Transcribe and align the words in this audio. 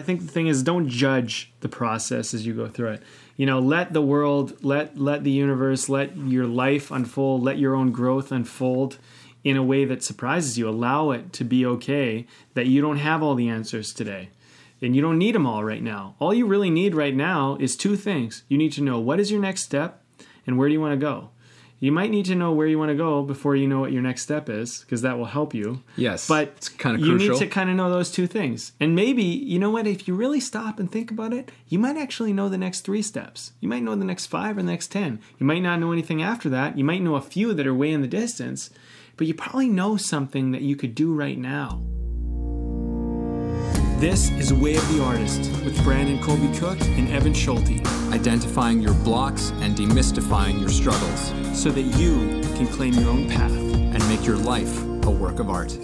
I 0.00 0.02
think 0.02 0.22
the 0.22 0.32
thing 0.32 0.46
is 0.46 0.62
don't 0.62 0.88
judge 0.88 1.52
the 1.60 1.68
process 1.68 2.32
as 2.32 2.46
you 2.46 2.54
go 2.54 2.68
through 2.68 2.92
it. 2.92 3.02
You 3.36 3.44
know, 3.44 3.58
let 3.58 3.92
the 3.92 4.00
world, 4.00 4.64
let 4.64 4.96
let 4.96 5.24
the 5.24 5.30
universe, 5.30 5.90
let 5.90 6.16
your 6.16 6.46
life 6.46 6.90
unfold, 6.90 7.42
let 7.42 7.58
your 7.58 7.74
own 7.74 7.92
growth 7.92 8.32
unfold 8.32 8.96
in 9.44 9.58
a 9.58 9.62
way 9.62 9.84
that 9.84 10.02
surprises 10.02 10.56
you. 10.56 10.66
Allow 10.66 11.10
it 11.10 11.34
to 11.34 11.44
be 11.44 11.66
okay 11.66 12.26
that 12.54 12.66
you 12.66 12.80
don't 12.80 12.96
have 12.96 13.22
all 13.22 13.34
the 13.34 13.50
answers 13.50 13.92
today. 13.92 14.30
And 14.80 14.96
you 14.96 15.02
don't 15.02 15.18
need 15.18 15.34
them 15.34 15.46
all 15.46 15.64
right 15.64 15.82
now. 15.82 16.14
All 16.18 16.32
you 16.32 16.46
really 16.46 16.70
need 16.70 16.94
right 16.94 17.14
now 17.14 17.58
is 17.60 17.76
two 17.76 17.94
things. 17.94 18.44
You 18.48 18.56
need 18.56 18.72
to 18.72 18.82
know 18.82 18.98
what 18.98 19.20
is 19.20 19.30
your 19.30 19.42
next 19.42 19.64
step 19.64 20.02
and 20.46 20.56
where 20.56 20.66
do 20.66 20.72
you 20.72 20.80
want 20.80 20.98
to 20.98 21.06
go. 21.06 21.28
You 21.80 21.92
might 21.92 22.10
need 22.10 22.26
to 22.26 22.34
know 22.34 22.52
where 22.52 22.66
you 22.66 22.78
want 22.78 22.90
to 22.90 22.94
go 22.94 23.22
before 23.22 23.56
you 23.56 23.66
know 23.66 23.80
what 23.80 23.90
your 23.90 24.02
next 24.02 24.20
step 24.20 24.50
is, 24.50 24.80
because 24.80 25.00
that 25.00 25.16
will 25.16 25.24
help 25.24 25.54
you. 25.54 25.82
Yes, 25.96 26.28
but 26.28 26.48
it's 26.56 26.68
kind 26.68 26.94
of 26.94 27.00
you 27.00 27.16
crucial. 27.16 27.30
need 27.30 27.38
to 27.38 27.46
kind 27.46 27.70
of 27.70 27.76
know 27.76 27.88
those 27.88 28.10
two 28.10 28.26
things. 28.26 28.72
And 28.78 28.94
maybe 28.94 29.22
you 29.22 29.58
know 29.58 29.70
what? 29.70 29.86
If 29.86 30.06
you 30.06 30.14
really 30.14 30.40
stop 30.40 30.78
and 30.78 30.92
think 30.92 31.10
about 31.10 31.32
it, 31.32 31.50
you 31.68 31.78
might 31.78 31.96
actually 31.96 32.34
know 32.34 32.50
the 32.50 32.58
next 32.58 32.82
three 32.82 33.00
steps. 33.02 33.52
You 33.60 33.68
might 33.68 33.82
know 33.82 33.96
the 33.96 34.04
next 34.04 34.26
five 34.26 34.58
or 34.58 34.62
the 34.62 34.70
next 34.70 34.92
ten. 34.92 35.20
You 35.38 35.46
might 35.46 35.62
not 35.62 35.80
know 35.80 35.90
anything 35.90 36.22
after 36.22 36.50
that. 36.50 36.76
You 36.76 36.84
might 36.84 37.00
know 37.00 37.14
a 37.14 37.22
few 37.22 37.54
that 37.54 37.66
are 37.66 37.74
way 37.74 37.90
in 37.90 38.02
the 38.02 38.08
distance, 38.08 38.68
but 39.16 39.26
you 39.26 39.32
probably 39.32 39.68
know 39.68 39.96
something 39.96 40.52
that 40.52 40.62
you 40.62 40.76
could 40.76 40.94
do 40.94 41.14
right 41.14 41.38
now. 41.38 41.82
This 44.00 44.30
is 44.30 44.50
Way 44.50 44.76
of 44.76 44.94
the 44.94 45.04
Artist 45.04 45.40
with 45.62 45.78
Brandon 45.84 46.18
Colby 46.22 46.48
Cook 46.58 46.80
and 46.80 47.06
Evan 47.10 47.34
Schulte, 47.34 47.86
Identifying 48.10 48.80
your 48.80 48.94
blocks 48.94 49.50
and 49.60 49.76
demystifying 49.76 50.58
your 50.58 50.70
struggles, 50.70 51.34
so 51.52 51.70
that 51.70 51.82
you 51.82 52.40
can 52.56 52.66
claim 52.68 52.94
your 52.94 53.10
own 53.10 53.28
path. 53.28 53.52
and 53.52 54.08
make 54.08 54.24
your 54.24 54.38
life 54.38 54.82
a 55.04 55.10
work 55.10 55.38
of 55.38 55.50
art. 55.50 55.76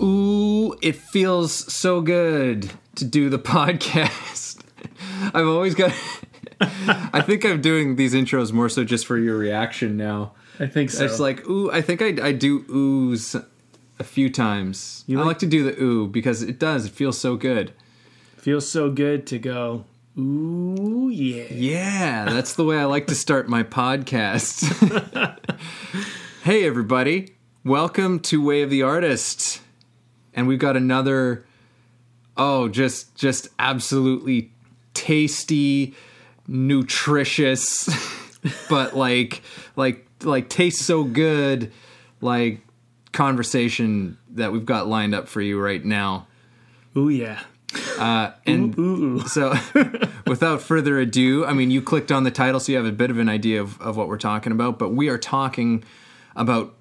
Ooh, 0.00 0.72
it 0.82 0.94
feels 0.94 1.52
so 1.52 2.00
good 2.00 2.70
to 2.94 3.04
do 3.04 3.28
the 3.28 3.38
podcast. 3.40 4.39
I've 5.34 5.46
always 5.46 5.74
got. 5.74 5.92
I 6.60 7.22
think 7.22 7.44
I'm 7.44 7.60
doing 7.60 7.96
these 7.96 8.14
intros 8.14 8.52
more 8.52 8.68
so 8.68 8.84
just 8.84 9.06
for 9.06 9.18
your 9.18 9.36
reaction 9.36 9.96
now. 9.96 10.32
I 10.58 10.66
think 10.66 10.90
so. 10.90 11.04
It's 11.04 11.18
like 11.18 11.48
ooh. 11.48 11.70
I 11.70 11.80
think 11.80 12.02
I 12.02 12.28
I 12.28 12.32
do 12.32 12.60
oohs 12.64 13.42
a 13.98 14.04
few 14.04 14.30
times. 14.30 15.04
You 15.06 15.18
I 15.18 15.20
like- 15.22 15.26
like 15.28 15.38
to 15.40 15.46
do 15.46 15.64
the 15.64 15.82
ooh 15.82 16.06
because 16.06 16.42
it 16.42 16.58
does. 16.58 16.86
It 16.86 16.92
feels 16.92 17.18
so 17.18 17.36
good. 17.36 17.72
feels 18.36 18.68
so 18.68 18.90
good 18.90 19.26
to 19.28 19.38
go. 19.38 19.84
Ooh 20.18 21.08
yeah. 21.12 21.44
Yeah, 21.50 22.24
that's 22.26 22.54
the 22.54 22.64
way 22.64 22.78
I 22.78 22.84
like 22.84 23.06
to 23.06 23.14
start 23.14 23.48
my 23.48 23.62
podcast. 23.62 24.66
hey 26.42 26.64
everybody, 26.66 27.36
welcome 27.64 28.18
to 28.20 28.42
Way 28.42 28.62
of 28.62 28.70
the 28.70 28.82
Artist, 28.82 29.60
and 30.34 30.46
we've 30.46 30.58
got 30.58 30.76
another. 30.76 31.44
Oh, 32.36 32.68
just 32.68 33.14
just 33.14 33.48
absolutely 33.58 34.50
tasty, 34.94 35.94
nutritious, 36.46 37.88
but 38.68 38.96
like 38.96 39.42
like 39.76 40.06
like 40.22 40.48
tastes 40.48 40.84
so 40.84 41.04
good, 41.04 41.72
like 42.20 42.60
conversation 43.12 44.18
that 44.30 44.52
we've 44.52 44.66
got 44.66 44.86
lined 44.86 45.14
up 45.14 45.28
for 45.28 45.40
you 45.40 45.60
right 45.60 45.84
now. 45.84 46.26
Ooh 46.96 47.08
yeah. 47.08 47.40
Uh, 47.98 48.32
and 48.46 48.76
Ooh 48.78 49.20
ooh. 49.20 49.20
so, 49.28 49.54
without 50.26 50.60
further 50.60 50.98
ado, 50.98 51.44
I 51.44 51.52
mean, 51.52 51.70
you 51.70 51.80
clicked 51.80 52.10
on 52.10 52.24
the 52.24 52.30
title, 52.30 52.58
so 52.58 52.72
you 52.72 52.78
have 52.78 52.86
a 52.86 52.92
bit 52.92 53.10
of 53.10 53.18
an 53.18 53.28
idea 53.28 53.60
of, 53.60 53.80
of 53.80 53.96
what 53.96 54.08
we're 54.08 54.18
talking 54.18 54.52
about. 54.52 54.78
But 54.78 54.90
we 54.90 55.08
are 55.08 55.18
talking 55.18 55.84
about 56.34 56.74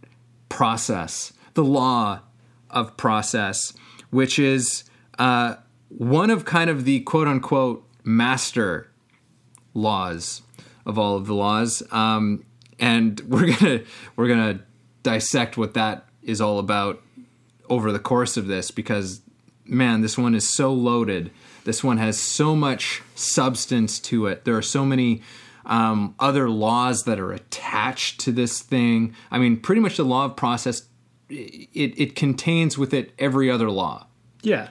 process, 0.48 1.34
the 1.54 1.64
law 1.64 2.22
of 2.70 2.98
process, 2.98 3.74
which 4.10 4.40
is 4.40 4.84
uh, 5.20 5.56
one 5.90 6.30
of 6.30 6.46
kind 6.46 6.70
of 6.70 6.86
the 6.86 7.02
quote 7.02 7.28
unquote 7.28 7.86
master 8.10 8.90
laws 9.74 10.42
of 10.86 10.98
all 10.98 11.16
of 11.16 11.28
the 11.28 11.36
laws. 11.36 11.84
Um, 11.92 12.44
and 12.80 13.20
we're 13.28 13.54
gonna 13.56 13.82
we're 14.16 14.28
gonna 14.28 14.62
dissect 15.04 15.58
what 15.58 15.76
that 15.76 16.06
is 16.22 16.42
all 16.42 16.60
about 16.60 17.02
over 17.70 17.92
the 17.92 18.00
course 18.00 18.36
of 18.36 18.48
this 18.48 18.72
because 18.72 19.22
man, 19.66 20.02
this 20.02 20.18
one 20.18 20.34
is 20.34 20.52
so 20.52 20.74
loaded. 20.74 21.32
This 21.64 21.84
one 21.84 21.98
has 21.98 22.20
so 22.20 22.56
much 22.56 23.04
substance 23.14 24.00
to 24.00 24.26
it. 24.26 24.44
There 24.44 24.58
are 24.58 24.64
so 24.64 24.84
many 24.84 25.22
um, 25.68 26.16
other 26.20 26.50
laws 26.50 27.04
that 27.04 27.20
are 27.20 27.32
attached 27.32 28.20
to 28.22 28.32
this 28.32 28.62
thing. 28.62 29.14
I 29.30 29.38
mean, 29.38 29.60
pretty 29.60 29.82
much 29.82 29.98
the 29.98 30.04
law 30.04 30.26
of 30.26 30.36
process. 30.36 30.88
It 31.30 31.94
it 31.96 32.16
contains 32.16 32.76
with 32.76 32.92
it 32.92 33.14
every 33.20 33.52
other 33.52 33.70
law. 33.70 34.08
Yeah. 34.42 34.70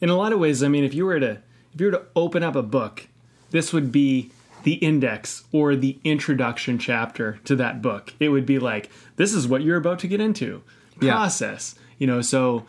In 0.00 0.08
a 0.08 0.16
lot 0.16 0.32
of 0.32 0.38
ways, 0.38 0.62
I 0.62 0.68
mean, 0.68 0.84
if 0.84 0.94
you 0.94 1.04
were 1.04 1.20
to 1.20 1.42
if 1.78 1.82
you 1.82 1.86
were 1.86 1.92
to 1.92 2.02
open 2.16 2.42
up 2.42 2.56
a 2.56 2.62
book, 2.62 3.06
this 3.52 3.72
would 3.72 3.92
be 3.92 4.32
the 4.64 4.74
index 4.74 5.44
or 5.52 5.76
the 5.76 5.96
introduction 6.02 6.76
chapter 6.76 7.38
to 7.44 7.54
that 7.54 7.80
book. 7.80 8.12
It 8.18 8.30
would 8.30 8.44
be 8.44 8.58
like, 8.58 8.90
this 9.14 9.32
is 9.32 9.46
what 9.46 9.62
you're 9.62 9.76
about 9.76 10.00
to 10.00 10.08
get 10.08 10.20
into. 10.20 10.64
Yeah. 11.00 11.12
Process. 11.12 11.76
You 11.98 12.08
know, 12.08 12.20
so 12.20 12.64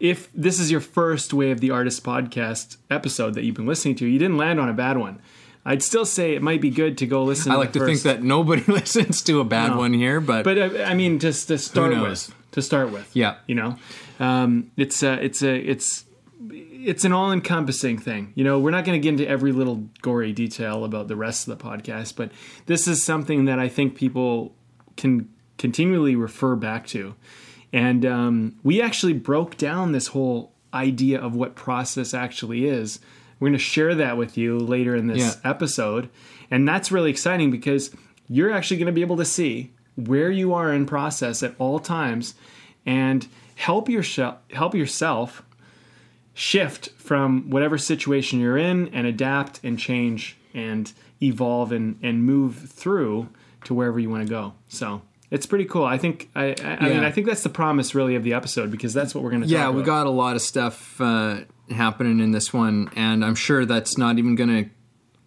if 0.00 0.32
this 0.32 0.58
is 0.58 0.70
your 0.70 0.80
first 0.80 1.34
Way 1.34 1.50
of 1.50 1.60
the 1.60 1.72
Artist 1.72 2.02
podcast 2.04 2.78
episode 2.90 3.34
that 3.34 3.44
you've 3.44 3.54
been 3.54 3.66
listening 3.66 3.96
to, 3.96 4.06
you 4.06 4.18
didn't 4.18 4.38
land 4.38 4.58
on 4.58 4.70
a 4.70 4.72
bad 4.72 4.96
one. 4.96 5.20
I'd 5.66 5.82
still 5.82 6.06
say 6.06 6.34
it 6.34 6.40
might 6.40 6.62
be 6.62 6.70
good 6.70 6.96
to 6.98 7.06
go 7.06 7.22
listen 7.22 7.52
to 7.52 7.56
I 7.56 7.60
like 7.60 7.74
to 7.74 7.84
think 7.84 8.00
that 8.02 8.22
nobody 8.22 8.62
listens 8.72 9.20
to 9.24 9.40
a 9.40 9.44
bad 9.44 9.72
No. 9.72 9.76
one 9.76 9.92
here, 9.92 10.20
but, 10.22 10.42
but 10.44 10.56
uh, 10.56 10.84
I 10.84 10.94
mean, 10.94 11.18
just 11.18 11.48
to 11.48 11.58
start 11.58 11.92
with, 12.00 12.34
to 12.52 12.62
start 12.62 12.90
with, 12.90 13.14
Yeah. 13.14 13.34
you 13.46 13.56
know, 13.56 13.76
um, 14.20 14.70
it's 14.78 15.02
a, 15.02 15.22
it's 15.22 15.42
a, 15.42 15.54
it's, 15.54 16.06
it's 16.84 17.04
an 17.04 17.12
all-encompassing 17.12 17.98
thing. 17.98 18.32
You 18.34 18.44
know, 18.44 18.58
we're 18.58 18.70
not 18.70 18.84
going 18.84 19.00
to 19.00 19.02
get 19.02 19.10
into 19.20 19.28
every 19.28 19.52
little 19.52 19.88
gory 20.02 20.32
detail 20.32 20.84
about 20.84 21.08
the 21.08 21.16
rest 21.16 21.48
of 21.48 21.58
the 21.58 21.64
podcast, 21.64 22.16
but 22.16 22.30
this 22.66 22.86
is 22.86 23.04
something 23.04 23.46
that 23.46 23.58
I 23.58 23.68
think 23.68 23.96
people 23.96 24.54
can 24.96 25.28
continually 25.58 26.16
refer 26.16 26.56
back 26.56 26.86
to, 26.88 27.14
and 27.72 28.04
um, 28.06 28.56
we 28.62 28.80
actually 28.82 29.12
broke 29.14 29.56
down 29.56 29.92
this 29.92 30.08
whole 30.08 30.52
idea 30.72 31.20
of 31.20 31.34
what 31.34 31.54
process 31.54 32.14
actually 32.14 32.66
is. 32.66 33.00
We're 33.40 33.48
going 33.48 33.58
to 33.58 33.64
share 33.64 33.94
that 33.96 34.16
with 34.16 34.36
you 34.38 34.58
later 34.58 34.94
in 34.96 35.06
this 35.06 35.18
Yeah. 35.44 35.50
episode, 35.50 36.08
and 36.50 36.66
that's 36.68 36.90
really 36.92 37.10
exciting 37.10 37.50
because 37.50 37.90
you're 38.28 38.52
actually 38.52 38.78
going 38.78 38.86
to 38.86 38.92
be 38.92 39.00
able 39.02 39.16
to 39.18 39.24
see 39.24 39.72
where 39.96 40.30
you 40.30 40.52
are 40.54 40.72
in 40.72 40.86
process 40.86 41.42
at 41.42 41.54
all 41.58 41.78
times 41.78 42.34
and 42.84 43.26
help 43.54 43.88
yourself 43.88 44.38
help 44.52 44.74
yourself 44.74 45.43
shift 46.34 46.90
from 46.90 47.48
whatever 47.48 47.78
situation 47.78 48.40
you're 48.40 48.58
in 48.58 48.88
and 48.88 49.06
adapt 49.06 49.60
and 49.62 49.78
change 49.78 50.36
and 50.52 50.92
evolve 51.22 51.72
and, 51.72 51.98
and 52.02 52.24
move 52.24 52.56
through 52.56 53.28
to 53.64 53.72
wherever 53.72 53.98
you 53.98 54.10
want 54.10 54.26
to 54.26 54.28
go. 54.28 54.52
So 54.68 55.02
it's 55.30 55.46
pretty 55.46 55.64
cool. 55.64 55.84
I 55.84 55.96
think 55.96 56.30
I, 56.34 56.54
I, 56.62 56.76
I 56.80 56.88
mean 56.88 57.04
I 57.04 57.10
think 57.10 57.26
that's 57.26 57.42
the 57.42 57.48
promise 57.48 57.94
really 57.94 58.16
of 58.16 58.24
the 58.24 58.34
episode 58.34 58.70
because 58.70 58.92
that's 58.92 59.14
what 59.14 59.24
we're 59.24 59.30
going 59.30 59.42
to 59.42 59.48
yeah, 59.48 59.70
we 59.70 59.76
about. 59.76 59.86
got 59.86 60.06
a 60.06 60.10
lot 60.10 60.36
of 60.36 60.42
stuff 60.42 61.00
uh, 61.00 61.40
happening 61.70 62.20
in 62.20 62.32
this 62.32 62.52
one, 62.52 62.90
and 62.94 63.24
I'm 63.24 63.34
sure 63.34 63.64
that's 63.64 63.96
not 63.96 64.18
even 64.18 64.34
going 64.34 64.64
to 64.64 64.70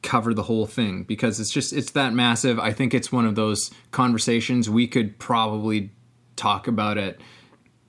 cover 0.03 0.33
the 0.33 0.43
whole 0.43 0.67
thing 0.67 1.03
because 1.03 1.39
it's 1.39 1.51
just 1.51 1.73
it's 1.73 1.91
that 1.91 2.13
massive. 2.13 2.59
I 2.59 2.71
think 2.73 2.93
it's 2.93 3.11
one 3.11 3.25
of 3.25 3.35
those 3.35 3.71
conversations 3.91 4.69
we 4.69 4.87
could 4.87 5.17
probably 5.19 5.91
talk 6.35 6.67
about 6.67 6.97
it 6.97 7.19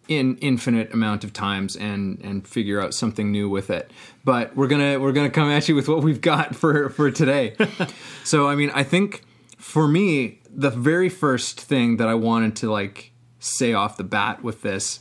in 0.08 0.38
infinite 0.38 0.92
amount 0.92 1.22
of 1.22 1.32
times 1.32 1.76
and 1.76 2.18
and 2.24 2.48
figure 2.48 2.80
out 2.80 2.94
something 2.94 3.30
new 3.30 3.48
with 3.48 3.70
it. 3.70 3.92
But 4.24 4.56
we're 4.56 4.66
gonna 4.66 4.98
we're 4.98 5.12
gonna 5.12 5.30
come 5.30 5.50
at 5.50 5.68
you 5.68 5.74
with 5.74 5.86
what 5.86 6.02
we've 6.02 6.20
got 6.20 6.56
for 6.56 6.88
for 6.88 7.10
today. 7.10 7.54
so 8.24 8.48
I 8.48 8.54
mean, 8.54 8.70
I 8.74 8.82
think 8.82 9.22
for 9.58 9.86
me, 9.86 10.40
the 10.50 10.70
very 10.70 11.10
first 11.10 11.60
thing 11.60 11.98
that 11.98 12.08
I 12.08 12.14
wanted 12.14 12.56
to 12.56 12.70
like 12.70 13.12
say 13.38 13.74
off 13.74 13.96
the 13.96 14.04
bat 14.04 14.42
with 14.42 14.62
this 14.62 15.00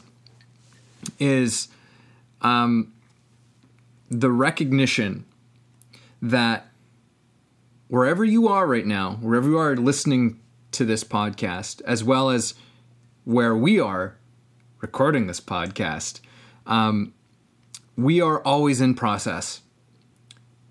is 1.19 1.69
um, 2.41 2.93
the 4.09 4.29
recognition 4.29 5.25
that 6.21 6.67
wherever 7.87 8.25
you 8.25 8.47
are 8.47 8.67
right 8.67 8.85
now, 8.85 9.13
wherever 9.21 9.49
you 9.49 9.57
are 9.57 9.75
listening 9.75 10.39
to 10.71 10.83
this 10.83 11.03
podcast, 11.03 11.81
as 11.83 12.03
well 12.03 12.29
as 12.29 12.53
where 13.23 13.55
we 13.55 13.79
are 13.79 14.16
recording 14.87 15.27
this 15.27 15.41
podcast, 15.41 16.21
um, 16.65 17.13
we 17.97 18.21
are 18.21 18.41
always 18.43 18.79
in 18.79 18.93
process. 18.95 19.59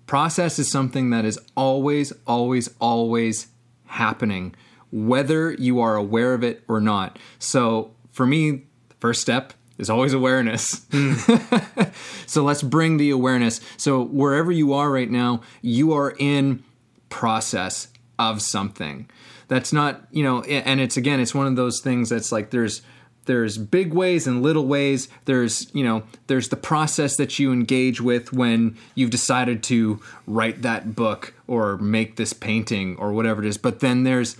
Process 0.07 0.57
is 0.57 0.71
something 0.71 1.11
that 1.11 1.23
is 1.23 1.39
always, 1.55 2.11
always, 2.25 2.67
always 2.81 3.49
happening, 3.85 4.55
whether 4.91 5.51
you 5.51 5.79
are 5.79 5.95
aware 5.95 6.33
of 6.33 6.43
it 6.43 6.63
or 6.67 6.81
not. 6.81 7.19
So 7.37 7.91
for 8.11 8.25
me, 8.25 8.63
the 8.89 8.95
first 8.97 9.21
step 9.21 9.53
is 9.77 9.87
always 9.87 10.13
awareness. 10.13 10.87
so 12.25 12.43
let's 12.43 12.63
bring 12.63 12.97
the 12.97 13.11
awareness. 13.11 13.61
So 13.77 14.01
wherever 14.03 14.51
you 14.51 14.73
are 14.73 14.89
right 14.89 15.11
now, 15.11 15.41
you 15.61 15.93
are 15.93 16.15
in 16.17 16.63
process 17.09 17.89
of 18.17 18.41
something. 18.41 19.11
That's 19.47 19.71
not, 19.71 20.07
you 20.09 20.23
know, 20.23 20.41
and 20.41 20.81
it's 20.81 20.97
again, 20.97 21.19
it's 21.19 21.35
one 21.35 21.45
of 21.45 21.55
those 21.55 21.81
things 21.81 22.09
that's 22.09 22.31
like 22.31 22.49
there's 22.49 22.81
there's 23.27 23.57
big 23.57 23.93
ways 23.93 24.25
and 24.25 24.41
little 24.41 24.65
ways. 24.65 25.07
There's, 25.25 25.73
you 25.73 25.83
know, 25.83 26.03
there's 26.25 26.49
the 26.49 26.57
process 26.57 27.17
that 27.17 27.37
you 27.37 27.53
engage 27.53 28.01
with 28.01 28.33
when 28.33 28.77
you've 28.95 29.11
decided 29.11 29.61
to 29.63 30.01
write 30.25 30.63
that 30.63 30.95
book 30.95 31.33
or 31.45 31.77
make 31.77 32.15
this 32.15 32.33
painting 32.33 32.97
or 32.97 33.13
whatever 33.13 33.43
it 33.43 33.47
is. 33.47 33.57
But 33.57 33.81
then 33.81 34.03
there's 34.03 34.35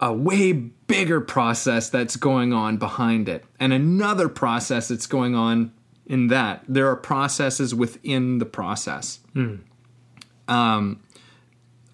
a 0.00 0.12
way 0.12 0.52
bigger 0.52 1.20
process 1.20 1.90
that's 1.90 2.16
going 2.16 2.52
on 2.52 2.76
behind 2.76 3.28
it 3.28 3.44
and 3.58 3.72
another 3.72 4.28
process 4.28 4.88
that's 4.88 5.06
going 5.06 5.34
on 5.34 5.72
in 6.06 6.28
that. 6.28 6.64
There 6.68 6.88
are 6.88 6.96
processes 6.96 7.74
within 7.74 8.38
the 8.38 8.46
process. 8.46 9.20
Um, 10.48 11.02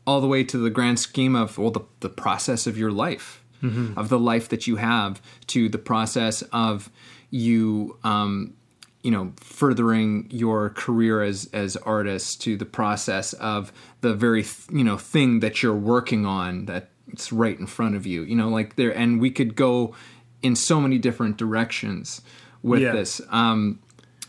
all 0.07 0.21
the 0.21 0.27
way 0.27 0.45
to 0.45 0.59
the 0.59 0.71
grand 0.71 0.99
scheme 0.99 1.35
of 1.35 1.59
well, 1.59 1.71
the, 1.71 1.81
the 2.01 2.09
process 2.09 2.67
of 2.67 2.77
your 2.77 2.91
life, 2.91 3.42
mm-hmm. 3.63 3.99
of 3.99 4.09
the 4.09 4.19
life 4.19 4.49
that 4.49 4.67
you 4.67 4.77
have, 4.77 5.23
to 5.49 5.69
the 5.69 5.79
process 5.79 6.43
of 6.53 6.91
you, 7.31 7.99
um, 8.05 8.55
you 9.03 9.11
know, 9.11 9.33
furthering 9.37 10.29
your 10.31 10.71
career 10.71 11.23
as 11.23 11.49
as 11.53 11.77
artists, 11.79 12.37
to 12.37 12.57
the 12.57 12.65
process 12.67 13.33
of 13.35 13.73
the 14.01 14.15
very 14.15 14.45
you 14.71 14.85
know 14.85 14.99
thing 14.99 15.41
that 15.41 15.63
you're 15.63 15.75
working 15.75 16.27
on 16.27 16.67
that 16.67 16.91
it's 17.09 17.33
right 17.33 17.59
in 17.59 17.67
front 17.67 17.95
of 17.95 18.07
you. 18.07 18.23
You 18.23 18.37
know, 18.37 18.49
like 18.49 18.77
there, 18.77 18.97
and 18.97 19.21
we 19.21 19.31
could 19.31 19.55
go 19.57 19.95
in 20.43 20.57
so 20.57 20.81
many 20.81 20.99
different 20.99 21.37
directions 21.37 22.21
with 22.63 22.81
Yeah. 22.83 22.93
this. 22.93 23.21
Um, 23.31 23.81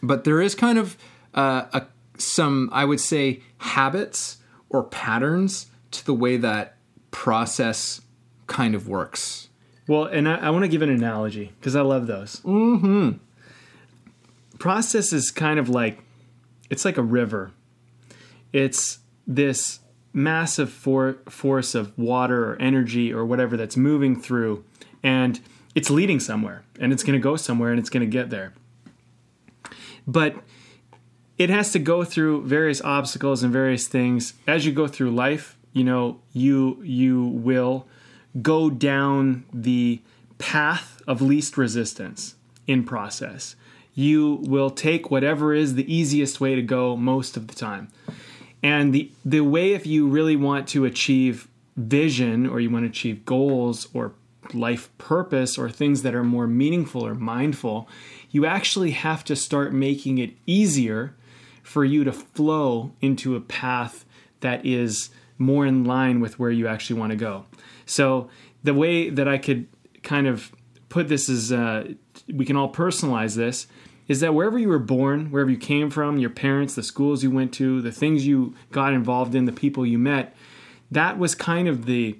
but 0.01 0.23
there 0.23 0.41
is 0.41 0.53
kind 0.55 0.77
of 0.77 0.97
uh, 1.33 1.65
a, 1.73 1.87
some, 2.17 2.69
I 2.71 2.85
would 2.85 2.99
say, 2.99 3.41
habits 3.57 4.37
or 4.69 4.83
patterns 4.83 5.67
to 5.91 6.05
the 6.05 6.13
way 6.13 6.37
that 6.37 6.77
process 7.11 8.01
kind 8.47 8.75
of 8.75 8.87
works. 8.87 9.49
Well, 9.87 10.05
and 10.05 10.27
I, 10.27 10.35
I 10.35 10.49
want 10.49 10.63
to 10.63 10.69
give 10.69 10.81
an 10.81 10.89
analogy 10.89 11.51
because 11.59 11.75
I 11.75 11.81
love 11.81 12.07
those. 12.07 12.39
Mm-hmm. 12.41 13.11
Process 14.59 15.11
is 15.11 15.31
kind 15.31 15.59
of 15.59 15.69
like 15.69 15.99
it's 16.69 16.85
like 16.85 16.97
a 16.97 17.03
river. 17.03 17.51
It's 18.53 18.99
this 19.27 19.79
massive 20.13 20.71
for, 20.71 21.17
force 21.27 21.75
of 21.75 21.97
water 21.97 22.51
or 22.51 22.61
energy 22.61 23.11
or 23.11 23.25
whatever 23.25 23.57
that's 23.57 23.75
moving 23.75 24.19
through, 24.19 24.63
and 25.01 25.39
it's 25.75 25.89
leading 25.89 26.19
somewhere, 26.19 26.63
and 26.79 26.93
it's 26.93 27.03
going 27.03 27.19
to 27.19 27.23
go 27.23 27.35
somewhere, 27.35 27.71
and 27.71 27.79
it's 27.79 27.89
going 27.89 28.01
to 28.01 28.11
get 28.11 28.29
there. 28.29 28.53
But 30.07 30.35
it 31.37 31.49
has 31.49 31.71
to 31.71 31.79
go 31.79 32.03
through 32.03 32.45
various 32.45 32.81
obstacles 32.81 33.43
and 33.43 33.51
various 33.51 33.87
things 33.87 34.33
as 34.47 34.65
you 34.65 34.71
go 34.71 34.87
through 34.87 35.11
life 35.11 35.57
you 35.73 35.83
know 35.83 36.19
you 36.31 36.79
you 36.83 37.25
will 37.25 37.87
go 38.41 38.69
down 38.69 39.45
the 39.53 40.01
path 40.37 41.01
of 41.07 41.21
least 41.21 41.57
resistance 41.57 42.35
in 42.67 42.83
process 42.83 43.55
you 43.95 44.39
will 44.43 44.71
take 44.71 45.11
whatever 45.11 45.53
is 45.53 45.75
the 45.75 45.93
easiest 45.93 46.41
way 46.41 46.55
to 46.55 46.61
go 46.61 46.97
most 46.97 47.37
of 47.37 47.47
the 47.47 47.53
time 47.53 47.87
and 48.61 48.93
the 48.93 49.11
the 49.23 49.41
way 49.41 49.73
if 49.73 49.85
you 49.85 50.07
really 50.07 50.35
want 50.35 50.67
to 50.67 50.85
achieve 50.85 51.47
vision 51.75 52.47
or 52.47 52.59
you 52.59 52.69
want 52.69 52.83
to 52.83 52.89
achieve 52.89 53.25
goals 53.25 53.87
or 53.93 54.13
life 54.53 54.95
purpose 54.97 55.57
or 55.57 55.69
things 55.69 56.01
that 56.01 56.13
are 56.13 56.23
more 56.23 56.47
meaningful 56.47 57.05
or 57.05 57.15
mindful 57.15 57.87
you 58.31 58.45
actually 58.45 58.91
have 58.91 59.23
to 59.23 59.35
start 59.35 59.71
making 59.71 60.17
it 60.17 60.31
easier 60.45 61.15
for 61.63 61.85
you 61.85 62.03
to 62.03 62.11
flow 62.11 62.91
into 62.99 63.35
a 63.35 63.41
path 63.41 64.05
that 64.41 64.65
is 64.65 65.09
more 65.37 65.65
in 65.65 65.85
line 65.85 66.19
with 66.19 66.37
where 66.37 66.51
you 66.51 66.67
actually 66.67 66.99
want 66.99 67.11
to 67.11 67.15
go. 67.15 67.45
So 67.85 68.29
the 68.63 68.73
way 68.73 69.09
that 69.09 69.27
I 69.27 69.37
could 69.37 69.67
kind 70.03 70.27
of 70.27 70.51
put 70.89 71.07
this 71.07 71.29
is 71.29 71.51
uh, 71.51 71.93
we 72.31 72.45
can 72.45 72.55
all 72.55 72.71
personalize 72.71 73.35
this 73.35 73.67
is 74.07 74.19
that 74.19 74.33
wherever 74.33 74.59
you 74.59 74.67
were 74.67 74.79
born, 74.79 75.31
wherever 75.31 75.49
you 75.49 75.57
came 75.57 75.89
from, 75.89 76.17
your 76.17 76.29
parents, 76.29 76.75
the 76.75 76.83
schools 76.83 77.23
you 77.23 77.31
went 77.31 77.53
to, 77.53 77.81
the 77.81 77.91
things 77.91 78.27
you 78.27 78.53
got 78.71 78.93
involved 78.93 79.33
in, 79.33 79.45
the 79.45 79.51
people 79.51 79.85
you 79.85 79.97
met, 79.97 80.35
that 80.91 81.17
was 81.17 81.35
kind 81.35 81.67
of 81.67 81.85
the 81.85 82.19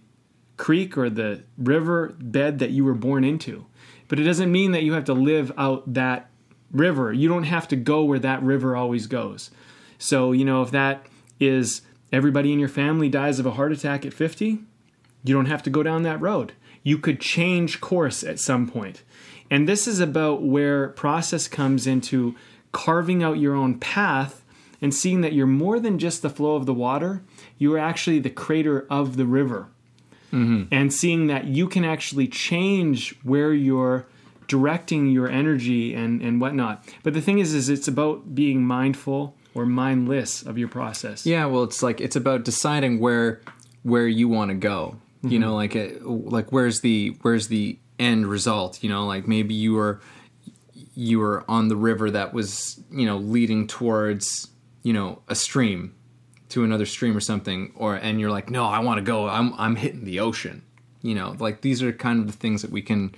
creek 0.58 0.98
or 0.98 1.10
the 1.10 1.44
river 1.58 2.16
bed 2.20 2.60
that 2.60 2.72
you 2.72 2.86
were 2.86 2.94
born 2.94 3.24
into. 3.24 3.66
But 4.08 4.20
it 4.20 4.24
doesn't 4.24 4.52
mean 4.52 4.72
that 4.72 4.84
you 4.84 4.94
have 4.94 5.06
to 5.06 5.14
live 5.14 5.52
out 5.58 5.94
that 5.94 6.30
river. 6.72 7.12
You 7.12 7.28
don't 7.28 7.44
have 7.44 7.68
to 7.70 7.76
go 7.76 8.04
where 8.04 8.20
that 8.20 8.42
river 8.42 8.76
always 8.76 9.08
goes. 9.08 9.52
So, 9.98 10.32
you 10.32 10.46
know, 10.46 10.62
if 10.62 10.72
that 10.72 11.06
is 11.40 11.82
everybody 12.12 12.54
in 12.54 12.60
your 12.60 12.70
family 12.70 13.10
dies 13.10 13.40
of 13.40 13.46
a 13.46 13.52
heart 13.52 13.72
attack 13.72 14.06
at 14.06 14.14
50, 14.14 14.60
you 15.24 15.34
don't 15.34 15.46
have 15.46 15.64
to 15.64 15.70
go 15.70 15.84
down 15.84 16.04
that 16.04 16.22
road. 16.22 16.54
You 16.84 16.98
could 16.98 17.20
change 17.20 17.82
course 17.82 18.24
at 18.24 18.40
some 18.40 18.68
point. 18.68 19.04
And 19.50 19.68
this 19.68 19.88
is 19.88 20.00
about 20.00 20.42
where 20.44 20.90
process 20.90 21.48
comes 21.48 21.88
into 21.88 22.36
carving 22.72 23.24
out 23.24 23.38
your 23.38 23.56
own 23.56 23.80
path 23.80 24.44
and 24.82 24.94
seeing 24.94 25.22
that 25.22 25.34
you're 25.34 25.48
more 25.48 25.80
than 25.80 25.98
just 25.98 26.22
the 26.22 26.30
flow 26.30 26.56
of 26.56 26.66
the 26.66 26.74
water, 26.74 27.24
you 27.58 27.74
are 27.74 27.80
actually 27.80 28.20
the 28.20 28.30
crater 28.30 28.86
of 28.90 29.16
the 29.16 29.26
river. 29.26 29.70
Mm-hmm. 30.34 30.64
And 30.74 30.92
seeing 30.92 31.28
that 31.28 31.46
you 31.46 31.68
can 31.68 31.86
actually 31.86 32.28
change 32.28 33.16
where 33.24 33.54
you're 33.54 34.08
directing 34.48 35.10
your 35.10 35.30
energy 35.30 35.94
and, 35.94 36.22
and 36.22 36.42
whatnot. 36.42 36.84
But 37.04 37.14
the 37.14 37.22
thing 37.22 37.40
is, 37.40 37.54
is 37.54 37.70
it's 37.70 37.88
about 37.88 38.36
being 38.36 38.66
mindful 38.66 39.38
or 39.54 39.66
mindless 39.66 40.42
of 40.42 40.58
your 40.58 40.68
process. 40.68 41.26
Yeah, 41.26 41.46
well, 41.46 41.64
it's 41.64 41.82
like 41.82 42.02
it's 42.02 42.16
about 42.16 42.44
deciding 42.44 43.00
where 43.00 43.42
where 43.84 44.08
you 44.08 44.28
want 44.28 44.50
to 44.50 44.56
go. 44.56 44.98
You 45.24 45.40
know, 45.40 45.48
mm-hmm. 45.48 45.56
like 45.56 45.76
it, 45.76 46.06
like 46.06 46.52
where's 46.52 46.82
the 46.82 47.16
where's 47.22 47.48
the 47.48 47.80
end 47.98 48.28
result? 48.28 48.84
You 48.84 48.90
know, 48.90 49.06
like 49.06 49.28
maybe 49.28 49.54
you 49.54 49.74
were 49.74 50.02
you 50.96 51.20
were 51.20 51.46
on 51.48 51.70
the 51.70 51.76
river 51.76 52.12
that 52.12 52.34
was 52.34 52.82
you 52.92 53.06
know 53.06 53.18
leading 53.18 53.68
towards 53.68 54.50
you 54.84 54.92
know 54.92 55.22
a 55.30 55.36
stream 55.36 55.96
to 56.50 56.64
another 56.64 56.86
stream 56.86 57.16
or 57.16 57.22
something, 57.22 57.72
or 57.76 57.96
and 57.96 58.20
you're 58.20 58.32
like, 58.32 58.50
no, 58.50 58.66
I 58.66 58.80
want 58.80 58.98
to 58.98 59.04
go. 59.04 59.28
I'm 59.30 59.54
I'm 59.58 59.76
hitting 59.76 60.04
the 60.04 60.20
ocean. 60.20 60.64
You 61.02 61.16
know, 61.16 61.36
like 61.40 61.62
these 61.62 61.82
are 61.82 61.92
kind 61.92 62.20
of 62.20 62.28
the 62.28 62.34
things 62.34 62.62
that 62.62 62.72
we 62.72 62.82
can 62.82 63.16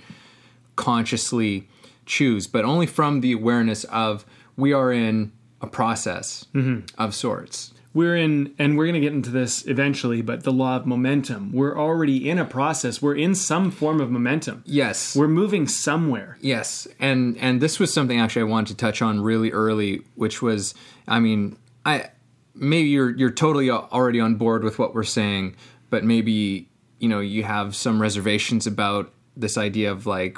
consciously 0.76 1.68
choose, 2.04 2.46
but 2.46 2.64
only 2.64 2.86
from 2.86 3.20
the 3.20 3.32
awareness 3.32 3.84
of 3.84 4.24
we 4.56 4.72
are 4.72 4.92
in 4.92 5.32
a 5.60 5.66
process 5.66 6.46
mm-hmm. 6.54 6.86
of 6.98 7.14
sorts. 7.14 7.72
We're 7.96 8.16
in, 8.16 8.54
and 8.58 8.76
we're 8.76 8.84
going 8.84 9.00
to 9.00 9.00
get 9.00 9.14
into 9.14 9.30
this 9.30 9.66
eventually, 9.66 10.20
but 10.20 10.44
the 10.44 10.52
law 10.52 10.76
of 10.76 10.84
momentum. 10.84 11.50
We're 11.50 11.78
already 11.78 12.28
in 12.28 12.38
a 12.38 12.44
process. 12.44 13.00
We're 13.00 13.16
in 13.16 13.34
some 13.34 13.70
form 13.70 14.02
of 14.02 14.10
momentum. 14.10 14.62
Yes, 14.66 15.16
We're 15.16 15.28
moving 15.28 15.66
somewhere. 15.66 16.36
Yes, 16.42 16.86
and 17.00 17.38
and 17.38 17.62
this 17.62 17.78
was 17.78 17.94
something 17.94 18.20
actually 18.20 18.42
I 18.42 18.44
wanted 18.52 18.68
to 18.72 18.76
touch 18.76 19.00
on 19.00 19.22
really 19.22 19.50
early, 19.50 20.02
which 20.14 20.42
was, 20.42 20.74
I 21.08 21.20
mean, 21.20 21.56
I 21.86 22.10
maybe 22.54 22.90
you're 22.90 23.16
you're 23.16 23.30
totally 23.30 23.70
already 23.70 24.20
on 24.20 24.34
board 24.34 24.62
with 24.62 24.78
what 24.78 24.94
we're 24.94 25.02
saying, 25.02 25.56
but 25.88 26.04
maybe 26.04 26.68
you 26.98 27.08
know 27.08 27.20
you 27.20 27.44
have 27.44 27.74
some 27.74 28.02
reservations 28.02 28.66
about 28.66 29.10
this 29.38 29.56
idea 29.56 29.90
of 29.90 30.04
like 30.04 30.36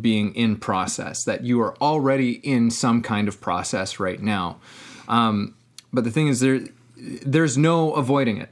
being 0.00 0.36
in 0.36 0.56
process 0.56 1.24
that 1.24 1.42
you 1.42 1.60
are 1.62 1.76
already 1.78 2.34
in 2.48 2.70
some 2.70 3.02
kind 3.02 3.26
of 3.26 3.40
process 3.40 3.98
right 3.98 4.22
now. 4.22 4.60
Um, 5.08 5.56
but 5.92 6.04
the 6.04 6.10
thing 6.10 6.28
is, 6.28 6.40
there 6.40 6.60
there's 6.96 7.56
no 7.56 7.92
avoiding 7.92 8.38
it. 8.38 8.50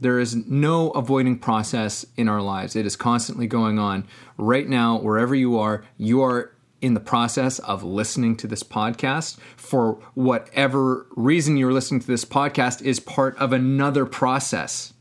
There 0.00 0.20
is 0.20 0.36
no 0.36 0.90
avoiding 0.90 1.38
process 1.38 2.06
in 2.16 2.28
our 2.28 2.40
lives. 2.40 2.76
It 2.76 2.86
is 2.86 2.94
constantly 2.94 3.48
going 3.48 3.78
on. 3.78 4.06
Right 4.36 4.68
now, 4.68 4.98
wherever 4.98 5.34
you 5.34 5.58
are, 5.58 5.84
you 5.96 6.22
are 6.22 6.52
in 6.80 6.94
the 6.94 7.00
process 7.00 7.58
of 7.60 7.82
listening 7.82 8.36
to 8.36 8.46
this 8.46 8.62
podcast. 8.62 9.38
For 9.56 9.94
whatever 10.14 11.06
reason 11.16 11.56
you're 11.56 11.72
listening 11.72 12.00
to 12.00 12.06
this 12.06 12.24
podcast 12.24 12.82
is 12.82 13.00
part 13.00 13.36
of 13.38 13.52
another 13.52 14.06
process. 14.06 14.92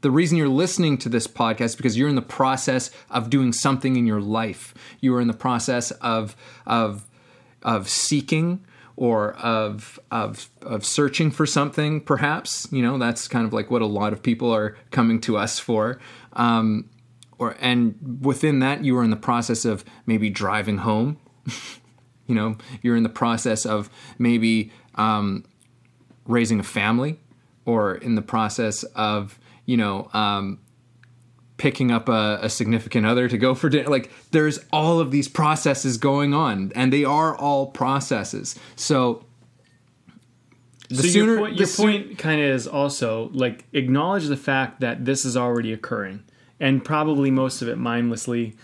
The 0.00 0.10
reason 0.10 0.36
you're 0.36 0.48
listening 0.48 0.98
to 0.98 1.08
this 1.08 1.26
podcast 1.26 1.60
is 1.60 1.76
because 1.76 1.96
you're 1.96 2.08
in 2.08 2.16
the 2.16 2.22
process 2.22 2.90
of 3.10 3.30
doing 3.30 3.52
something 3.52 3.96
in 3.96 4.06
your 4.06 4.20
life. 4.20 4.74
You 5.00 5.14
are 5.14 5.20
in 5.20 5.28
the 5.28 5.34
process 5.34 5.90
of 5.92 6.36
of 6.66 7.04
of 7.62 7.88
seeking 7.88 8.64
or 8.98 9.34
of 9.34 10.00
of 10.10 10.50
of 10.62 10.84
searching 10.84 11.30
for 11.30 11.46
something. 11.46 12.00
Perhaps 12.00 12.66
you 12.72 12.82
know 12.82 12.98
that's 12.98 13.28
kind 13.28 13.46
of 13.46 13.52
like 13.52 13.70
what 13.70 13.80
a 13.80 13.86
lot 13.86 14.12
of 14.12 14.22
people 14.24 14.52
are 14.52 14.76
coming 14.90 15.20
to 15.20 15.36
us 15.36 15.60
for. 15.60 16.00
Um, 16.32 16.90
or 17.38 17.56
and 17.60 18.18
within 18.20 18.58
that, 18.58 18.84
you 18.84 18.98
are 18.98 19.04
in 19.04 19.10
the 19.10 19.16
process 19.16 19.64
of 19.64 19.84
maybe 20.04 20.30
driving 20.30 20.78
home. 20.78 21.16
you 22.26 22.34
know, 22.34 22.56
you're 22.82 22.96
in 22.96 23.04
the 23.04 23.08
process 23.08 23.64
of 23.64 23.88
maybe 24.18 24.72
um, 24.96 25.44
raising 26.26 26.58
a 26.58 26.64
family, 26.64 27.20
or 27.64 27.94
in 27.94 28.16
the 28.16 28.22
process 28.22 28.82
of 28.82 29.38
you 29.64 29.76
know 29.76 30.10
um, 30.12 30.58
picking 31.58 31.90
up 31.90 32.08
a, 32.08 32.38
a 32.40 32.48
significant 32.48 33.04
other 33.04 33.28
to 33.28 33.36
go 33.36 33.54
for 33.54 33.68
dinner. 33.68 33.88
Like 33.88 34.10
there's 34.30 34.58
all 34.72 35.00
of 35.00 35.10
these 35.10 35.28
processes 35.28 35.98
going 35.98 36.32
on, 36.32 36.72
and 36.74 36.92
they 36.92 37.04
are 37.04 37.36
all 37.36 37.66
processes. 37.66 38.58
So 38.76 39.24
the 40.88 41.02
so 41.02 41.08
sooner 41.08 41.34
your 41.34 41.48
your 41.50 41.68
point 41.68 42.16
kind 42.16 42.40
of 42.40 42.46
is 42.46 42.66
also 42.66 43.30
like 43.34 43.66
acknowledge 43.72 44.26
the 44.26 44.36
fact 44.36 44.80
that 44.80 45.04
this 45.04 45.24
is 45.24 45.36
already 45.36 45.72
occurring, 45.72 46.24
and 46.58 46.82
probably 46.82 47.30
most 47.30 47.60
of 47.60 47.68
it 47.68 47.76
mindlessly, 47.76 48.56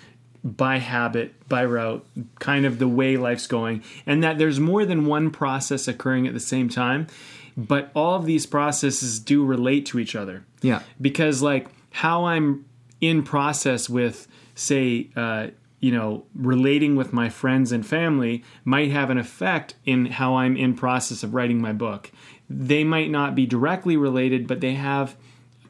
by 0.43 0.79
habit, 0.79 1.49
by 1.49 1.65
route, 1.65 2.07
kind 2.39 2.65
of 2.65 2.79
the 2.79 2.89
way 2.89 3.17
life's 3.17 3.47
going, 3.47 3.83
and 4.07 4.25
that 4.25 4.39
there's 4.39 4.59
more 4.59 4.87
than 4.87 5.05
one 5.05 5.31
process 5.31 5.87
occurring 5.87 6.27
at 6.27 6.33
the 6.33 6.41
same 6.41 6.69
time, 6.69 7.09
but 7.57 7.91
all 7.95 8.15
of 8.15 8.25
these 8.25 8.47
processes 8.47 9.19
do 9.19 9.45
relate 9.45 9.87
to 9.87 9.99
each 9.99 10.17
other 10.17 10.45
yeah 10.61 10.83
because 11.01 11.43
like 11.43 11.69
how 11.91 12.25
I'm 12.25 12.65
in 13.07 13.23
process 13.23 13.89
with 13.89 14.29
say 14.55 15.11
uh, 15.17 15.49
you 15.81 15.93
know 15.93 16.25
relating 16.35 16.97
with 16.97 17.13
my 17.13 17.29
friends 17.29 17.73
and 17.73 17.87
family 17.87 18.45
might 18.65 18.91
have 18.91 19.11
an 19.11 19.19
effect 19.19 19.75
in 19.85 20.07
how 20.07 20.37
I'm 20.37 20.57
in 20.57 20.75
process 20.75 21.23
of 21.23 21.35
writing 21.35 21.61
my 21.61 21.73
book. 21.73 22.11
They 22.49 22.85
might 22.85 23.11
not 23.11 23.35
be 23.35 23.47
directly 23.47 23.97
related, 23.97 24.47
but 24.47 24.61
they 24.61 24.75
have 24.75 25.17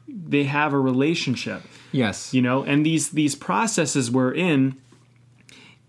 they 0.07 0.43
have 0.45 0.71
a 0.71 0.79
relationship 0.79 1.61
yes 1.91 2.33
you 2.33 2.41
know 2.41 2.63
and 2.63 2.85
these 2.85 3.11
these 3.11 3.35
processes 3.35 4.09
we're 4.09 4.33
in 4.33 4.75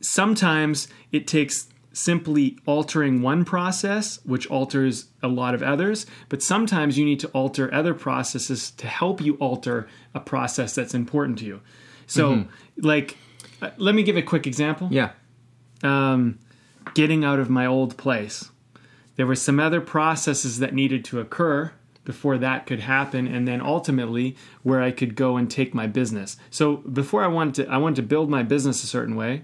sometimes 0.00 0.88
it 1.12 1.26
takes 1.26 1.68
simply 1.96 2.58
altering 2.66 3.22
one 3.22 3.44
process 3.44 4.20
which 4.24 4.46
alters 4.48 5.06
a 5.22 5.28
lot 5.28 5.54
of 5.54 5.62
others 5.62 6.06
but 6.28 6.42
sometimes 6.42 6.98
you 6.98 7.04
need 7.04 7.18
to 7.18 7.28
alter 7.28 7.72
other 7.72 7.94
processes 7.94 8.70
to 8.70 8.86
help 8.86 9.20
you 9.20 9.34
alter 9.34 9.88
a 10.14 10.20
process 10.20 10.74
that's 10.74 10.94
important 10.94 11.38
to 11.38 11.44
you 11.44 11.60
so 12.06 12.46
like 12.76 13.16
uh, 13.62 13.70
let 13.78 13.94
me 13.94 14.02
give 14.02 14.16
a 14.16 14.22
quick 14.22 14.46
example 14.46 14.88
yeah 14.90 15.10
um, 15.82 16.38
getting 16.94 17.24
out 17.24 17.38
of 17.38 17.50
my 17.50 17.66
old 17.66 17.96
place. 17.96 18.50
There 19.16 19.26
were 19.26 19.34
some 19.34 19.60
other 19.60 19.80
processes 19.80 20.58
that 20.58 20.74
needed 20.74 21.04
to 21.06 21.20
occur 21.20 21.72
before 22.04 22.38
that 22.38 22.66
could 22.66 22.80
happen, 22.80 23.26
and 23.26 23.48
then 23.48 23.60
ultimately 23.60 24.36
where 24.62 24.80
I 24.80 24.92
could 24.92 25.16
go 25.16 25.36
and 25.36 25.50
take 25.50 25.74
my 25.74 25.86
business. 25.86 26.36
So 26.50 26.76
before 26.76 27.24
I 27.24 27.26
wanted 27.26 27.66
to, 27.66 27.72
I 27.72 27.78
wanted 27.78 27.96
to 27.96 28.02
build 28.02 28.30
my 28.30 28.42
business 28.42 28.84
a 28.84 28.86
certain 28.86 29.16
way. 29.16 29.42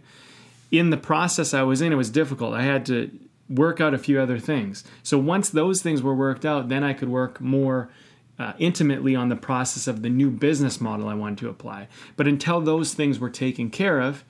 In 0.73 0.91
the 0.91 0.97
process 0.97 1.55
I 1.55 1.62
was 1.62 1.81
in, 1.81 1.93
it 1.93 1.97
was 1.97 2.11
difficult. 2.11 2.55
I 2.55 2.62
had 2.62 2.85
to 2.87 3.11
work 3.49 3.81
out 3.81 3.95
a 3.95 3.99
few 3.99 4.19
other 4.19 4.38
things. 4.38 4.83
So 5.02 5.19
once 5.19 5.50
those 5.50 5.83
things 5.83 6.02
were 6.02 6.14
worked 6.14 6.45
out, 6.45 6.69
then 6.69 6.83
I 6.83 6.95
could 6.95 7.11
work 7.11 7.41
more 7.41 7.91
uh, 8.38 8.55
intimately 8.59 9.14
on 9.14 9.29
the 9.29 9.37
process 9.37 9.87
of 9.87 10.02
the 10.02 10.09
new 10.09 10.31
business 10.31 10.81
model 10.81 11.09
I 11.09 11.14
wanted 11.14 11.38
to 11.38 11.49
apply. 11.49 11.88
But 12.17 12.26
until 12.26 12.61
those 12.61 12.95
things 12.95 13.21
were 13.21 13.31
taken 13.31 13.71
care 13.71 14.00
of, 14.00 14.25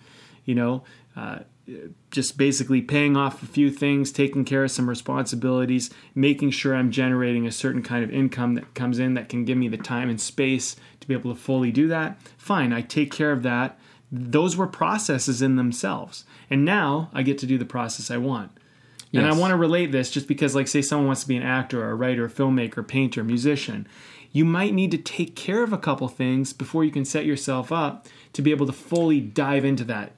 you 0.45 0.55
know, 0.55 0.83
uh, 1.17 1.41
just 2.11 2.37
basically 2.37 2.83
paying 2.83 3.17
off 3.17 3.43
a 3.43 3.47
few 3.47 3.71
things, 3.71 4.11
taking 4.11 4.45
care 4.45 4.65
of 4.65 4.71
some 4.71 4.89
responsibilities, 4.89 5.91
making 6.15 6.51
sure 6.51 6.75
I'm 6.75 6.91
generating 6.91 7.47
a 7.47 7.53
certain 7.53 7.83
kind 7.83 8.03
of 8.03 8.11
income 8.11 8.55
that 8.55 8.75
comes 8.75 8.99
in 8.99 9.15
that 9.15 9.29
can 9.29 9.45
give 9.45 9.57
me 9.57 9.69
the 9.69 9.77
time 9.77 10.11
and 10.11 10.21
space 10.21 10.77
to 11.01 11.07
be 11.07 11.15
able 11.15 11.33
to 11.33 11.41
fully 11.41 11.71
do 11.71 11.87
that. 11.89 12.19
Fine, 12.37 12.73
I 12.73 12.81
take 12.83 13.13
care 13.13 13.31
of 13.31 13.45
that. 13.45 13.79
Those 14.11 14.57
were 14.57 14.67
processes 14.67 15.41
in 15.41 15.57
themselves. 15.57 16.25
And 16.53 16.67
now 16.67 17.09
I 17.15 17.23
get 17.23 17.39
to 17.39 17.47
do 17.47 17.57
the 17.57 17.65
process 17.65 18.11
I 18.11 18.19
want. 18.19 18.53
And 19.15 19.27
I 19.27 19.33
want 19.33 19.53
to 19.53 19.57
relate 19.57 19.91
this 19.91 20.11
just 20.11 20.29
because, 20.29 20.55
like, 20.55 20.69
say 20.69 20.83
someone 20.83 21.07
wants 21.07 21.23
to 21.23 21.29
be 21.29 21.37
an 21.37 21.43
actor 21.43 21.83
or 21.83 21.91
a 21.91 21.95
writer, 21.95 22.29
filmmaker, 22.29 22.87
painter, 22.87 23.25
musician. 23.25 23.87
You 24.33 24.45
might 24.45 24.75
need 24.75 24.91
to 24.91 24.99
take 24.99 25.35
care 25.35 25.63
of 25.63 25.73
a 25.73 25.79
couple 25.79 26.09
things 26.09 26.53
before 26.53 26.85
you 26.85 26.91
can 26.91 27.07
set 27.07 27.25
yourself 27.25 27.73
up 27.73 28.07
to 28.35 28.43
be 28.43 28.51
able 28.51 28.67
to 28.67 28.73
fully 28.73 29.19
dive 29.19 29.65
into 29.65 29.85
that. 29.85 30.13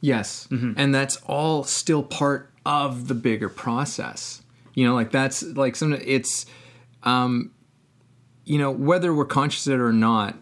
Yes. 0.00 0.48
And 0.76 0.92
that's 0.92 1.18
all 1.26 1.62
still 1.62 2.02
part 2.02 2.52
of 2.64 3.06
the 3.06 3.14
bigger 3.14 3.48
process. 3.48 4.42
You 4.74 4.86
know, 4.86 4.94
like 4.94 5.12
that's 5.12 5.44
like 5.44 5.76
some 5.76 5.92
it's 5.92 6.46
um 7.04 7.52
you 8.44 8.58
know, 8.58 8.72
whether 8.72 9.14
we're 9.14 9.24
conscious 9.24 9.66
of 9.68 9.74
it 9.74 9.80
or 9.80 9.92
not, 9.92 10.36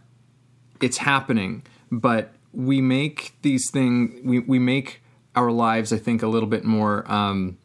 it's 0.81 0.99
happening. 0.99 1.63
But 1.91 2.33
we 2.53 2.81
make 2.81 3.35
these 3.43 3.71
things 3.71 4.21
we, 4.25 4.41
we 4.41 4.59
make 4.59 5.03
our 5.35 5.51
lives, 5.51 5.93
I 5.93 5.99
think, 5.99 6.23
a 6.23 6.29
little 6.29 6.49
bit 6.49 6.65
more 6.65 7.11
um 7.11 7.59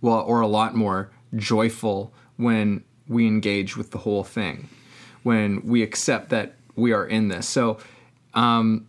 well, 0.00 0.20
or 0.20 0.40
a 0.40 0.46
lot 0.46 0.74
more 0.74 1.10
joyful 1.36 2.12
when 2.36 2.84
we 3.06 3.26
engage 3.26 3.76
with 3.76 3.90
the 3.90 3.98
whole 3.98 4.24
thing, 4.24 4.68
when 5.22 5.66
we 5.66 5.82
accept 5.82 6.30
that 6.30 6.54
we 6.76 6.92
are 6.92 7.06
in 7.06 7.28
this. 7.28 7.48
So, 7.48 7.78
um, 8.34 8.88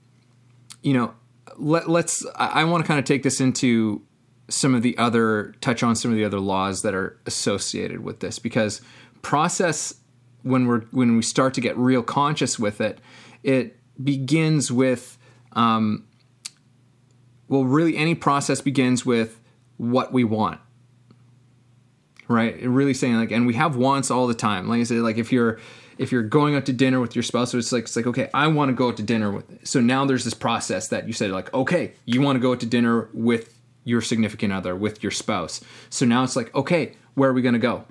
you 0.82 0.94
know, 0.94 1.14
let, 1.58 1.90
let's. 1.90 2.26
I, 2.36 2.62
I 2.62 2.64
want 2.64 2.84
to 2.84 2.88
kind 2.88 3.00
of 3.00 3.06
take 3.06 3.24
this 3.24 3.42
into 3.42 4.02
some 4.48 4.76
of 4.76 4.84
the 4.84 4.98
other 4.98 5.54
touch 5.62 5.84
on 5.84 5.96
some 5.96 6.12
of 6.12 6.18
the 6.18 6.26
other 6.26 6.40
laws 6.40 6.82
that 6.82 6.94
are 6.94 7.20
associated 7.26 8.02
with 8.02 8.20
this 8.20 8.38
because 8.38 8.82
process 9.22 9.96
when 10.44 10.66
we're 10.66 10.82
when 10.92 11.16
we 11.16 11.22
start 11.22 11.54
to 11.54 11.62
get 11.62 11.78
real 11.78 12.04
conscious 12.04 12.58
with 12.58 12.82
it, 12.82 13.00
it 13.44 13.78
begins 14.04 14.72
with. 14.72 15.18
Um, 15.54 16.08
well, 17.52 17.66
really, 17.66 17.96
any 17.96 18.16
process 18.16 18.62
begins 18.62 19.06
with 19.06 19.40
what 19.78 20.12
we 20.12 20.24
want 20.24 20.60
right? 22.28 22.62
Really 22.62 22.94
saying 22.94 23.18
like 23.18 23.32
and 23.32 23.46
we 23.46 23.56
have 23.56 23.76
wants 23.76 24.10
all 24.10 24.26
the 24.26 24.34
time. 24.34 24.70
Like 24.70 24.80
i 24.80 24.84
said 24.84 25.00
like 25.00 25.18
if 25.18 25.34
you're 25.34 25.60
if 25.98 26.12
you're 26.12 26.24
going 26.24 26.56
out 26.56 26.66
to 26.66 26.74
dinner 26.74 27.00
with 27.00 27.16
your 27.16 27.24
spouse 27.24 27.54
it's 27.54 27.72
like 27.72 27.84
it's 27.84 27.96
like 27.96 28.08
okay 28.08 28.30
i 28.34 28.48
want 28.48 28.70
to 28.70 28.74
go 28.74 28.88
out 28.88 28.98
to 28.98 29.04
dinner 29.04 29.30
with 29.30 29.68
so 29.68 29.80
now 29.82 30.06
there's 30.06 30.24
this 30.24 30.34
process 30.34 30.88
that 30.88 31.06
you 31.06 31.14
said 31.14 31.30
like 31.30 31.54
okay 31.54 31.94
you 32.06 32.22
want 32.22 32.38
to 32.38 32.40
go 32.40 32.54
out 32.54 32.60
to 32.62 32.66
dinner 32.66 33.10
with 33.14 33.60
your 33.84 34.02
significant 34.02 34.54
other 34.54 34.76
with 34.76 35.04
your 35.04 35.12
spouse. 35.12 35.62
So 35.90 36.06
now 36.06 36.24
it's 36.24 36.36
like 36.36 36.54
okay 36.56 36.94
where 37.14 37.30
are 37.30 37.34
we 37.34 37.42
going 37.42 37.54
to 37.54 37.60
go? 37.60 37.84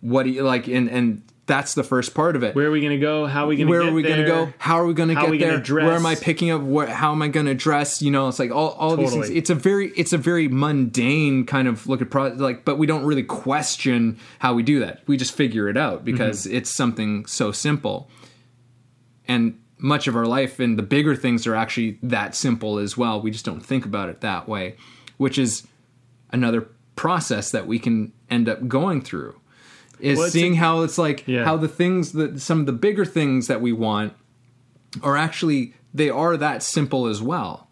What 0.00 0.24
do 0.24 0.30
you 0.30 0.42
like 0.42 0.68
and 0.68 0.88
and 0.88 1.22
that's 1.46 1.74
the 1.74 1.82
first 1.84 2.14
part 2.14 2.36
of 2.36 2.42
it 2.42 2.54
Where 2.54 2.68
are 2.68 2.70
we 2.70 2.80
going 2.80 2.92
to 2.92 2.98
go? 2.98 3.26
How 3.26 3.44
are 3.44 3.48
we 3.48 3.56
going 3.56 3.66
to 3.66 3.70
where 3.70 3.82
are 3.82 3.92
we 3.92 4.02
going 4.02 4.20
to 4.20 4.26
go? 4.26 4.52
How 4.58 4.76
are 4.80 4.86
we 4.86 4.94
going 4.94 5.10
to 5.10 5.14
get 5.14 5.24
are 5.24 5.30
we 5.30 5.36
gonna 5.38 5.52
there? 5.52 5.60
dress? 5.60 5.84
Where 5.86 5.94
am 5.94 6.06
I 6.06 6.14
picking 6.14 6.50
up? 6.50 6.62
Where, 6.62 6.86
how 6.86 7.12
am 7.12 7.20
I 7.20 7.28
going 7.28 7.46
to 7.46 7.54
dress? 7.54 8.00
You 8.00 8.10
know, 8.10 8.28
it's 8.28 8.38
like 8.38 8.50
all, 8.50 8.70
all 8.70 8.96
these 8.96 9.12
things. 9.12 9.28
It's 9.28 9.50
a 9.50 9.54
very 9.54 9.88
it's 9.90 10.12
a 10.14 10.18
very 10.18 10.48
mundane 10.48 11.44
kind 11.44 11.68
of 11.68 11.86
look 11.86 12.00
at 12.00 12.08
pro- 12.10 12.28
like, 12.28 12.64
but 12.64 12.78
we 12.78 12.86
don't 12.86 13.04
really 13.04 13.22
question 13.24 14.18
how 14.38 14.54
we 14.54 14.62
do 14.62 14.80
that. 14.80 15.02
We 15.06 15.16
just 15.18 15.34
figure 15.34 15.68
it 15.68 15.76
out 15.76 16.04
because 16.04 16.46
Mm-hmm. 16.46 16.56
it's 16.56 16.70
something 16.74 17.26
so 17.26 17.52
simple. 17.52 18.08
And 19.28 19.60
much 19.78 20.06
of 20.06 20.16
our 20.16 20.26
life 20.26 20.60
and 20.60 20.78
the 20.78 20.82
bigger 20.82 21.14
things 21.14 21.46
are 21.46 21.54
actually 21.54 21.98
that 22.02 22.34
simple 22.34 22.78
as 22.78 22.96
well. 22.96 23.20
We 23.20 23.30
just 23.30 23.44
don't 23.44 23.60
think 23.60 23.84
about 23.84 24.08
it 24.08 24.20
that 24.22 24.48
way, 24.48 24.76
which 25.18 25.38
is 25.38 25.66
another 26.30 26.68
process 26.96 27.50
that 27.50 27.66
we 27.66 27.78
can 27.78 28.12
end 28.30 28.48
up 28.48 28.66
going 28.68 29.02
through 29.02 29.38
is 30.00 30.18
Well, 30.18 30.28
seeing 30.30 30.54
a- 30.54 30.56
how 30.56 30.82
it's 30.82 30.98
like 30.98 31.24
Yeah. 31.26 31.44
how 31.44 31.56
the 31.56 31.68
things 31.68 32.12
that 32.12 32.40
some 32.40 32.60
of 32.60 32.66
the 32.66 32.72
bigger 32.72 33.04
things 33.04 33.46
that 33.46 33.60
we 33.60 33.72
want 33.72 34.12
are 35.02 35.16
actually 35.16 35.74
they 35.92 36.10
are 36.10 36.36
that 36.36 36.62
simple 36.62 37.06
as 37.06 37.20
well 37.22 37.68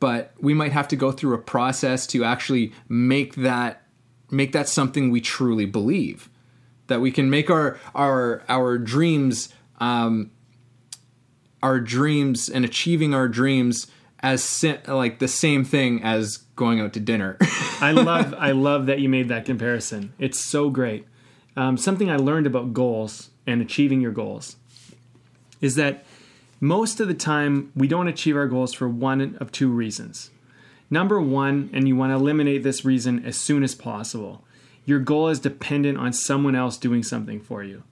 but 0.00 0.32
we 0.40 0.54
might 0.54 0.72
have 0.72 0.88
to 0.88 0.96
go 0.96 1.12
through 1.12 1.34
a 1.34 1.38
process 1.38 2.06
to 2.06 2.24
actually 2.24 2.72
make 2.88 3.34
that 3.36 3.82
make 4.30 4.52
that 4.52 4.68
something 4.68 5.10
we 5.10 5.20
truly 5.20 5.66
believe 5.66 6.28
that 6.86 7.00
we 7.00 7.10
can 7.10 7.28
make 7.30 7.50
our 7.50 7.78
our 7.94 8.42
our 8.48 8.78
dreams 8.78 9.48
um 9.80 10.30
our 11.62 11.78
dreams 11.80 12.48
and 12.48 12.64
achieving 12.64 13.14
our 13.14 13.28
dreams 13.28 13.86
as 14.22 14.42
si- 14.42 14.78
like 14.88 15.18
the 15.18 15.28
same 15.28 15.64
thing 15.64 16.02
as 16.02 16.38
going 16.56 16.80
out 16.80 16.92
to 16.92 17.00
dinner 17.00 17.36
I 17.80 17.92
love 17.92 18.34
I 18.38 18.52
love 18.52 18.86
that 18.86 19.00
you 19.00 19.08
made 19.08 19.28
that 19.28 19.44
comparison. 19.46 20.12
It's 20.18 20.44
so 20.44 20.68
great. 20.68 21.06
Um, 21.56 21.76
something 21.76 22.10
I 22.10 22.16
learned 22.16 22.46
about 22.46 22.72
goals 22.72 23.30
and 23.46 23.60
achieving 23.60 24.00
your 24.00 24.12
goals 24.12 24.56
is 25.60 25.74
that 25.74 26.04
most 26.60 27.00
of 27.00 27.08
the 27.08 27.14
time 27.14 27.72
we 27.74 27.88
don't 27.88 28.08
achieve 28.08 28.36
our 28.36 28.46
goals 28.46 28.72
for 28.72 28.88
one 28.88 29.36
of 29.40 29.50
two 29.50 29.70
reasons. 29.70 30.30
Number 30.90 31.20
one, 31.20 31.70
and 31.72 31.86
you 31.86 31.96
want 31.96 32.10
to 32.10 32.16
eliminate 32.16 32.62
this 32.62 32.84
reason 32.84 33.24
as 33.24 33.36
soon 33.36 33.62
as 33.62 33.74
possible. 33.74 34.44
Your 34.84 34.98
goal 34.98 35.28
is 35.28 35.38
dependent 35.38 35.98
on 35.98 36.12
someone 36.12 36.54
else 36.54 36.76
doing 36.76 37.02
something 37.02 37.40
for 37.40 37.62
you. 37.62 37.82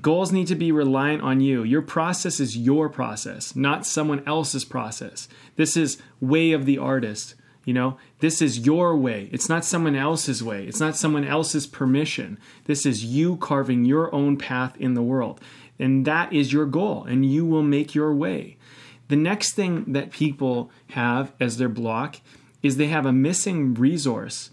Goals 0.00 0.30
need 0.30 0.46
to 0.46 0.54
be 0.54 0.70
reliant 0.70 1.22
on 1.22 1.40
you. 1.40 1.64
Your 1.64 1.82
process 1.82 2.38
is 2.38 2.56
your 2.56 2.88
process, 2.88 3.56
not 3.56 3.84
someone 3.84 4.22
else's 4.26 4.64
process. 4.64 5.28
This 5.56 5.76
is 5.76 5.98
way 6.20 6.52
of 6.52 6.66
the 6.66 6.78
artist. 6.78 7.34
You 7.66 7.74
know, 7.74 7.98
this 8.20 8.40
is 8.40 8.64
your 8.64 8.96
way. 8.96 9.28
It's 9.32 9.48
not 9.48 9.64
someone 9.64 9.96
else's 9.96 10.42
way. 10.42 10.64
It's 10.66 10.80
not 10.80 10.96
someone 10.96 11.26
else's 11.26 11.66
permission. 11.66 12.38
This 12.64 12.86
is 12.86 13.04
you 13.04 13.36
carving 13.36 13.84
your 13.84 14.14
own 14.14 14.38
path 14.38 14.76
in 14.78 14.94
the 14.94 15.02
world. 15.02 15.40
And 15.78 16.06
that 16.06 16.32
is 16.32 16.52
your 16.52 16.64
goal, 16.64 17.04
and 17.04 17.26
you 17.26 17.44
will 17.44 17.64
make 17.64 17.94
your 17.94 18.14
way. 18.14 18.56
The 19.08 19.16
next 19.16 19.52
thing 19.52 19.92
that 19.92 20.10
people 20.10 20.70
have 20.90 21.32
as 21.38 21.58
their 21.58 21.68
block 21.68 22.16
is 22.62 22.76
they 22.76 22.86
have 22.86 23.04
a 23.04 23.12
missing 23.12 23.74
resource, 23.74 24.50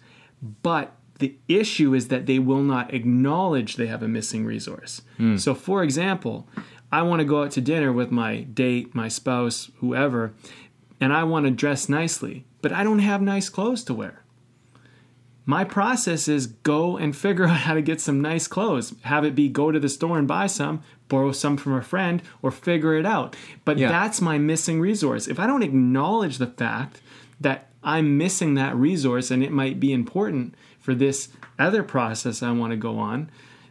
but 0.61 0.95
the 1.19 1.35
issue 1.47 1.93
is 1.93 2.09
that 2.09 2.25
they 2.25 2.39
will 2.39 2.61
not 2.61 2.93
acknowledge 2.93 3.75
they 3.75 3.87
have 3.87 4.03
a 4.03 4.07
missing 4.07 4.43
resource. 4.43 5.03
Hmm. 5.17 5.37
So, 5.37 5.55
for 5.55 5.83
example, 5.83 6.47
I 6.91 7.03
want 7.03 7.19
to 7.19 7.25
go 7.25 7.43
out 7.43 7.51
to 7.51 7.61
dinner 7.61 7.93
with 7.93 8.11
my 8.11 8.41
date, 8.41 8.93
my 8.93 9.07
spouse, 9.07 9.71
whoever, 9.77 10.33
and 10.99 11.13
I 11.13 11.23
want 11.23 11.45
to 11.45 11.51
dress 11.51 11.87
nicely, 11.87 12.45
but 12.63 12.71
I 12.71 12.83
don't 12.83 12.99
have 12.99 13.21
nice 13.21 13.47
clothes 13.49 13.83
to 13.85 13.93
wear. 13.93 14.23
my 15.45 15.63
process 15.65 16.27
is 16.29 16.47
go 16.47 16.95
and 16.97 17.15
figure 17.15 17.45
out 17.51 17.57
how 17.67 17.73
to 17.73 17.81
get 17.81 17.99
some 17.99 18.21
nice 18.21 18.47
clothes. 18.47 18.93
Have 19.01 19.25
it 19.25 19.35
be 19.35 19.49
go 19.49 19.71
to 19.71 19.79
the 19.79 19.89
store 19.89 20.17
and 20.17 20.27
buy 20.27 20.47
some, 20.47 20.81
borrow 21.09 21.33
some 21.33 21.57
from 21.57 21.73
a 21.73 21.81
friend, 21.81 22.21
or 22.41 22.49
figure 22.49 22.95
it 22.95 23.05
out. 23.05 23.35
But 23.65 23.77
Yeah. 23.77 23.89
that's 23.89 24.21
my 24.21 24.37
missing 24.37 24.79
resource. 24.79 25.27
If 25.27 25.39
I 25.39 25.45
don't 25.47 25.61
acknowledge 25.63 26.37
the 26.37 26.47
fact 26.47 27.01
that 27.41 27.67
I'm 27.83 28.17
missing 28.17 28.53
that 28.53 28.73
resource 28.77 29.29
and 29.31 29.43
it 29.43 29.51
might 29.51 29.79
be 29.81 29.91
important 29.91 30.55
for 30.79 30.95
this 30.95 31.27
other 31.59 31.83
process 31.83 32.41
I 32.41 32.51
want 32.51 32.71
to 32.71 32.77
go 32.77 32.97
on, 32.97 33.29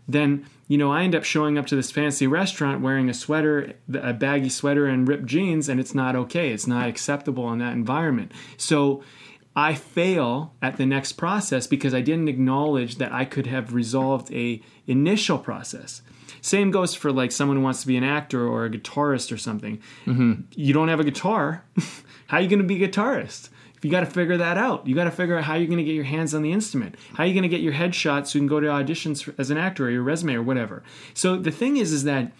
then 0.09 0.47
you 0.68 0.78
know 0.78 0.92
I 0.92 1.02
end 1.02 1.14
up 1.14 1.25
showing 1.25 1.59
up 1.59 1.66
to 1.66 1.76
this 1.76 1.90
fancy 1.90 2.26
restaurant 2.26 2.82
wearing 2.82 3.09
a 3.09 3.14
sweater, 3.14 3.75
a 3.92 4.12
baggy 4.12 4.49
sweater 4.49 4.87
and 4.87 5.06
ripped 5.06 5.26
jeans, 5.26 5.68
and 5.68 5.78
it's 5.78 5.94
not 5.94 6.16
okay. 6.16 6.52
It's 6.52 6.66
not 6.66 6.88
acceptable 6.88 7.52
in 7.52 7.59
that 7.59 7.73
environment. 7.73 8.32
So 8.56 9.02
I 9.54 9.75
fail 9.75 10.54
at 10.62 10.76
the 10.76 10.87
next 10.87 11.12
process 11.12 11.66
because 11.66 11.94
I 11.94 12.00
didn't 12.00 12.28
acknowledge 12.28 12.97
that 12.97 13.12
I 13.12 13.25
could 13.25 13.47
have 13.47 13.75
resolved 13.75 14.32
a 14.32 14.62
initial 14.87 15.38
process. 15.38 16.02
Same 16.40 16.71
goes 16.71 16.94
for 16.94 17.12
like 17.12 17.30
someone 17.30 17.59
who 17.59 17.62
wants 17.62 17.82
to 17.82 17.87
be 17.87 17.97
an 17.97 18.04
actor 18.04 18.47
or 18.47 18.64
a 18.64 18.71
guitarist 18.71 19.30
or 19.30 19.37
something. 19.37 19.80
Mm-hmm. 20.06 20.42
You 20.54 20.73
don't 20.73 20.88
have 20.88 21.00
a 21.00 21.04
guitar. 21.04 21.64
how 22.26 22.38
are 22.38 22.40
you 22.40 22.49
going 22.49 22.59
to 22.61 22.66
be 22.66 22.82
a 22.82 22.88
guitarist? 22.88 23.50
You 23.82 23.90
got 23.90 24.00
to 24.00 24.06
figure 24.06 24.36
that 24.36 24.56
out. 24.56 24.86
You 24.86 24.94
got 24.94 25.04
to 25.04 25.10
figure 25.10 25.36
out 25.36 25.44
how 25.44 25.54
you're 25.54 25.66
going 25.66 25.78
to 25.78 25.84
get 25.84 25.94
your 25.94 26.04
hands 26.04 26.34
on 26.34 26.42
the 26.42 26.52
instrument. 26.52 26.94
How 27.14 27.24
you're 27.24 27.34
going 27.34 27.42
to 27.42 27.48
get 27.48 27.60
your 27.60 27.72
headshot 27.72 28.26
so 28.26 28.38
you 28.38 28.40
can 28.40 28.46
go 28.48 28.60
to 28.60 28.68
auditions 28.68 29.32
as 29.38 29.50
an 29.50 29.58
actor 29.58 29.86
or 29.86 29.90
your 29.90 30.02
resume 30.02 30.34
or 30.34 30.42
whatever. 30.42 30.82
So 31.14 31.36
the 31.36 31.50
thing 31.50 31.76
is, 31.76 31.92
is 31.92 32.04
that 32.04 32.32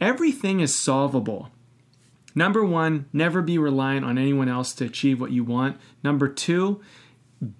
everything 0.00 0.60
is 0.60 0.80
solvable. 0.80 1.50
Number 2.34 2.64
one, 2.64 3.06
never 3.12 3.42
be 3.42 3.58
reliant 3.58 4.04
on 4.04 4.18
anyone 4.18 4.48
else 4.48 4.74
to 4.74 4.84
achieve 4.84 5.20
what 5.20 5.32
you 5.32 5.42
want. 5.42 5.80
Number 6.04 6.28
two, 6.28 6.80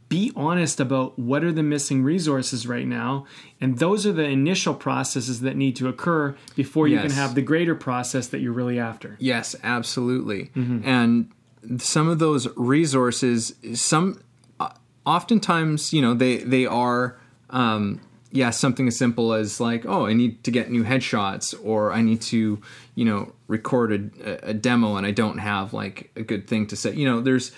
be 0.09 0.33
honest 0.37 0.81
about 0.81 1.19
what 1.19 1.45
are 1.45 1.53
the 1.53 1.63
missing 1.63 2.03
resources 2.03 2.67
right 2.67 2.87
now. 2.87 3.27
And 3.61 3.79
those 3.79 4.07
are 4.07 4.13
the 4.13 4.25
initial 4.25 4.75
processes 4.75 5.41
that 5.41 5.57
need 5.57 5.77
to 5.77 5.89
occur 5.89 6.37
before 6.55 6.89
you 6.89 6.99
can 6.99 7.11
have 7.11 7.35
the 7.35 7.43
greater 7.43 7.75
process 7.75 8.29
that 8.29 8.41
you're 8.41 8.53
really 8.53 8.79
after. 8.79 9.17
Yes, 9.19 9.57
absolutely. 9.63 10.51
Mm-hmm. 10.55 10.89
And 10.89 11.31
some 11.79 12.09
of 12.09 12.19
those 12.19 12.49
resources, 12.57 13.55
some 13.75 14.23
uh, 14.61 14.71
oftentimes, 15.05 15.93
you 15.93 16.03
know, 16.03 16.15
they 16.15 16.39
they 16.39 16.67
are, 16.67 17.19
um, 17.51 18.01
yeah, 18.33 18.51
something 18.51 18.87
as 18.89 18.97
simple 18.97 19.33
as 19.33 19.61
like, 19.61 19.87
oh, 19.87 20.07
I 20.07 20.13
need 20.13 20.45
to 20.45 20.51
get 20.51 20.71
new 20.71 20.85
headshots, 20.85 21.55
or 21.65 21.93
I 21.93 22.03
need 22.03 22.21
to, 22.23 22.61
you 22.95 23.05
know, 23.05 23.33
record 23.49 24.13
a, 24.23 24.51
a 24.51 24.55
demo, 24.55 24.97
and 24.97 25.07
I 25.07 25.11
don't 25.11 25.39
have 25.39 25.73
like 25.73 26.11
a 26.17 26.23
good 26.23 26.47
thing 26.47 26.67
to 26.69 26.77
say. 26.77 26.93
You 26.95 27.09
know, 27.09 27.21
there's 27.21 27.53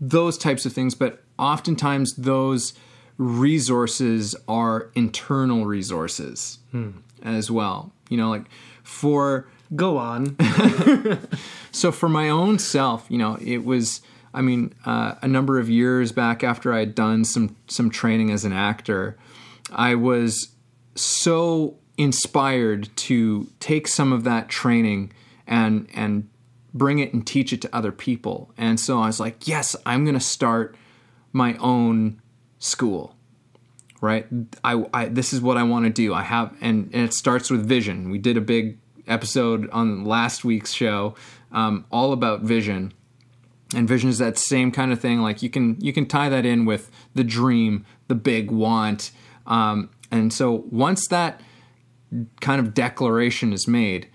those 0.00 0.36
types 0.38 0.66
of 0.66 0.72
things, 0.72 0.94
but 0.94 1.22
oftentimes 1.38 2.14
those 2.16 2.74
resources 3.18 4.34
are 4.48 4.90
internal 4.94 5.66
resources 5.66 6.58
as 7.22 7.50
well. 7.50 7.92
You 8.08 8.16
know, 8.16 8.30
like 8.30 8.46
for 8.82 9.46
Go 9.74 9.96
on. 9.96 10.36
so 11.72 11.92
for 11.92 12.08
my 12.08 12.28
own 12.28 12.58
self, 12.58 13.06
you 13.08 13.18
know, 13.18 13.38
it 13.40 13.64
was. 13.64 14.00
I 14.34 14.40
mean, 14.40 14.72
uh, 14.86 15.16
a 15.20 15.28
number 15.28 15.58
of 15.58 15.68
years 15.68 16.10
back 16.10 16.42
after 16.42 16.72
I 16.72 16.78
had 16.80 16.94
done 16.94 17.24
some 17.24 17.56
some 17.66 17.90
training 17.90 18.30
as 18.30 18.46
an 18.46 18.52
actor, 18.52 19.18
I 19.70 19.94
was 19.94 20.54
so 20.94 21.76
inspired 21.98 22.88
to 22.96 23.48
take 23.60 23.86
some 23.86 24.12
of 24.12 24.24
that 24.24 24.48
training 24.48 25.12
and 25.46 25.88
and 25.94 26.28
bring 26.74 26.98
it 26.98 27.12
and 27.12 27.26
teach 27.26 27.52
it 27.52 27.60
to 27.62 27.76
other 27.76 27.92
people. 27.92 28.52
And 28.56 28.80
so 28.80 29.00
I 29.00 29.06
was 29.06 29.20
like, 29.20 29.46
yes, 29.46 29.76
I'm 29.84 30.04
going 30.04 30.14
to 30.14 30.20
start 30.20 30.74
my 31.32 31.56
own 31.56 32.20
school. 32.58 33.16
Right? 34.00 34.26
I, 34.64 34.84
I 34.92 35.06
this 35.06 35.32
is 35.32 35.40
what 35.40 35.56
I 35.56 35.62
want 35.62 35.84
to 35.84 35.90
do. 35.90 36.12
I 36.12 36.22
have 36.22 36.56
and, 36.60 36.90
and 36.92 37.04
it 37.04 37.14
starts 37.14 37.50
with 37.50 37.66
vision. 37.66 38.10
We 38.10 38.18
did 38.18 38.36
a 38.36 38.40
big 38.40 38.78
episode 39.06 39.68
on 39.70 40.04
last 40.04 40.44
week's 40.44 40.72
show 40.72 41.14
um, 41.50 41.84
all 41.90 42.12
about 42.12 42.42
vision. 42.42 42.92
And 43.74 43.88
vision 43.88 44.10
is 44.10 44.18
that 44.18 44.38
same 44.38 44.70
kind 44.70 44.92
of 44.92 45.00
thing. 45.00 45.20
Like 45.20 45.42
you 45.42 45.50
can 45.50 45.80
you 45.80 45.92
can 45.92 46.06
tie 46.06 46.28
that 46.28 46.44
in 46.44 46.64
with 46.64 46.90
the 47.14 47.24
dream 47.24 47.86
the 48.08 48.14
big 48.14 48.50
want. 48.50 49.10
Um, 49.46 49.90
and 50.10 50.32
so 50.32 50.64
once 50.70 51.08
that 51.08 51.40
kind 52.40 52.60
of 52.60 52.74
declaration 52.74 53.52
is 53.52 53.66
made 53.66 54.08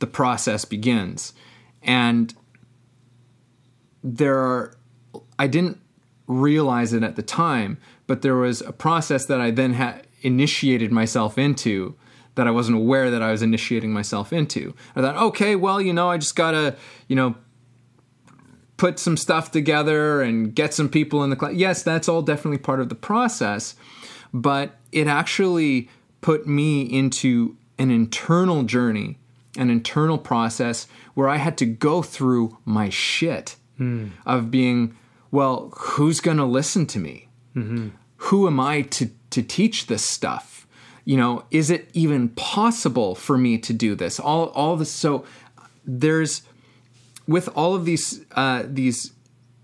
the 0.00 0.06
process 0.06 0.66
begins. 0.66 1.32
And 1.82 2.34
there 4.04 4.38
are 4.38 4.76
i 5.38 5.46
didn't 5.46 5.80
realize 6.28 6.92
it 6.92 7.02
at 7.02 7.16
the 7.16 7.22
time 7.22 7.78
but 8.06 8.20
there 8.20 8.36
was 8.36 8.60
a 8.60 8.72
process 8.72 9.24
that 9.24 9.40
i 9.40 9.50
then 9.50 9.72
had 9.72 10.06
initiated 10.20 10.92
myself 10.92 11.38
into 11.38 11.96
that 12.34 12.46
i 12.46 12.50
wasn't 12.50 12.76
aware 12.76 13.10
that 13.10 13.22
i 13.22 13.30
was 13.30 13.42
initiating 13.42 13.92
myself 13.92 14.32
into 14.32 14.74
i 14.96 15.00
thought 15.00 15.16
okay 15.16 15.56
well 15.56 15.80
you 15.80 15.92
know 15.92 16.10
i 16.10 16.16
just 16.18 16.36
gotta 16.36 16.76
you 17.08 17.16
know 17.16 17.34
put 18.76 18.98
some 18.98 19.16
stuff 19.16 19.50
together 19.50 20.20
and 20.20 20.54
get 20.54 20.74
some 20.74 20.88
people 20.88 21.22
in 21.24 21.30
the 21.30 21.36
class. 21.36 21.54
Yes, 21.54 21.82
that's 21.82 22.08
all 22.08 22.22
definitely 22.22 22.58
part 22.58 22.80
of 22.80 22.88
the 22.88 22.94
process, 22.94 23.74
but 24.32 24.78
it 24.92 25.06
actually 25.06 25.88
put 26.20 26.46
me 26.46 26.82
into 26.82 27.56
an 27.78 27.90
internal 27.90 28.62
journey, 28.62 29.18
an 29.56 29.70
internal 29.70 30.18
process 30.18 30.86
where 31.14 31.28
I 31.28 31.36
had 31.36 31.56
to 31.58 31.66
go 31.66 32.02
through 32.02 32.58
my 32.64 32.88
shit 32.88 33.56
hmm. 33.76 34.08
of 34.26 34.50
being, 34.50 34.96
well, 35.30 35.72
who's 35.76 36.20
to 36.38 36.44
listen 36.44 36.86
to 36.86 36.98
me? 36.98 37.28
Mm-hmm. 37.54 37.88
Who 38.16 38.46
am 38.46 38.58
I 38.58 38.82
to 38.82 39.10
to 39.30 39.42
teach 39.42 39.86
this 39.86 40.04
stuff? 40.04 40.53
You 41.04 41.16
know, 41.16 41.44
is 41.50 41.70
it 41.70 41.90
even 41.92 42.30
possible 42.30 43.14
for 43.14 43.36
me 43.36 43.58
to 43.58 43.72
do 43.72 43.94
this? 43.94 44.18
All 44.18 44.46
all 44.48 44.76
this 44.76 44.90
so 44.90 45.24
there's 45.84 46.42
with 47.26 47.48
all 47.56 47.74
of 47.74 47.84
these 47.84 48.24
uh, 48.32 48.64
these 48.66 49.12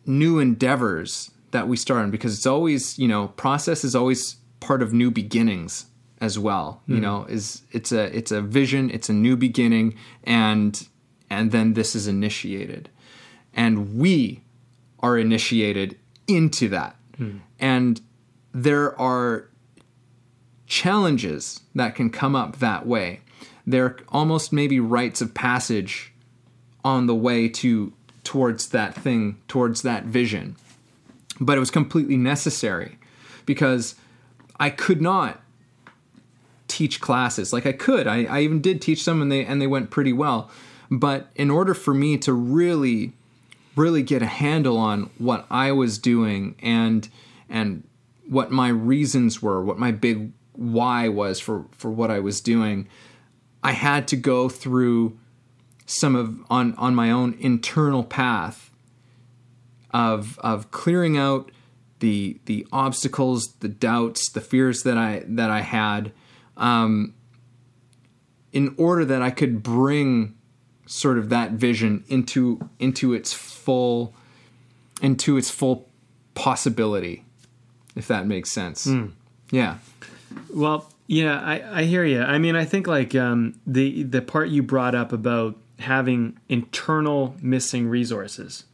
new 0.07 0.39
endeavors 0.39 1.31
that 1.53 1.69
we 1.69 1.77
start 1.77 2.03
on 2.03 2.11
because 2.11 2.37
it's 2.37 2.47
always 2.47 2.99
you 2.99 3.09
know 3.09 3.29
process 3.29 3.85
is 3.85 3.95
always 3.95 4.37
part 4.61 4.83
of 4.83 4.93
new 4.93 5.11
beginnings 5.11 5.87
as 6.21 6.39
well 6.39 6.83
you 6.87 7.01
know 7.01 7.25
is 7.31 7.63
it's 7.73 7.93
a 7.93 8.15
it's 8.17 8.31
a 8.31 8.43
vision 8.43 8.91
it's 8.91 9.09
a 9.09 9.13
new 9.13 9.37
beginning 9.37 9.95
and 10.25 10.87
and 11.31 11.53
then 11.53 11.75
this 11.75 11.95
is 11.95 12.09
initiated. 12.09 12.91
And 13.55 13.97
we 13.97 14.43
are 14.99 15.17
initiated 15.17 15.97
into 16.27 16.69
that. 16.69 16.97
And 17.61 18.01
there 18.53 19.01
are 19.01 19.50
challenges 20.71 21.61
that 21.75 21.97
can 21.97 22.09
come 22.09 22.37
up 22.37 22.61
that 22.61 22.87
way. 22.87 23.21
They're 23.67 23.97
almost 24.09 24.53
maybe 24.53 24.79
rites 24.79 25.21
of 25.21 25.35
passage 25.35 26.13
on 26.85 27.07
the 27.07 27.15
way 27.15 27.49
to 27.49 27.93
towards 28.23 28.69
that 28.69 28.95
thing 28.95 29.37
towards 29.49 29.83
that 29.83 30.05
vision. 30.05 30.55
But 31.41 31.57
it 31.57 31.61
was 31.61 31.73
completely 31.73 32.17
necessary 32.17 32.99
because 33.45 33.97
i 34.61 34.71
could 34.71 35.03
not 35.03 35.43
teach 36.69 37.01
classes. 37.01 37.53
Like 37.53 37.67
i 37.67 37.73
could. 37.73 38.07
I, 38.07 38.25
I 38.25 38.41
even 38.41 38.61
did 38.61 38.81
teach 38.81 39.03
some 39.03 39.21
and 39.21 39.31
they 39.31 39.45
and 39.45 39.61
they 39.61 39.67
went 39.67 39.91
pretty 39.91 40.13
well. 40.13 40.51
But 40.89 41.31
in 41.35 41.51
order 41.51 41.75
for 41.75 41.93
me 41.93 42.17
to 42.19 42.33
really 42.33 43.13
really 43.75 44.03
get 44.05 44.23
a 44.23 44.27
handle 44.27 44.77
on 44.77 45.09
what 45.19 45.47
i 45.51 45.71
was 45.71 45.97
doing 45.97 46.57
and 46.61 47.09
and 47.49 47.85
what 48.29 48.51
my 48.51 48.69
reasons 48.69 49.41
were 49.41 49.63
what 49.63 49.79
my 49.79 49.93
big 49.93 50.33
why 50.61 51.09
was 51.09 51.41
for 51.41 51.65
for 51.73 51.91
what 51.91 52.11
i 52.11 52.21
was 52.21 52.41
doing 52.41 52.87
i 53.63 53.73
had 53.73 54.07
to 54.07 54.17
go 54.17 54.49
through 54.49 55.19
some 55.87 56.15
of 56.15 56.39
on 56.51 56.75
on 56.75 56.95
my 56.95 57.11
own 57.11 57.37
internal 57.41 58.05
path 58.05 58.71
of 59.93 60.39
of 60.39 60.71
clearing 60.71 61.17
out 61.17 61.51
the 62.01 62.41
the 62.47 62.67
obstacles, 62.73 63.55
the 63.61 63.69
doubts, 63.69 64.31
the 64.31 64.41
fears 64.41 64.83
that 64.83 64.99
I 64.99 65.23
that 65.27 65.51
I 65.51 65.61
had, 65.61 66.13
um, 66.57 67.15
in 68.53 68.75
order 68.77 69.05
that 69.05 69.23
I 69.23 69.31
could 69.31 69.63
bring 69.63 70.35
sort 70.87 71.19
of 71.19 71.29
that 71.29 71.53
vision 71.53 72.05
into 72.09 72.69
into 72.79 73.13
its 73.13 73.33
full 73.33 74.15
into 75.01 75.37
its 75.37 75.51
full 75.51 75.89
possibility, 76.35 77.25
if 77.95 78.09
that 78.09 78.27
makes 78.27 78.51
sense. 78.51 78.87
Yeah. 79.51 79.79
Well, 80.53 80.91
yeah, 81.07 81.41
I, 81.41 81.81
I 81.81 81.85
hear 81.85 82.05
you. 82.05 82.23
I 82.23 82.39
mean, 82.39 82.57
I 82.57 82.65
think 82.65 82.87
like 82.87 83.15
um, 83.15 83.59
the 83.67 84.03
the 84.03 84.23
part 84.23 84.49
you 84.49 84.63
brought 84.63 84.95
up 84.95 85.13
about 85.13 85.57
having 85.79 86.39
internal 86.49 87.35
missing 87.41 87.89
resources 87.89 88.65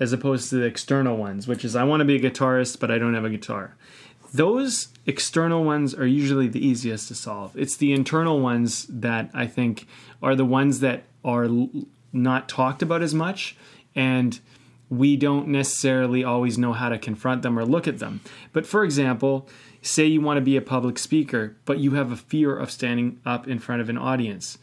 as 0.00 0.12
opposed 0.12 0.50
to 0.50 0.56
the 0.56 0.64
external 0.64 1.16
ones, 1.16 1.46
which 1.46 1.64
is 1.64 1.76
I 1.76 1.84
want 1.84 2.00
to 2.00 2.04
be 2.04 2.16
a 2.16 2.20
guitarist, 2.20 2.80
but 2.80 2.90
I 2.90 2.98
don't 2.98 3.14
have 3.14 3.24
a 3.24 3.30
guitar. 3.30 3.76
Those 4.32 4.88
external 5.06 5.64
ones 5.64 5.94
are 5.94 6.06
usually 6.06 6.48
the 6.48 6.64
easiest 6.64 7.08
to 7.08 7.14
solve. 7.14 7.56
It's 7.56 7.76
the 7.76 7.92
internal 7.92 8.40
ones 8.40 8.86
that 8.88 9.30
I 9.32 9.46
think 9.46 9.86
are 10.22 10.34
the 10.34 10.44
ones 10.44 10.80
that 10.80 11.04
are 11.24 11.48
not 12.12 12.48
talked 12.48 12.82
about 12.82 13.02
as 13.02 13.14
much 13.14 13.56
and 13.94 14.38
we 14.90 15.16
don't 15.16 15.48
necessarily 15.48 16.24
always 16.24 16.56
know 16.56 16.72
how 16.72 16.88
to 16.88 16.98
confront 16.98 17.42
them 17.42 17.58
or 17.58 17.64
look 17.64 17.86
at 17.86 17.98
them. 17.98 18.20
But 18.52 18.66
for 18.66 18.84
example, 18.84 19.48
say 19.88 20.06
you 20.06 20.20
want 20.20 20.36
to 20.36 20.42
be 20.42 20.56
a 20.56 20.62
public 20.62 20.98
speaker, 20.98 21.56
but 21.64 21.78
you 21.78 21.92
have 21.92 22.12
a 22.12 22.16
fear 22.16 22.56
of 22.56 22.70
standing 22.70 23.20
up 23.24 23.48
in 23.48 23.58
front 23.58 23.80
of 23.80 23.88
an 23.88 23.98
audience. 23.98 24.58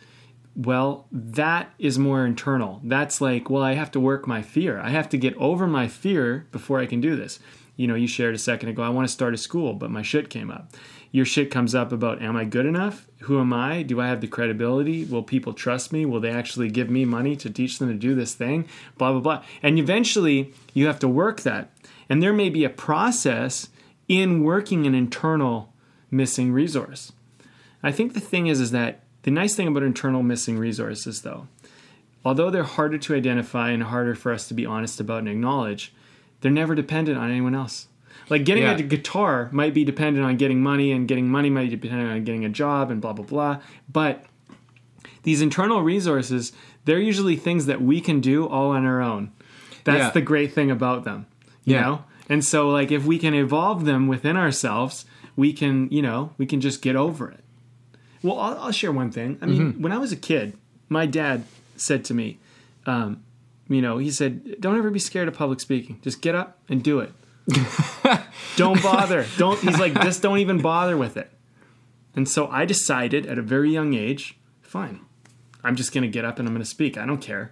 Well, 0.56 1.08
that 1.12 1.74
is 1.78 2.00
more 2.00 2.26
internal. 2.26 2.80
That's 2.84 3.20
like, 3.20 3.50
well, 3.50 3.64
I 3.64 3.74
have 3.74 3.92
to 3.92 4.00
work 4.00 4.28
my 4.28 4.42
fear. 4.42 4.80
I 4.80 4.90
have 4.90 5.10
to 5.10 5.18
get 5.18 5.36
over 5.36 5.68
my 5.68 5.88
fear 5.88 6.48
before 6.52 6.80
I 6.80 6.86
can 6.86 7.02
do 7.02 7.16
this. 7.16 7.40
You 7.76 7.88
know, 7.88 7.96
you 7.96 8.08
shared 8.08 8.36
a 8.36 8.38
second 8.40 8.70
ago, 8.70 8.84
I 8.84 8.90
want 8.90 9.06
to 9.06 9.12
start 9.12 9.34
a 9.34 9.38
school, 9.38 9.74
but 9.74 9.92
my 9.92 10.02
shit 10.02 10.30
came 10.30 10.50
up. 10.50 10.72
Your 11.12 11.26
shit 11.26 11.52
comes 11.52 11.76
up 11.76 11.92
about, 11.92 12.22
am 12.22 12.38
I 12.38 12.46
good 12.46 12.66
enough? 12.66 13.08
Who 13.22 13.40
am 13.40 13.52
I? 13.52 13.84
Do 13.84 14.00
I 14.00 14.08
have 14.08 14.22
the 14.22 14.28
credibility? 14.28 15.04
Will 15.04 15.24
people 15.24 15.54
trust 15.54 15.92
me? 15.92 16.06
Will 16.06 16.22
they 16.22 16.30
actually 16.30 16.70
give 16.70 16.90
me 16.90 17.04
money 17.04 17.36
to 17.38 17.50
teach 17.50 17.80
them 17.80 17.90
to 17.90 17.96
do 17.96 18.16
this 18.16 18.34
thing? 18.34 18.66
Blah, 18.98 19.12
blah, 19.12 19.22
blah. 19.22 19.44
And 19.62 19.78
eventually, 19.78 20.54
you 20.74 20.88
have 20.88 21.00
to 21.00 21.08
work 21.08 21.42
that. 21.42 21.70
And 22.08 22.22
there 22.22 22.34
may 22.34 22.50
be 22.50 22.64
a 22.64 22.70
process 22.70 23.70
in 24.08 24.44
working 24.44 24.86
an 24.86 24.96
internal 24.96 25.74
missing 26.12 26.52
resource. 26.52 27.12
I 27.84 27.92
think 27.92 28.14
the 28.14 28.20
thing 28.20 28.48
is, 28.48 28.60
is 28.60 28.72
that 28.72 29.02
the 29.24 29.32
nice 29.32 29.56
thing 29.56 29.68
about 29.68 29.84
internal 29.84 30.24
missing 30.24 30.58
resources, 30.58 31.22
though, 31.22 31.48
although 32.24 32.50
they're 32.50 32.64
harder 32.64 32.98
to 32.98 33.16
identify 33.16 33.72
and 33.72 33.84
harder 33.84 34.16
for 34.16 34.32
us 34.32 34.48
to 34.48 34.54
be 34.54 34.66
honest 34.66 35.00
about 35.00 35.20
and 35.20 35.30
acknowledge, 35.30 35.94
they're 36.42 36.52
never 36.52 36.76
dependent 36.76 37.18
on 37.18 37.30
anyone 37.32 37.56
else. 37.56 37.88
Like 38.30 38.46
getting 38.46 38.64
Yeah. 38.64 38.78
a 38.78 38.82
guitar 38.82 39.50
might 39.52 39.74
be 39.74 39.84
dependent 39.84 40.26
on 40.26 40.38
getting 40.38 40.62
money, 40.62 40.92
and 40.92 41.08
getting 41.08 41.28
money 41.30 41.50
might 41.50 41.70
be 41.70 41.76
dependent 41.76 42.12
on 42.12 42.24
getting 42.24 42.46
a 42.46 42.50
job, 42.50 42.90
and 42.90 43.02
blah 43.02 43.14
blah 43.14 43.26
blah. 43.26 43.60
But 43.92 44.26
these 45.24 45.42
internal 45.42 45.82
resources, 45.82 46.54
they're 46.86 47.00
usually 47.00 47.36
things 47.36 47.66
that 47.66 47.82
we 47.82 48.00
can 48.02 48.22
do 48.22 48.48
all 48.48 48.72
on 48.72 48.86
our 48.86 49.02
own. 49.02 49.32
That's 49.84 50.00
Yeah. 50.00 50.10
the 50.12 50.22
great 50.22 50.54
thing 50.54 50.72
about 50.72 51.04
them, 51.04 51.26
you 51.64 51.76
Yeah. 51.76 51.82
know. 51.82 52.04
And 52.30 52.44
so, 52.44 52.70
like, 52.70 52.92
if 52.92 53.06
we 53.06 53.20
can 53.20 53.34
evolve 53.34 53.86
them 53.86 54.08
within 54.08 54.36
ourselves, 54.38 55.06
we 55.36 55.54
can, 55.54 55.90
you 55.92 56.02
know, 56.02 56.32
we 56.38 56.46
can 56.46 56.62
just 56.62 56.82
get 56.82 56.96
over 56.96 57.30
it. 57.30 57.44
Well, 58.24 58.40
I'll, 58.40 58.58
I'll 58.58 58.72
share 58.72 58.92
one 58.92 59.12
thing. 59.12 59.38
I 59.42 59.46
mean, 59.46 59.82
when 59.82 59.92
I 59.92 59.98
was 60.00 60.12
a 60.12 60.16
kid, 60.16 60.58
my 60.90 61.06
dad 61.06 61.44
said 61.76 62.04
to 62.06 62.14
me, 62.14 62.40
um, 62.88 63.24
you 63.68 63.82
know, 63.82 63.98
he 63.98 64.12
said, 64.12 64.60
"Don't 64.60 64.78
ever 64.78 64.90
be 64.90 65.00
scared 65.00 65.28
of 65.28 65.34
public 65.34 65.60
speaking. 65.60 66.00
Just 66.02 66.22
get 66.22 66.36
up 66.36 66.60
and 66.70 66.84
do 66.84 67.00
it. 67.00 67.12
don't 68.56 68.82
bother. 68.82 69.26
Don't." 69.38 69.60
He's 69.60 69.80
like, 69.80 69.94
"Just 70.02 70.22
don't 70.22 70.38
even 70.38 70.62
bother 70.62 70.98
with 70.98 71.18
it." 71.18 71.32
And 72.16 72.30
so 72.30 72.48
I 72.48 72.66
decided 72.66 73.26
at 73.26 73.38
a 73.38 73.42
very 73.42 73.72
young 73.72 73.94
age, 73.94 74.38
fine, 74.62 75.02
I'm 75.64 75.76
just 75.76 75.94
going 75.94 76.04
to 76.04 76.08
get 76.08 76.24
up 76.26 76.40
and 76.40 76.48
I'm 76.48 76.54
going 76.54 76.64
to 76.64 76.70
speak. 76.70 76.98
I 76.98 77.06
don't 77.06 77.22
care. 77.22 77.52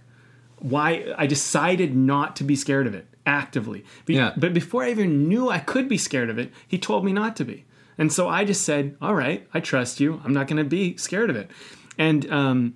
Why? 0.64 1.14
I 1.18 1.28
decided 1.28 1.96
not 1.96 2.36
to 2.38 2.44
be 2.44 2.56
scared 2.56 2.88
of 2.88 2.94
it 2.96 3.06
actively. 3.26 3.84
Be- 4.06 4.16
Yeah. 4.16 4.34
But 4.36 4.54
before 4.54 4.84
I 4.84 4.92
even 4.92 5.28
knew 5.28 5.50
I 5.50 5.60
could 5.60 5.88
be 5.88 5.98
scared 5.98 6.30
of 6.30 6.38
it, 6.40 6.52
he 6.68 6.78
told 6.78 7.06
me 7.06 7.14
not 7.14 7.36
to 7.38 7.46
be. 7.46 7.66
And 7.98 8.12
so 8.12 8.28
I 8.28 8.44
just 8.44 8.64
said, 8.64 8.96
all 9.02 9.14
right, 9.14 9.48
I 9.54 9.60
trust 9.60 10.00
you. 10.00 10.20
I'm 10.26 10.34
not 10.34 10.48
going 10.48 10.58
to 10.58 10.64
be 10.64 10.98
scared 10.98 11.30
of 11.30 11.36
it. 11.36 11.52
And, 11.98 12.30
um, 12.32 12.74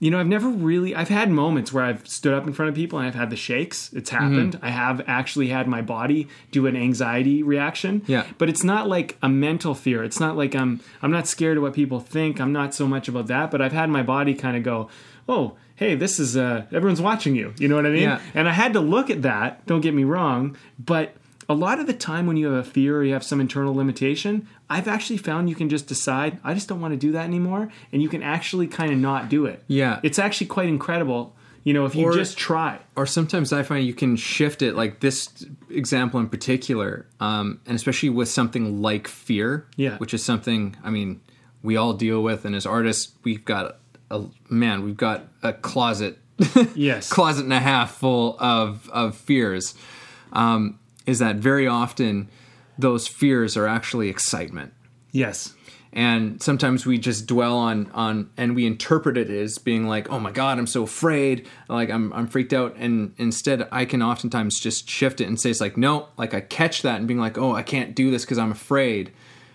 you 0.00 0.10
know, 0.10 0.18
I've 0.18 0.26
never 0.26 0.48
really, 0.48 0.94
I've 0.94 1.08
had 1.08 1.30
moments 1.30 1.72
where 1.72 1.84
I've 1.84 2.06
stood 2.08 2.32
up 2.34 2.46
in 2.46 2.52
front 2.52 2.70
of 2.70 2.74
people 2.74 2.98
and 2.98 3.06
I've 3.06 3.14
had 3.14 3.30
the 3.30 3.36
shakes. 3.36 3.92
It's 3.92 4.10
happened. 4.10 4.58
I 4.62 4.70
have 4.70 5.02
actually 5.06 5.48
had 5.48 5.68
my 5.68 5.82
body 5.82 6.28
do 6.50 6.66
an 6.66 6.76
anxiety 6.76 7.42
reaction. 7.42 8.02
Yeah. 8.06 8.24
But 8.38 8.48
it's 8.48 8.64
not 8.64 8.88
like 8.88 9.16
a 9.22 9.28
mental 9.28 9.74
fear. 9.74 10.02
It's 10.02 10.18
not 10.18 10.36
like 10.36 10.54
I'm, 10.54 10.80
I'm 11.02 11.10
not 11.10 11.26
scared 11.28 11.56
of 11.58 11.62
what 11.62 11.74
people 11.74 12.00
think. 12.00 12.40
I'm 12.40 12.52
not 12.52 12.74
so 12.74 12.86
much 12.86 13.06
about 13.08 13.26
that, 13.28 13.50
but 13.50 13.60
I've 13.62 13.72
had 13.72 13.88
my 13.90 14.02
body 14.02 14.34
kind 14.34 14.56
of 14.56 14.62
go, 14.62 14.88
oh, 15.28 15.56
hey, 15.76 15.94
this 15.94 16.18
is, 16.20 16.36
uh, 16.36 16.64
everyone's 16.72 17.00
watching 17.02 17.34
you. 17.34 17.52
You 17.58 17.68
know 17.68 17.76
what 17.76 17.86
I 17.86 17.90
mean? 17.90 18.02
Yeah. 18.02 18.20
And 18.34 18.48
I 18.48 18.52
had 18.52 18.72
to 18.74 18.80
look 18.80 19.10
at 19.10 19.22
that, 19.22 19.66
don't 19.66 19.80
get 19.80 19.94
me 19.94 20.04
wrong, 20.04 20.56
but 20.78 21.14
a 21.48 21.54
lot 21.54 21.78
of 21.78 21.86
the 21.86 21.92
time 21.92 22.26
when 22.26 22.36
you 22.36 22.46
have 22.46 22.66
a 22.66 22.68
fear 22.68 22.96
or 22.98 23.04
you 23.04 23.12
have 23.12 23.24
some 23.24 23.40
internal 23.40 23.74
limitation, 23.74 24.46
I've 24.70 24.88
actually 24.88 25.18
found 25.18 25.48
you 25.50 25.54
can 25.56 25.68
just 25.68 25.86
decide, 25.86 26.38
I 26.42 26.54
just 26.54 26.68
don't 26.68 26.80
want 26.80 26.92
to 26.92 26.96
do 26.98 27.12
that 27.12 27.24
anymore, 27.24 27.70
and 27.92 28.00
you 28.00 28.08
can 28.08 28.22
actually 28.22 28.66
kind 28.66 28.92
of 28.92 28.98
not 28.98 29.28
do 29.28 29.44
it. 29.46 29.62
Yeah. 29.68 30.00
It's 30.02 30.18
actually 30.18 30.46
quite 30.46 30.68
incredible, 30.68 31.34
you 31.64 31.74
know, 31.74 31.84
if 31.86 31.94
you 31.94 32.06
Or- 32.06 32.12
just 32.14 32.38
try. 32.38 32.78
or 32.96 33.04
sometimes 33.04 33.52
I 33.52 33.62
find 33.62 33.86
you 33.86 33.92
can 33.94 34.16
shift 34.16 34.62
it, 34.62 34.74
like 34.74 35.00
this 35.00 35.44
example 35.70 36.18
in 36.20 36.28
particular, 36.28 37.06
um, 37.20 37.60
and 37.66 37.74
especially 37.76 38.10
with 38.10 38.28
something 38.28 38.80
like 38.80 39.06
fear, 39.08 39.66
Yeah. 39.76 39.98
which 39.98 40.14
is 40.14 40.24
something 40.24 40.76
I 40.84 40.90
mean 40.90 41.20
we 41.62 41.76
all 41.76 41.94
deal 41.94 42.22
with, 42.22 42.44
and 42.44 42.54
as 42.54 42.64
artists, 42.66 43.12
we've 43.24 43.44
got 43.44 43.78
a 44.10 44.22
man, 44.48 44.84
we've 44.84 44.96
got 44.96 45.24
a 45.42 45.52
closet, 45.52 46.18
Yes. 46.74 47.08
closet 47.10 47.44
and 47.44 47.52
a 47.52 47.60
half 47.60 47.92
full 47.96 48.36
of 48.40 48.88
of 48.90 49.16
fears. 49.16 49.74
Um, 50.32 50.78
is 51.06 51.18
that 51.20 51.36
very 51.36 51.66
often 51.66 52.28
those 52.78 53.06
fears 53.06 53.56
are 53.56 53.66
actually 53.68 54.08
excitement 54.08 54.72
yes. 55.12 55.54
and 55.92 56.42
sometimes 56.42 56.84
we 56.84 56.98
just 56.98 57.26
dwell 57.26 57.56
on 57.56 57.88
on 57.92 58.28
and 58.36 58.56
we 58.56 58.66
interpret 58.66 59.16
it 59.16 59.30
as 59.30 59.58
being 59.58 59.86
like 59.86 60.10
oh 60.10 60.18
my 60.18 60.32
god 60.32 60.58
i'm 60.58 60.66
so 60.66 60.82
afraid 60.82 61.46
like 61.68 61.88
i'm 61.90 62.12
i'm 62.14 62.26
freaked 62.26 62.52
out 62.52 62.74
and 62.76 63.14
instead 63.18 63.68
i 63.70 63.84
can 63.84 64.02
oftentimes 64.02 64.58
just 64.58 64.88
shift 64.90 65.20
it 65.20 65.28
and 65.28 65.40
say 65.40 65.50
it's 65.50 65.60
like 65.60 65.76
no 65.76 66.08
like 66.16 66.34
i 66.34 66.40
catch 66.40 66.82
that 66.82 66.98
and 66.98 67.06
being 67.06 67.20
like 67.20 67.38
oh 67.38 67.52
i 67.54 67.62
can't 67.62 67.94
do 67.94 68.10
this 68.10 68.24
because 68.24 68.38
i'm 68.38 68.50
afraid 68.50 69.12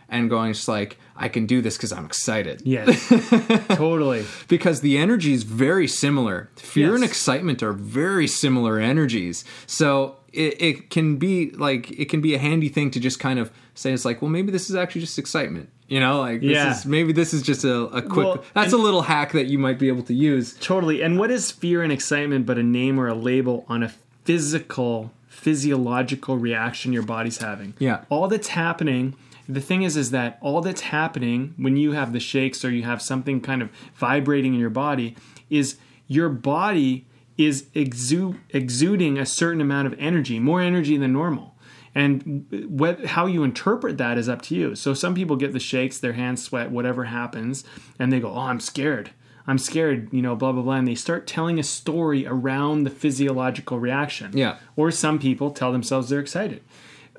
and 0.10 0.30
going 0.30 0.54
just 0.54 0.67
like 0.67 0.98
i 1.15 1.28
can 1.28 1.45
do 1.45 1.62
this 1.62 1.78
because 1.78 1.91
i'm 1.91 2.06
excited 2.06 2.62
Yes. 2.65 3.08
totally. 3.69 4.26
because 4.48 4.82
the 4.82 4.98
energy 4.98 5.34
is 5.34 5.43
very 5.43 5.88
similar. 5.88 6.50
Fear 6.56 6.95
and 6.95 7.04
excitement 7.04 7.62
are 7.63 7.74
very 7.74 8.28
similar 8.28 8.80
energies. 8.80 9.43
So 9.67 10.17
it, 10.32 10.62
it 10.62 10.89
can 10.89 11.17
be 11.17 11.52
like 11.52 11.91
it 11.91 12.06
can 12.10 12.22
be 12.22 12.36
a 12.36 12.38
handy 12.39 12.69
thing 12.69 12.91
to 12.91 13.00
just 13.00 13.19
kind 13.19 13.39
of 13.39 13.52
say 13.76 13.91
it's 13.93 14.06
like, 14.06 14.22
well, 14.22 14.30
maybe 14.30 14.52
this 14.52 14.69
is 14.69 14.76
actually 14.76 15.02
just 15.02 15.17
excitement. 15.19 15.69
You 15.88 16.00
know, 16.00 16.19
like 16.19 16.41
this 16.41 16.52
Yeah. 16.52 16.72
is 16.72 16.86
maybe 16.86 17.13
this 17.13 17.34
is 17.34 17.41
just 17.41 17.63
a, 17.63 17.84
a 17.86 18.02
quick. 18.02 18.26
Well, 18.28 18.43
that's 18.54 18.74
a 18.74 18.78
little 18.78 19.02
hack 19.02 19.32
that 19.34 19.48
you 19.48 19.58
might 19.58 19.80
be 19.80 19.88
able 19.88 20.04
to 20.04 20.13
use. 20.13 20.54
Totally. 20.62 21.02
And 21.02 21.17
what 21.17 21.32
is 21.32 21.52
fear 21.52 21.82
and 21.84 21.91
excitement 21.91 22.45
but 22.45 22.58
a 22.58 22.63
name 22.63 23.00
or 23.00 23.08
a 23.08 23.15
label 23.15 23.65
on 23.67 23.84
a 23.84 23.89
physical, 24.24 25.12
physiological 25.28 26.38
reaction 26.38 26.93
your 26.93 27.04
body's 27.04 27.38
having? 27.39 27.74
Yeah. 27.80 28.04
All 28.10 28.28
that's 28.28 28.50
happening, 28.50 29.15
the 29.50 29.62
thing 29.62 29.82
is, 29.82 29.98
is 29.98 30.12
that 30.12 30.38
all 30.42 30.62
that's 30.62 30.82
happening 30.82 31.56
when 31.58 31.76
you 31.76 31.94
have 31.94 32.14
the 32.14 32.20
shakes 32.20 32.64
or 32.64 32.70
you 32.70 32.84
have 32.84 33.02
something 33.02 33.42
kind 33.42 33.64
of 33.64 33.72
vibrating 33.96 34.54
in 34.54 34.60
your 34.60 34.70
body 34.70 35.16
is 35.50 35.78
your 36.08 36.30
body 36.30 37.08
is 37.36 37.64
exu- 37.74 38.38
exuding 38.52 39.18
a 39.18 39.26
certain 39.26 39.60
amount 39.60 39.88
of 39.88 39.96
energy, 39.98 40.40
more 40.40 40.62
energy 40.62 40.98
than 40.98 41.14
normal. 41.14 41.56
And 41.96 42.46
what, 42.70 43.04
how 43.08 43.26
you 43.26 43.44
interpret 43.44 43.98
that 43.98 44.20
is 44.20 44.30
up 44.30 44.44
to 44.44 44.56
you. 44.56 44.76
So 44.76 44.94
some 44.94 45.16
people 45.16 45.36
get 45.36 45.54
the 45.54 45.60
shakes, 45.60 45.98
their 45.98 46.14
hands 46.14 46.44
sweat, 46.44 46.70
whatever 46.70 47.06
happens, 47.06 47.64
and 47.98 48.14
they 48.14 48.20
go, 48.20 48.30
"Oh, 48.30 48.42
I'm 48.42 48.60
scared. 48.60 49.10
I'm 49.48 49.58
scared." 49.58 50.14
You 50.14 50.22
know, 50.22 50.36
blah 50.36 50.52
blah 50.52 50.62
blah, 50.62 50.76
and 50.76 50.88
they 50.88 50.94
start 50.94 51.26
telling 51.26 51.58
a 51.58 51.64
story 51.64 52.28
around 52.28 52.84
the 52.84 52.92
physiological 52.92 53.80
reaction. 53.80 54.38
Yeah. 54.38 54.58
Or 54.76 54.92
some 54.92 55.18
people 55.18 55.50
tell 55.50 55.72
themselves 55.72 56.10
they're 56.10 56.20
excited. 56.20 56.62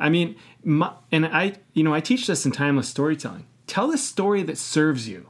I 0.01 0.09
mean, 0.09 0.37
my, 0.65 0.93
and 1.13 1.27
I, 1.27 1.55
you 1.75 1.85
know, 1.85 1.95
I 1.95 2.01
teach 2.01 2.27
this 2.27 2.45
in 2.45 2.53
timeless 2.53 2.89
storytelling. 2.89 3.47
Tell 3.67 3.93
a 3.93 3.99
story 3.99 4.43
that 4.45 4.59
serves 4.59 5.09
you. 5.09 5.29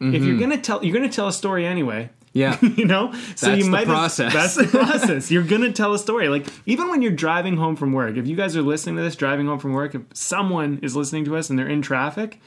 If 0.00 0.22
you're 0.22 0.34
mm-hmm. 0.34 0.40
gonna 0.40 0.60
tell, 0.60 0.84
you're 0.84 0.94
gonna 0.94 1.08
tell 1.08 1.28
a 1.28 1.32
story 1.32 1.64
anyway. 1.64 2.10
Yeah. 2.34 2.58
you 2.62 2.84
know 2.84 3.12
so 3.36 3.46
That's 3.46 3.64
you 3.64 3.70
might 3.70 3.82
as- 3.82 3.86
process. 3.86 4.32
that's 4.32 4.54
the 4.56 4.64
process 4.78 5.30
you're 5.30 5.44
gonna 5.44 5.72
tell 5.72 5.94
a 5.94 5.98
story 5.98 6.28
like 6.28 6.46
even 6.66 6.88
when 6.88 7.00
you're 7.00 7.12
driving 7.12 7.56
home 7.56 7.76
from 7.76 7.92
work 7.92 8.16
if 8.16 8.26
you 8.26 8.34
guys 8.34 8.56
are 8.56 8.62
listening 8.62 8.96
to 8.96 9.02
this 9.02 9.14
driving 9.14 9.46
home 9.46 9.60
from 9.60 9.72
work 9.72 9.94
if 9.94 10.02
someone 10.12 10.80
is 10.82 10.96
listening 10.96 11.24
to 11.26 11.36
us 11.36 11.48
and 11.48 11.56
they're 11.56 11.68
in 11.68 11.80
traffic 11.80 12.40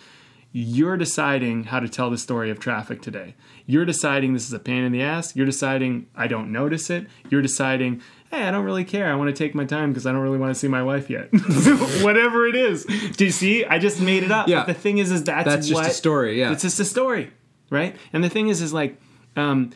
you're 0.52 0.98
deciding 0.98 1.66
how 1.66 1.80
to 1.80 1.88
tell 1.88 2.10
the 2.10 2.18
story 2.18 2.50
of 2.50 2.60
traffic 2.60 3.02
today 3.02 3.34
you're 3.66 3.86
deciding 3.86 4.34
this 4.34 4.46
is 4.46 4.52
a 4.52 4.60
pain 4.60 4.84
in 4.84 4.92
the 4.92 5.02
ass 5.02 5.38
you're 5.38 5.46
deciding 5.46 6.06
i 6.18 6.28
don't 6.28 6.52
notice 6.52 6.90
it 6.90 7.08
you're 7.30 7.42
deciding 7.42 8.02
hey 8.32 8.44
i 8.44 8.52
don't 8.52 8.66
really 8.66 8.86
care. 8.86 9.12
I 9.12 9.16
want 9.16 9.36
to 9.36 9.44
take 9.44 9.56
my 9.56 9.66
time 9.66 9.92
because 9.92 10.06
i 10.06 10.12
don't 10.12 10.22
really 10.22 10.38
want 10.38 10.54
to 10.54 10.60
see 10.60 10.68
my 10.68 10.84
wife 10.84 11.10
yet. 11.10 11.30
Whatever 12.02 12.48
it 12.48 12.56
is. 12.56 12.86
Do 13.16 13.26
you 13.26 13.32
see? 13.32 13.66
I 13.66 13.80
just 13.80 14.02
made 14.02 14.24
it 14.24 14.32
up. 14.32 14.48
Yeah. 14.48 14.60
but 14.60 14.68
the 14.68 14.74
thing 14.74 14.98
is 14.98 15.12
is 15.12 15.24
that's, 15.24 15.46
That's 15.46 15.68
just 15.68 15.90
a 15.90 15.94
story, 15.94 16.40
yeah. 16.40 16.52
it's 16.52 16.64
just 16.64 16.80
a 16.80 16.86
story 16.86 17.32
right? 17.70 17.96
And 18.14 18.24
the 18.24 18.30
thing 18.30 18.48
is 18.48 18.62
is 18.62 18.74
like 18.74 19.00
um, 19.36 19.72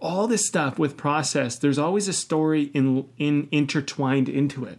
all 0.00 0.26
this 0.26 0.46
stuff 0.46 0.78
with 0.78 0.96
process 0.96 1.56
there's 1.56 1.78
always 1.78 2.08
a 2.08 2.12
story 2.12 2.64
in 2.74 3.08
in 3.18 3.48
intertwined 3.50 4.28
into 4.28 4.64
it. 4.64 4.78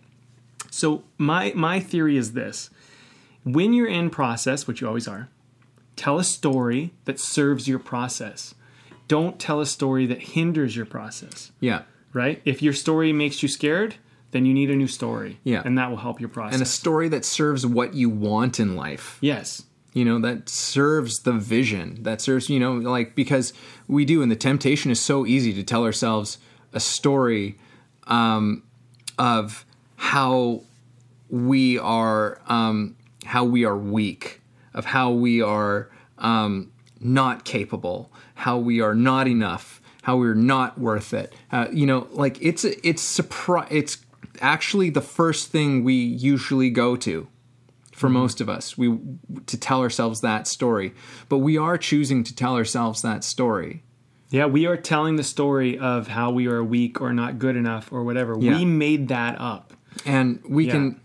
So 0.72 1.04
my 1.18 1.54
my 1.56 1.80
theory 1.80 2.18
is 2.18 2.34
this. 2.34 2.70
When 3.44 3.74
you're 3.74 3.88
in 3.88 4.10
process 4.10 4.68
which 4.68 4.82
you 4.82 4.88
always 4.88 5.08
are 5.08 5.30
tell 5.96 6.20
a 6.20 6.24
story 6.24 6.94
that 7.06 7.20
serves 7.20 7.68
your 7.68 7.80
process. 7.80 8.54
Don't 9.08 9.40
tell 9.40 9.60
a 9.60 9.66
story 9.66 10.06
that 10.06 10.22
hinders 10.22 10.76
your 10.76 10.86
process. 10.86 11.52
Yeah. 11.60 11.82
Right? 12.14 12.42
If 12.46 12.62
your 12.62 12.74
story 12.74 13.14
makes 13.14 13.42
you 13.42 13.50
scared 13.50 13.96
then 14.32 14.46
you 14.46 14.54
need 14.54 14.70
a 14.70 14.76
new 14.76 14.88
story. 14.88 15.40
Yeah. 15.46 15.62
and 15.64 15.78
that 15.78 15.90
will 15.90 15.98
help 15.98 16.20
your 16.20 16.28
process. 16.28 16.56
And 16.56 16.62
a 16.62 16.70
story 16.70 17.08
that 17.10 17.24
serves 17.24 17.66
what 17.66 17.94
you 17.94 18.10
want 18.10 18.60
in 18.60 18.76
life. 18.76 19.18
yes. 19.22 19.64
You 19.94 20.06
know 20.06 20.20
that 20.20 20.48
serves 20.48 21.22
the 21.24 21.32
vision. 21.32 22.04
That 22.04 22.22
serves 22.22 22.50
you 22.52 22.60
know 22.60 22.74
like 22.74 23.16
because 23.16 23.52
we 23.88 24.06
do 24.06 24.22
and 24.22 24.32
the 24.32 24.36
temptation 24.36 24.92
is 24.92 25.00
so 25.00 25.26
easy 25.26 25.54
to 25.54 25.64
tell 25.64 25.86
ourselves 25.86 26.38
a 26.72 26.80
story 26.80 27.58
um 28.06 28.62
of 29.18 29.66
how 29.96 30.62
we 31.30 31.78
are 31.80 32.40
um, 32.48 32.96
how 33.26 33.44
we 33.44 33.66
are 33.66 33.78
weak, 33.78 34.42
of 34.74 34.86
how 34.86 35.12
we 35.12 35.42
are 35.42 35.90
um, 36.18 36.72
not 37.00 37.44
capable, 37.44 38.12
how 38.36 38.58
we 38.58 38.80
are 38.80 38.96
not 38.96 39.28
enough, 39.28 39.77
how 40.08 40.16
we're 40.16 40.34
not 40.56 40.80
worth 40.80 41.14
it. 41.14 41.34
Uh, 41.52 41.68
you 41.70 41.86
know, 41.86 42.08
like 42.12 42.38
it's 42.42 42.64
it's 42.64 43.02
surprise. 43.02 43.68
It's 43.70 43.98
actually 44.40 44.90
the 44.90 45.02
first 45.02 45.52
thing 45.52 45.84
we 45.84 45.94
usually 45.96 46.70
go 46.70 46.96
to 46.96 47.28
for 47.92 48.08
most 48.10 48.40
of 48.42 48.48
us 48.48 48.78
we 48.78 48.96
to 49.48 49.58
tell 49.58 49.82
ourselves 49.82 50.22
that 50.22 50.46
story 50.48 50.94
but 51.30 51.40
we 51.40 51.58
are 51.58 51.80
choosing 51.80 52.24
to 52.24 52.36
tell 52.36 52.54
ourselves 52.56 53.02
that 53.02 53.24
story 53.24 53.82
Yeah, 54.30 54.46
we 54.46 54.68
are 54.68 54.78
telling 54.78 55.16
the 55.16 55.24
story 55.24 55.80
of 55.80 56.08
how 56.08 56.30
we 56.30 56.46
are 56.46 56.64
weak 56.64 57.02
or 57.02 57.12
not 57.12 57.40
good 57.40 57.56
enough 57.56 57.92
or 57.92 58.04
whatever. 58.04 58.38
Yeah. 58.40 58.58
We 58.60 58.66
made 58.66 59.08
that 59.08 59.42
up. 59.42 59.74
and 60.06 60.40
we 60.48 60.66
Yeah. 60.68 60.74
can 60.74 61.02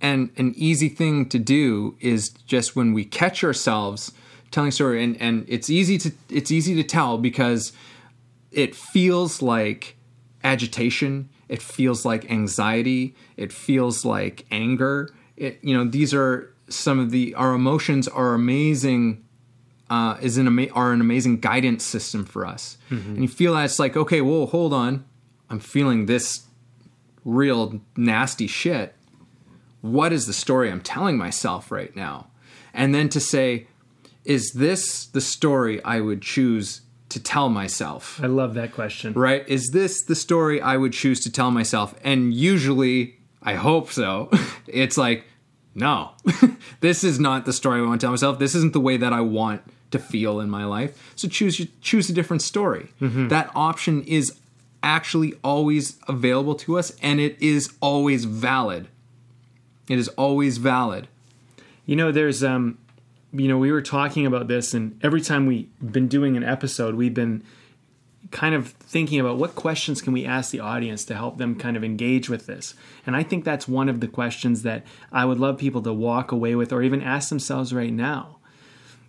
and 0.00 0.30
an 0.38 0.54
easy 0.56 0.88
thing 0.88 1.28
to 1.28 1.38
do 1.38 1.96
is 2.00 2.30
just 2.46 2.74
when 2.74 2.94
we 2.94 3.04
catch 3.04 3.44
ourselves 3.44 4.12
telling 4.50 4.68
a 4.68 4.72
story 4.72 5.04
and 5.04 5.20
and 5.20 5.44
it's 5.48 5.68
easy 5.68 5.98
to 5.98 6.10
it's 6.30 6.50
easy 6.50 6.74
to 6.74 6.82
tell 6.96 7.18
because 7.18 7.72
it 8.52 8.74
feels 8.74 9.42
like 9.42 9.96
agitation 10.44 11.28
it 11.48 11.60
feels 11.60 12.04
like 12.06 12.30
anxiety 12.30 13.14
it 13.36 13.52
feels 13.52 14.06
like 14.06 14.46
anger. 14.50 15.12
It 15.36 15.58
you 15.62 15.76
know 15.76 15.84
these 15.84 16.14
are 16.14 16.54
some 16.68 16.98
of 16.98 17.10
the 17.10 17.34
our 17.34 17.52
emotions 17.52 18.08
are 18.08 18.32
amazing 18.32 19.22
uh, 19.90 20.16
is 20.22 20.38
an 20.38 20.46
ama- 20.46 20.70
are 20.72 20.92
an 20.92 21.02
amazing 21.02 21.40
guidance 21.40 21.84
system 21.84 22.24
for 22.24 22.46
us. 22.46 22.78
And 22.88 23.18
you 23.18 23.28
feel 23.28 23.52
that 23.52 23.66
it's 23.66 23.78
like 23.78 23.98
okay 23.98 24.22
whoa 24.22 24.46
hold 24.46 24.72
on. 24.72 25.04
I'm 25.50 25.60
feeling 25.60 26.06
this 26.06 26.46
real 27.22 27.82
nasty 27.96 28.46
shit. 28.46 28.94
What 29.82 30.10
is 30.12 30.26
the 30.26 30.32
story 30.32 30.70
i'm 30.70 30.80
telling 30.80 31.18
myself 31.18 31.70
right 31.70 31.94
now? 31.94 32.28
And 32.72 32.94
then 32.94 33.10
to 33.10 33.20
say 33.20 33.66
is 34.24 34.52
this 34.52 35.04
the 35.04 35.20
story 35.20 35.84
i 35.84 36.00
would 36.00 36.22
choose 36.22 36.80
to 37.12 37.20
tell 37.20 37.48
myself 37.48 38.20
I 38.22 38.26
love 38.26 38.54
that 38.54 38.72
question. 38.72 39.12
right? 39.14 39.44
Is 39.48 39.70
this 39.70 40.02
the 40.04 40.14
story 40.14 40.60
I 40.60 40.76
would 40.76 40.92
choose 40.92 41.20
to 41.20 41.30
tell 41.32 41.50
myself? 41.50 41.94
And 42.04 42.34
usually, 42.34 43.16
I 43.42 43.54
hope 43.54 43.90
so. 43.90 44.30
It's 44.66 44.96
like, 44.96 45.24
no, 45.74 46.12
this 46.80 47.04
is 47.04 47.18
not 47.20 47.44
the 47.44 47.52
story 47.52 47.80
I 47.80 47.84
want 47.84 48.00
to 48.00 48.04
tell 48.06 48.12
myself. 48.12 48.38
This 48.38 48.54
isn't 48.54 48.72
the 48.72 48.80
way 48.80 48.96
that 48.96 49.12
I 49.12 49.20
want 49.20 49.60
to 49.90 49.98
feel 49.98 50.40
in 50.40 50.48
my 50.48 50.64
life. 50.64 51.12
So 51.16 51.28
choose 51.28 51.66
choose 51.82 52.08
a 52.08 52.12
different 52.14 52.42
story. 52.42 52.88
That 53.00 53.50
option 53.54 54.02
is 54.04 54.38
actually 54.82 55.34
always 55.44 55.98
available 56.08 56.54
to 56.56 56.78
us, 56.78 56.92
and 57.02 57.20
it 57.20 57.36
is 57.40 57.72
always 57.80 58.24
valid. 58.24 58.88
It 59.88 59.98
is 59.98 60.08
always 60.16 60.58
valid. 60.58 61.08
You 61.86 61.96
know, 61.96 62.12
there's 62.12 62.42
um 62.42 62.78
you 63.32 63.48
know, 63.48 63.58
we 63.58 63.72
were 63.72 63.82
talking 63.82 64.26
about 64.26 64.48
this 64.48 64.74
and 64.74 64.98
every 65.02 65.20
time 65.20 65.46
we've 65.46 65.68
been 65.80 66.08
doing 66.08 66.36
an 66.36 66.44
episode, 66.44 66.94
we've 66.94 67.14
been 67.14 67.42
kind 68.30 68.54
of 68.54 68.68
thinking 68.68 69.20
about 69.20 69.36
what 69.36 69.54
questions 69.54 70.00
can 70.00 70.12
we 70.12 70.24
ask 70.24 70.50
the 70.50 70.60
audience 70.60 71.04
to 71.04 71.14
help 71.14 71.38
them 71.38 71.54
kind 71.54 71.76
of 71.76 71.84
engage 71.84 72.28
with 72.28 72.46
this. 72.46 72.74
And 73.06 73.14
I 73.14 73.22
think 73.22 73.44
that's 73.44 73.68
one 73.68 73.88
of 73.88 74.00
the 74.00 74.08
questions 74.08 74.62
that 74.62 74.84
I 75.12 75.24
would 75.24 75.38
love 75.38 75.58
people 75.58 75.82
to 75.82 75.92
walk 75.92 76.32
away 76.32 76.54
with 76.54 76.72
or 76.72 76.82
even 76.82 77.02
ask 77.02 77.28
themselves 77.28 77.72
right 77.72 77.92
now. 77.92 78.38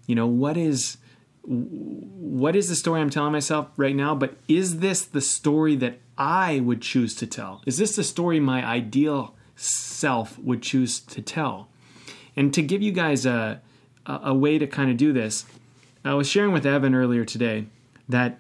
You 0.08 0.16
know, 0.16 0.28
what 0.28 0.58
is 0.58 0.98
what 1.46 2.56
is 2.56 2.70
the 2.70 2.76
story 2.76 3.02
I'm 3.02 3.10
telling 3.10 3.34
myself 3.34 3.68
right 3.76 3.96
now, 3.96 4.16
but 4.16 4.38
is 4.48 4.80
this 4.80 5.04
the 5.04 5.20
story 5.20 5.76
that 5.78 6.00
I 6.18 6.62
would 6.62 6.82
choose 6.82 7.16
to 7.16 7.28
tell? 7.28 7.62
Is 7.66 7.78
this 7.78 7.98
the 7.98 8.04
story 8.04 8.40
my 8.40 8.66
ideal 8.66 9.36
self 9.56 10.40
would 10.40 10.62
choose 10.62 11.02
to 11.02 11.22
tell? 11.22 11.68
And 12.36 12.54
to 12.54 12.62
give 12.62 12.82
you 12.82 12.94
guys 12.94 13.26
a, 13.26 13.62
a, 14.06 14.20
a 14.26 14.34
way 14.34 14.58
to 14.58 14.68
kind 14.68 14.92
of 14.92 14.98
do 14.98 15.14
this, 15.14 15.46
I 16.06 16.14
was 16.14 16.30
sharing 16.30 16.52
with 16.52 16.66
Evan 16.66 16.94
earlier 16.94 17.24
today 17.24 17.66
that 18.10 18.40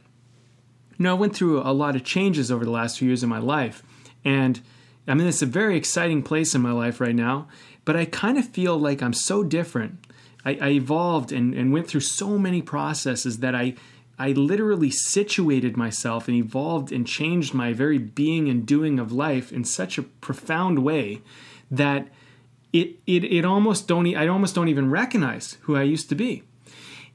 you 0.97 1.03
know 1.03 1.11
I 1.11 1.19
went 1.19 1.35
through 1.35 1.61
a 1.61 1.71
lot 1.71 1.95
of 1.95 2.03
changes 2.03 2.51
over 2.51 2.65
the 2.65 2.71
last 2.71 2.99
few 2.99 3.07
years 3.07 3.23
in 3.23 3.29
my 3.29 3.39
life, 3.39 3.83
and 4.25 4.59
I 5.07 5.13
mean 5.13 5.27
it's 5.27 5.41
a 5.41 5.47
very 5.47 5.77
exciting 5.77 6.23
place 6.23 6.53
in 6.53 6.61
my 6.61 6.71
life 6.71 6.99
right 6.99 7.15
now. 7.15 7.47
But 7.85 7.95
I 7.95 8.05
kind 8.05 8.37
of 8.37 8.47
feel 8.47 8.77
like 8.77 9.01
I'm 9.01 9.13
so 9.13 9.43
different. 9.43 10.05
I, 10.45 10.57
I 10.61 10.69
evolved 10.69 11.31
and, 11.31 11.53
and 11.53 11.73
went 11.73 11.87
through 11.87 12.01
so 12.01 12.37
many 12.37 12.61
processes 12.61 13.39
that 13.39 13.55
I 13.55 13.75
I 14.19 14.31
literally 14.31 14.91
situated 14.91 15.75
myself 15.75 16.27
and 16.27 16.37
evolved 16.37 16.91
and 16.91 17.07
changed 17.07 17.53
my 17.53 17.73
very 17.73 17.97
being 17.97 18.47
and 18.49 18.65
doing 18.65 18.99
of 18.99 19.11
life 19.11 19.51
in 19.51 19.63
such 19.63 19.97
a 19.97 20.03
profound 20.03 20.79
way 20.79 21.21
that 21.71 22.09
it 22.73 22.97
it 23.07 23.23
it 23.23 23.45
almost 23.45 23.87
don't 23.87 24.13
I 24.15 24.27
almost 24.27 24.55
don't 24.55 24.67
even 24.67 24.89
recognize 24.89 25.57
who 25.61 25.75
I 25.75 25.83
used 25.83 26.09
to 26.09 26.15
be. 26.15 26.43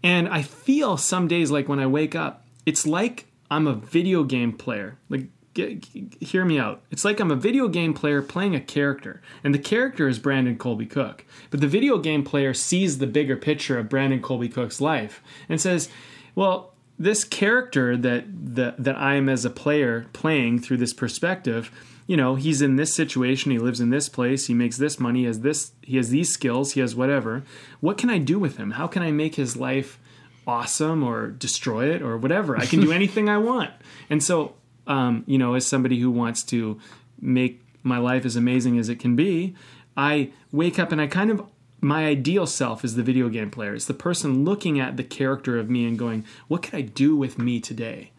And 0.02 0.28
I 0.28 0.42
feel 0.42 0.96
some 0.96 1.26
days 1.26 1.50
like 1.50 1.68
when 1.68 1.80
I 1.80 1.86
wake 1.86 2.14
up, 2.14 2.46
it's 2.64 2.86
like 2.86 3.26
I'm 3.50 3.66
a 3.66 3.74
video 3.74 4.22
game 4.22 4.52
player. 4.52 4.96
Like 5.08 5.26
get, 5.54 5.84
hear 6.20 6.44
me 6.44 6.58
out. 6.58 6.82
It's 6.90 7.04
like 7.04 7.18
I'm 7.18 7.32
a 7.32 7.36
video 7.36 7.66
game 7.66 7.92
player 7.92 8.22
playing 8.22 8.54
a 8.54 8.60
character, 8.60 9.20
and 9.42 9.52
the 9.52 9.58
character 9.58 10.08
is 10.08 10.20
Brandon 10.20 10.56
Colby 10.56 10.86
Cook. 10.86 11.24
But 11.50 11.60
the 11.60 11.66
video 11.66 11.98
game 11.98 12.22
player 12.22 12.54
sees 12.54 12.98
the 12.98 13.06
bigger 13.08 13.36
picture 13.36 13.78
of 13.78 13.88
Brandon 13.88 14.22
Colby 14.22 14.48
Cook's 14.48 14.80
life 14.80 15.20
and 15.48 15.60
says, 15.60 15.88
"Well, 16.36 16.74
this 16.98 17.24
character 17.24 17.96
that 17.96 18.24
that 18.54 18.82
that 18.82 18.98
I 18.98 19.14
am 19.14 19.28
as 19.28 19.44
a 19.44 19.50
player 19.50 20.06
playing 20.12 20.60
through 20.60 20.78
this 20.78 20.92
perspective, 20.92 21.70
you 22.06 22.16
know, 22.16 22.34
he's 22.34 22.62
in 22.62 22.76
this 22.76 22.94
situation, 22.94 23.52
he 23.52 23.58
lives 23.58 23.80
in 23.80 23.90
this 23.90 24.08
place, 24.08 24.46
he 24.46 24.54
makes 24.54 24.78
this 24.78 24.98
money, 24.98 25.20
he 25.20 25.26
has 25.26 25.40
this, 25.40 25.72
he 25.82 25.96
has 25.98 26.10
these 26.10 26.32
skills, 26.32 26.72
he 26.72 26.80
has 26.80 26.96
whatever. 26.96 27.44
What 27.80 27.98
can 27.98 28.10
I 28.10 28.18
do 28.18 28.38
with 28.38 28.56
him? 28.56 28.72
How 28.72 28.86
can 28.86 29.02
I 29.02 29.12
make 29.12 29.34
his 29.34 29.56
life 29.56 30.00
awesome 30.46 31.04
or 31.04 31.28
destroy 31.28 31.90
it 31.90 32.02
or 32.02 32.16
whatever? 32.16 32.56
I 32.56 32.66
can 32.66 32.80
do 32.80 32.92
anything 33.00 33.28
I 33.28 33.38
want. 33.38 33.70
And 34.08 34.22
so, 34.22 34.54
um, 34.86 35.22
you 35.26 35.38
know, 35.38 35.54
as 35.54 35.66
somebody 35.66 36.00
who 36.00 36.10
wants 36.10 36.42
to 36.44 36.80
make 37.20 37.62
my 37.82 37.98
life 37.98 38.24
as 38.24 38.36
amazing 38.36 38.78
as 38.78 38.88
it 38.88 38.96
can 38.96 39.14
be, 39.14 39.54
I 39.96 40.30
wake 40.50 40.78
up 40.78 40.92
and 40.92 41.00
I 41.00 41.08
kind 41.08 41.30
of 41.30 41.42
my 41.80 42.06
ideal 42.06 42.46
self 42.46 42.84
is 42.84 42.96
the 42.96 43.02
video 43.02 43.28
game 43.28 43.50
player. 43.50 43.74
It's 43.74 43.86
the 43.86 43.94
person 43.94 44.44
looking 44.44 44.80
at 44.80 44.96
the 44.96 45.04
character 45.04 45.58
of 45.58 45.70
me 45.70 45.86
and 45.86 45.98
going, 45.98 46.24
"What 46.48 46.62
can 46.62 46.78
I 46.78 46.82
do 46.82 47.16
with 47.16 47.38
me 47.38 47.60
today?" 47.60 48.10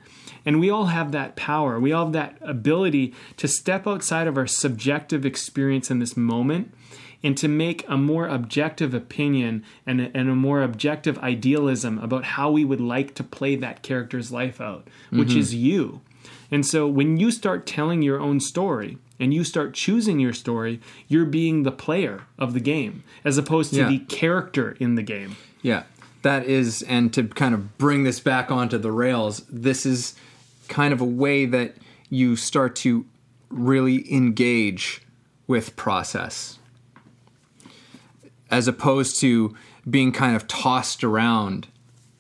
And 0.46 0.60
we 0.60 0.70
all 0.70 0.86
have 0.86 1.12
that 1.12 1.36
power. 1.36 1.80
We 1.80 1.92
all 1.92 2.06
have 2.06 2.14
that 2.14 2.38
ability 2.42 3.14
to 3.38 3.48
step 3.48 3.86
outside 3.86 4.28
of 4.28 4.38
our 4.38 4.48
subjective 4.48 5.26
experience 5.26 5.92
in 5.92 6.00
this 6.00 6.16
moment 6.16 6.74
and 7.22 7.38
to 7.38 7.48
make 7.48 7.84
a 7.88 7.98
more 7.98 8.28
objective 8.28 8.94
opinion 8.94 9.64
and 9.86 10.00
a, 10.00 10.18
and 10.18 10.30
a 10.30 10.36
more 10.36 10.64
objective 10.64 11.18
idealism 11.20 12.00
about 12.00 12.24
how 12.24 12.50
we 12.50 12.64
would 12.64 12.80
like 12.80 13.14
to 13.16 13.24
play 13.24 13.56
that 13.58 13.84
character's 13.84 14.32
life 14.32 14.62
out, 14.62 14.88
which 15.10 15.30
mm-hmm. 15.30 15.40
is 15.40 15.54
you. 15.54 16.02
And 16.50 16.66
so 16.66 16.88
when 16.88 17.18
you 17.18 17.32
start 17.32 17.68
telling 17.68 18.02
your 18.02 18.20
own 18.20 18.40
story 18.40 18.98
and 19.20 19.34
you 19.34 19.44
start 19.44 19.74
choosing 19.74 20.20
your 20.20 20.34
story, 20.34 20.80
you're 21.08 21.26
being 21.26 21.64
the 21.64 21.72
player 21.72 22.24
of 22.38 22.54
the 22.54 22.60
game 22.60 23.04
as 23.24 23.38
opposed 23.38 23.72
to 23.74 23.80
Yeah. 23.80 23.90
the 23.90 24.00
character 24.00 24.78
in 24.80 24.96
the 24.96 25.04
game. 25.04 25.36
Yeah, 25.62 25.84
that 26.22 26.46
is, 26.46 26.82
and 26.84 27.14
to 27.14 27.24
kind 27.24 27.54
of 27.54 27.78
bring 27.78 28.04
this 28.04 28.20
back 28.20 28.52
onto 28.52 28.78
the 28.78 28.92
rails, 28.92 29.44
this 29.50 29.86
is 29.86 30.16
kind 30.68 30.94
of 30.94 31.02
a 31.02 31.06
way 31.06 31.46
that 31.46 31.76
you 32.10 32.36
start 32.36 32.76
to 32.78 33.06
really 33.50 34.12
engage 34.14 35.02
with 35.48 35.76
process 35.76 36.60
as 38.52 38.68
opposed 38.68 39.20
to 39.20 39.56
being 39.90 40.12
kind 40.12 40.36
of 40.36 40.48
tossed 40.48 41.04
around 41.04 41.68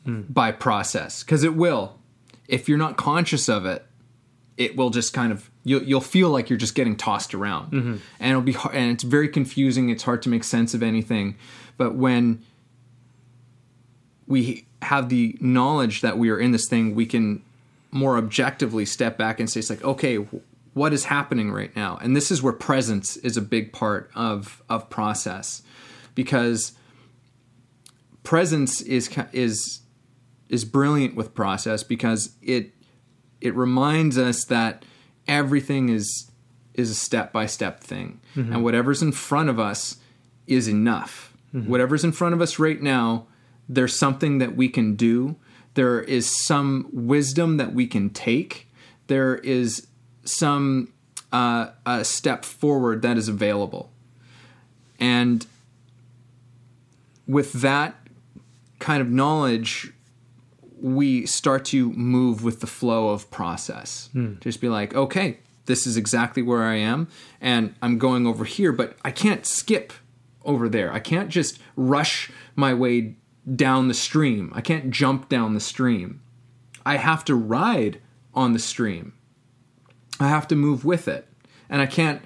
hmm. 0.05 0.21
by 0.29 0.51
process 0.51 1.23
because 1.23 1.43
it 1.43 1.55
will 1.55 1.99
if 2.47 2.67
you're 2.67 2.77
not 2.77 2.97
conscious 2.97 3.47
of 3.47 3.65
it 3.65 3.85
it 4.57 4.75
will 4.75 4.89
just 4.89 5.13
kind 5.13 5.31
of 5.31 5.49
you'll, 5.63 5.83
you'll 5.83 6.01
feel 6.01 6.29
like 6.29 6.49
you're 6.49 6.59
just 6.59 6.75
getting 6.75 6.95
tossed 6.95 7.33
around. 7.33 7.71
Mm-hmm. 7.71 7.95
And 8.19 8.29
it'll 8.29 8.41
be 8.41 8.53
hard, 8.53 8.75
and 8.75 8.91
it's 8.91 9.03
very 9.03 9.27
confusing 9.27 9.89
it's 9.89 10.03
hard 10.03 10.21
to 10.23 10.29
make 10.29 10.43
sense 10.43 10.73
of 10.73 10.83
anything. 10.83 11.35
But 11.77 11.95
when 11.95 12.43
we 14.27 14.65
have 14.81 15.09
the 15.09 15.37
knowledge 15.41 16.01
that 16.01 16.17
we 16.17 16.29
are 16.29 16.39
in 16.39 16.51
this 16.51 16.67
thing 16.69 16.95
we 16.95 17.05
can 17.05 17.43
more 17.91 18.17
objectively 18.17 18.85
step 18.85 19.17
back 19.17 19.39
and 19.39 19.49
say 19.49 19.59
it's 19.59 19.69
like 19.69 19.83
okay 19.83 20.25
what 20.73 20.93
is 20.93 21.05
happening 21.05 21.51
right 21.51 21.75
now? 21.75 21.97
And 22.01 22.15
this 22.15 22.31
is 22.31 22.41
where 22.41 22.53
presence 22.53 23.17
is 23.17 23.37
a 23.37 23.41
big 23.41 23.73
part 23.73 24.09
of 24.15 24.63
of 24.69 24.89
process. 24.89 25.61
Because 26.15 26.73
presence 28.23 28.81
is 28.81 29.09
is 29.31 29.81
is 30.47 30.65
brilliant 30.65 31.15
with 31.15 31.33
process 31.33 31.83
because 31.83 32.35
it 32.41 32.73
it 33.41 33.55
reminds 33.55 34.17
us 34.17 34.45
that 34.45 34.83
everything 35.29 35.89
is 35.89 36.29
is 36.73 36.89
a 36.89 36.95
step 36.95 37.31
by 37.31 37.45
step 37.45 37.81
thing 37.81 38.19
and 38.35 38.63
whatever's 38.63 39.01
in 39.01 39.11
front 39.11 39.49
of 39.49 39.59
us 39.59 39.97
is 40.47 40.67
enough. 40.67 41.33
Whatever's 41.51 42.03
in 42.03 42.11
front 42.11 42.33
of 42.33 42.41
us 42.41 42.59
right 42.59 42.81
now 42.81 43.27
there's 43.69 43.97
something 43.97 44.39
that 44.39 44.55
we 44.55 44.67
can 44.67 44.95
do. 44.95 45.35
There 45.75 46.01
is 46.01 46.45
some 46.45 46.89
wisdom 46.91 47.57
that 47.57 47.73
we 47.73 47.85
can 47.85 48.09
take. 48.09 48.67
There 49.07 49.35
is 49.37 49.87
some 50.25 50.91
uh, 51.31 51.69
a 51.85 52.03
step 52.03 52.43
forward 52.43 53.03
that 53.03 53.17
is 53.17 53.27
available. 53.27 53.91
And 54.99 55.45
with 57.27 57.53
that 57.53 57.95
kind 58.79 59.01
of 59.01 59.09
knowledge, 59.09 59.93
we 60.81 61.25
start 61.25 61.65
to 61.65 61.91
move 61.93 62.43
with 62.43 62.61
the 62.61 62.67
flow 62.67 63.09
of 63.09 63.29
process. 63.31 64.09
Just 64.39 64.61
be 64.61 64.69
like, 64.69 64.95
okay, 64.95 65.39
this 65.65 65.85
is 65.85 65.97
exactly 65.97 66.41
where 66.41 66.63
I 66.63 66.75
am, 66.75 67.07
and 67.41 67.75
I'm 67.81 67.97
going 67.97 68.25
over 68.25 68.45
here, 68.45 68.71
but 68.71 68.97
I 69.03 69.11
can't 69.11 69.45
skip 69.45 69.93
over 70.43 70.67
there. 70.67 70.91
I 70.91 70.99
can't 70.99 71.29
just 71.29 71.59
rush 71.75 72.31
my 72.55 72.73
way 72.73 73.15
down 73.55 73.87
the 73.87 73.93
stream. 73.93 74.51
I 74.55 74.61
can't 74.61 74.89
jump 74.89 75.29
down 75.29 75.53
the 75.53 75.59
stream. 75.59 76.21
I 76.85 76.97
have 76.97 77.23
to 77.25 77.35
ride 77.35 78.01
on 78.33 78.53
the 78.53 78.59
stream. 78.59 79.13
I 80.19 80.27
have 80.27 80.47
to 80.49 80.55
move 80.55 80.85
with 80.85 81.07
it. 81.07 81.27
And 81.69 81.81
I 81.81 81.85
can't 81.85 82.21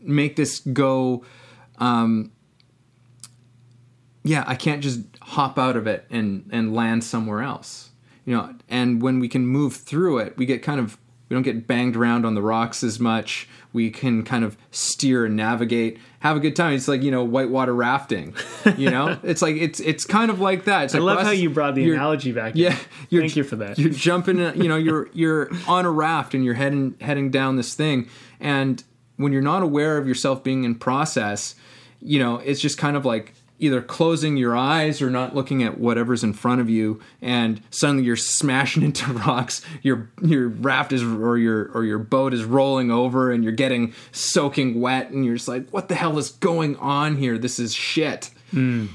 make 0.00 0.36
this 0.36 0.60
go 0.60 1.24
um, 1.78 2.32
yeah, 4.26 4.42
I 4.46 4.56
can't 4.56 4.82
just 4.82 5.02
hop 5.22 5.58
out 5.58 5.76
of 5.76 5.86
it 5.86 6.06
and 6.10 6.48
and 6.50 6.74
land 6.74 7.04
somewhere 7.04 7.42
else. 7.42 7.85
You 8.26 8.36
know, 8.36 8.54
and 8.68 9.00
when 9.00 9.18
we 9.20 9.28
can 9.28 9.46
move 9.46 9.74
through 9.76 10.18
it, 10.18 10.36
we 10.36 10.44
get 10.44 10.62
kind 10.62 10.78
of 10.80 10.98
we 11.28 11.34
don't 11.34 11.42
get 11.42 11.66
banged 11.66 11.96
around 11.96 12.24
on 12.26 12.34
the 12.34 12.42
rocks 12.42 12.84
as 12.84 13.00
much. 13.00 13.48
We 13.72 13.90
can 13.90 14.22
kind 14.24 14.44
of 14.44 14.56
steer 14.70 15.24
and 15.26 15.34
navigate, 15.36 15.98
have 16.20 16.36
a 16.36 16.40
good 16.40 16.54
time. 16.56 16.74
It's 16.74 16.88
like 16.88 17.02
you 17.02 17.10
know 17.10 17.24
whitewater 17.24 17.74
rafting. 17.74 18.34
You 18.76 18.90
know, 18.90 19.16
it's 19.22 19.42
like 19.42 19.54
it's 19.56 19.78
it's 19.80 20.04
kind 20.04 20.28
of 20.30 20.40
like 20.40 20.64
that. 20.64 20.84
It's 20.86 20.94
I 20.94 20.98
like 20.98 21.06
love 21.06 21.18
us- 21.18 21.26
how 21.26 21.30
you 21.32 21.50
brought 21.50 21.76
the 21.76 21.88
analogy 21.92 22.32
back. 22.32 22.54
in. 22.54 22.62
Yeah, 22.62 22.76
you're, 23.10 23.22
Thank 23.22 23.36
you 23.36 23.44
for 23.44 23.56
that. 23.56 23.78
You're 23.78 23.90
jumping. 23.90 24.40
uh, 24.40 24.52
You 24.56 24.68
know, 24.68 24.76
you're 24.76 25.08
you're 25.12 25.48
on 25.68 25.84
a 25.86 25.90
raft 25.90 26.34
and 26.34 26.44
you're 26.44 26.54
heading 26.54 26.96
heading 27.00 27.30
down 27.30 27.54
this 27.56 27.74
thing, 27.74 28.08
and 28.40 28.82
when 29.16 29.32
you're 29.32 29.40
not 29.42 29.62
aware 29.62 29.98
of 29.98 30.06
yourself 30.08 30.42
being 30.42 30.64
in 30.64 30.74
process, 30.74 31.54
you 32.00 32.18
know, 32.18 32.36
it's 32.38 32.60
just 32.60 32.76
kind 32.76 32.96
of 32.96 33.04
like 33.04 33.34
either 33.58 33.80
closing 33.80 34.36
your 34.36 34.56
eyes 34.56 35.00
or 35.00 35.08
not 35.08 35.34
looking 35.34 35.62
at 35.62 35.78
whatever's 35.78 36.22
in 36.22 36.32
front 36.32 36.60
of 36.60 36.68
you 36.68 37.00
and 37.22 37.62
suddenly 37.70 38.04
you're 38.04 38.16
smashing 38.16 38.82
into 38.82 39.10
rocks 39.12 39.62
your 39.82 40.10
your 40.22 40.48
raft 40.48 40.92
is 40.92 41.02
or 41.02 41.38
your 41.38 41.70
or 41.72 41.84
your 41.84 41.98
boat 41.98 42.34
is 42.34 42.44
rolling 42.44 42.90
over 42.90 43.30
and 43.30 43.42
you're 43.42 43.52
getting 43.52 43.92
soaking 44.12 44.80
wet 44.80 45.10
and 45.10 45.24
you're 45.24 45.36
just 45.36 45.48
like 45.48 45.68
what 45.70 45.88
the 45.88 45.94
hell 45.94 46.18
is 46.18 46.30
going 46.30 46.76
on 46.76 47.16
here? 47.16 47.38
This 47.38 47.58
is 47.58 47.74
shit. 47.74 48.30
Hmm. 48.50 48.86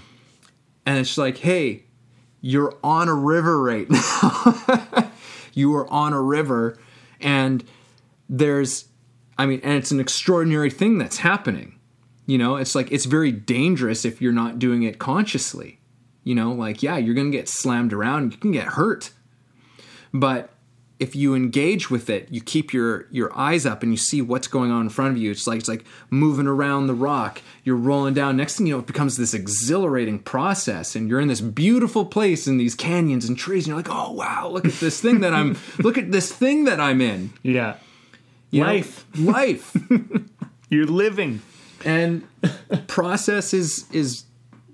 And 0.86 0.98
it's 1.00 1.18
like 1.18 1.38
hey 1.38 1.84
you're 2.42 2.76
on 2.84 3.08
a 3.08 3.14
river 3.14 3.62
right 3.62 3.88
now. 3.90 5.12
You 5.54 5.76
are 5.76 5.92
on 5.92 6.14
a 6.14 6.22
river 6.22 6.78
and 7.20 7.64
there's 8.30 8.86
i 9.38 9.46
mean 9.46 9.60
and 9.64 9.74
it's 9.74 9.92
an 9.92 10.00
extraordinary 10.00 10.70
thing 10.70 10.98
that's 10.98 11.18
happening 11.18 11.78
you 12.26 12.38
know 12.38 12.56
it's 12.56 12.76
like 12.76 12.92
it's 12.92 13.06
very 13.06 13.32
dangerous 13.32 14.06
if 14.06 14.22
you're 14.22 14.32
not 14.32 14.60
doing 14.60 14.84
it 14.84 15.00
consciously 15.00 15.80
you 16.24 16.36
know 16.36 16.52
like 16.52 16.82
yeah 16.84 16.98
you're 16.98 17.16
gonna 17.16 17.30
get 17.30 17.48
slammed 17.50 17.94
around 17.94 18.32
you 18.32 18.38
can 18.38 18.52
get 18.52 18.68
hurt 18.68 19.12
but 20.14 20.50
if 21.00 21.16
you 21.16 21.34
engage 21.34 21.90
with 21.90 22.12
it 22.12 22.28
you 22.30 22.40
keep 22.40 22.72
your 22.74 23.08
your 23.10 23.36
eyes 23.36 23.66
up 23.66 23.82
and 23.82 23.92
you 23.92 23.98
see 23.98 24.22
what's 24.22 24.48
going 24.48 24.70
on 24.72 24.84
in 24.84 24.90
front 24.90 25.12
of 25.12 25.18
you 25.18 25.32
it's 25.32 25.48
like 25.48 25.58
it's 25.60 25.68
like 25.68 25.84
moving 26.12 26.46
around 26.46 26.86
the 26.86 26.94
rock 26.94 27.42
you're 27.64 27.76
rolling 27.76 28.14
down 28.14 28.38
next 28.38 28.58
thing 28.58 28.68
you 28.68 28.74
know 28.74 28.80
it 28.80 28.86
becomes 28.86 29.18
this 29.18 29.34
exhilarating 29.34 30.20
process 30.20 30.96
and 30.96 31.10
you're 31.10 31.20
in 31.20 31.28
this 31.28 31.42
beautiful 31.42 32.06
place 32.06 32.46
in 32.46 32.58
these 32.58 32.76
canyons 32.76 33.26
and 33.26 33.36
trees 33.36 33.64
and 33.64 33.70
you're 33.70 33.78
like 33.78 33.90
oh 33.90 34.12
wow 34.12 34.48
look 34.48 34.66
at 34.66 34.74
this 34.74 35.02
thing 35.02 35.22
that 35.22 35.34
i'm 35.34 35.58
look 35.80 35.98
at 35.98 36.12
this 36.12 36.32
thing 36.32 36.66
that 36.66 36.80
i'm 36.80 37.02
in 37.02 37.32
Yeah. 37.42 37.78
You 38.52 38.62
know, 38.62 38.68
Life. 38.68 39.06
life 39.18 39.76
You're 40.70 40.86
living. 40.86 41.42
And 41.86 42.28
process 42.88 43.54
is 43.54 43.86
is 43.92 44.24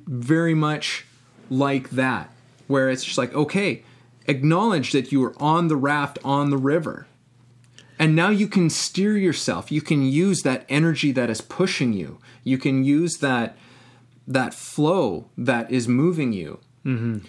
very 0.06 0.54
much 0.54 1.06
like 1.50 1.89
that 1.91 2.32
where 2.67 2.89
it's 2.89 3.04
just 3.04 3.17
like 3.17 3.34
okay 3.34 3.84
acknowledge 4.28 4.91
that 4.91 5.12
you 5.12 5.24
are 5.24 5.41
on 5.41 5.67
the 5.67 5.76
raft 5.76 6.20
on 6.24 6.50
the 6.50 6.58
river. 6.58 7.08
And 8.00 8.15
now 8.15 8.30
you 8.30 8.48
can 8.48 8.70
steer 8.70 9.17
yourself. 9.17 9.72
You 9.72 9.82
can 9.82 10.04
use 10.04 10.43
that 10.43 10.65
energy 10.70 11.12
that 11.13 11.30
is 11.30 11.41
pushing 11.41 11.93
you. 11.93 12.20
You 12.43 12.58
can 12.58 12.84
use 12.84 13.17
that 13.17 13.58
that 14.28 14.54
flow 14.54 15.30
that 15.38 15.72
is 15.72 15.88
moving 15.88 16.34
you. 16.34 16.60
Mm-hmm. 16.86 17.20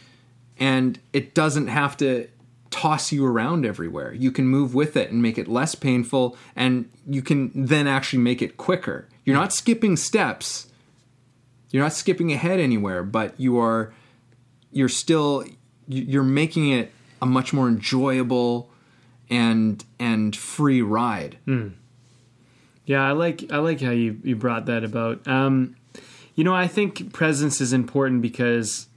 And 0.59 0.99
it 1.13 1.33
doesn't 1.33 1.69
have 1.69 1.97
to 1.99 2.29
toss 2.71 3.13
you 3.13 3.25
around 3.25 3.65
everywhere. 3.65 4.13
You 4.13 4.33
can 4.33 4.47
move 4.47 4.75
with 4.75 4.97
it 4.97 5.11
and 5.11 5.23
make 5.23 5.39
it 5.39 5.47
less 5.47 5.77
painful, 5.77 6.37
and 6.57 6.91
you 7.07 7.23
can 7.23 7.53
then 7.55 7.87
actually 7.87 8.19
make 8.19 8.43
it 8.43 8.57
quicker. 8.57 9.09
You're 9.29 9.37
not 9.37 9.53
skipping 9.53 9.99
steps. 9.99 10.69
You're 11.71 11.83
not 11.83 11.93
skipping 11.93 12.33
ahead 12.33 12.61
anywhere, 12.61 13.03
but 13.03 13.39
you 13.39 13.59
are. 13.59 13.93
You're 14.73 14.89
still. 14.89 15.45
You're 15.87 16.23
making 16.23 16.71
it 16.71 16.93
a 17.21 17.27
much 17.27 17.53
more 17.53 17.69
enjoyable 17.69 18.71
and 19.29 19.85
and 20.01 20.35
free 20.35 20.81
ride. 20.81 21.37
Yeah, 22.87 23.07
I 23.07 23.13
like 23.13 23.53
I 23.53 23.59
like 23.59 23.83
how 23.83 23.91
you 23.91 24.19
you 24.25 24.35
brought 24.35 24.65
that 24.65 24.83
about. 24.83 25.29
Um, 25.29 25.77
you 26.35 26.43
know, 26.43 26.55
I 26.55 26.67
think 26.67 27.13
presence 27.13 27.61
is 27.61 27.75
important 27.75 28.23
because 28.23 28.89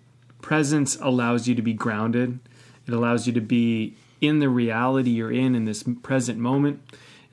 presence 0.42 0.96
allows 1.02 1.50
you 1.50 1.56
to 1.56 1.62
be 1.62 1.74
grounded. 1.74 2.40
It 2.88 2.94
allows 2.94 3.28
you 3.28 3.34
to 3.34 3.42
be 3.42 3.98
in 4.22 4.40
the 4.40 4.48
reality 4.48 5.10
you're 5.10 5.30
in 5.30 5.56
in 5.56 5.66
this 5.66 5.84
present 6.04 6.40
moment. 6.40 6.80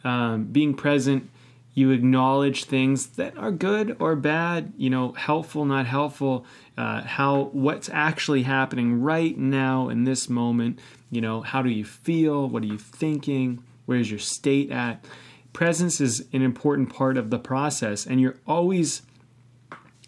Um, 0.03 0.47
being 0.47 0.75
present, 0.75 1.31
you 1.79 1.91
acknowledge 1.93 2.65
things 2.65 3.07
that 3.11 3.37
are 3.39 3.53
good 3.53 3.97
or 4.01 4.17
bad. 4.17 4.73
You 4.77 4.91
know, 4.91 5.13
helpful, 5.13 5.65
not 5.65 5.87
helpful. 5.87 6.45
Uh, 6.77 7.03
how 7.03 7.51
what's 7.53 7.89
actually 7.89 8.43
happening 8.43 9.01
right 9.01 9.37
now 9.39 9.89
in 9.89 10.05
this 10.05 10.29
moment. 10.29 10.81
You 11.11 11.21
know, 11.21 11.41
how 11.41 11.63
do 11.63 11.71
you 11.71 11.85
feel? 11.85 12.49
What 12.49 12.63
are 12.63 12.67
you 12.67 12.79
thinking? 12.79 13.63
Where's 13.87 14.11
your 14.11 14.21
state 14.21 14.71
at? 14.71 15.05
presence 15.53 16.01
is 16.01 16.25
an 16.33 16.43
important 16.43 16.93
part 16.93 17.17
of 17.17 17.31
the 17.31 17.39
process 17.39 18.07
and 18.07 18.21
you're 18.21 18.37
always 18.47 19.03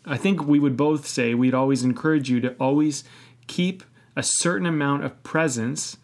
i 0.04 0.16
think 0.16 0.46
we 0.46 0.60
would 0.60 0.76
both 0.76 1.06
say 1.06 1.34
we'd 1.34 1.54
always 1.54 1.82
encourage 1.82 2.30
you 2.30 2.40
to 2.40 2.54
always 2.60 3.02
keep 3.46 3.82
a 4.14 4.22
certain 4.22 4.66
amount 4.66 5.02
of 5.02 5.22
presence 5.22 5.96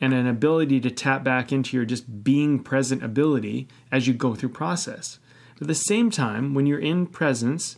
and 0.00 0.12
an 0.12 0.26
ability 0.26 0.80
to 0.80 0.90
tap 0.90 1.24
back 1.24 1.52
into 1.52 1.76
your 1.76 1.86
just 1.86 2.22
being 2.22 2.62
present 2.62 3.02
ability 3.02 3.66
as 3.90 4.06
you 4.06 4.14
go 4.14 4.34
through 4.34 4.50
process 4.50 5.18
at 5.60 5.66
the 5.66 5.74
same 5.74 6.10
time 6.10 6.54
when 6.54 6.66
you're 6.66 6.78
in 6.78 7.06
presence 7.06 7.76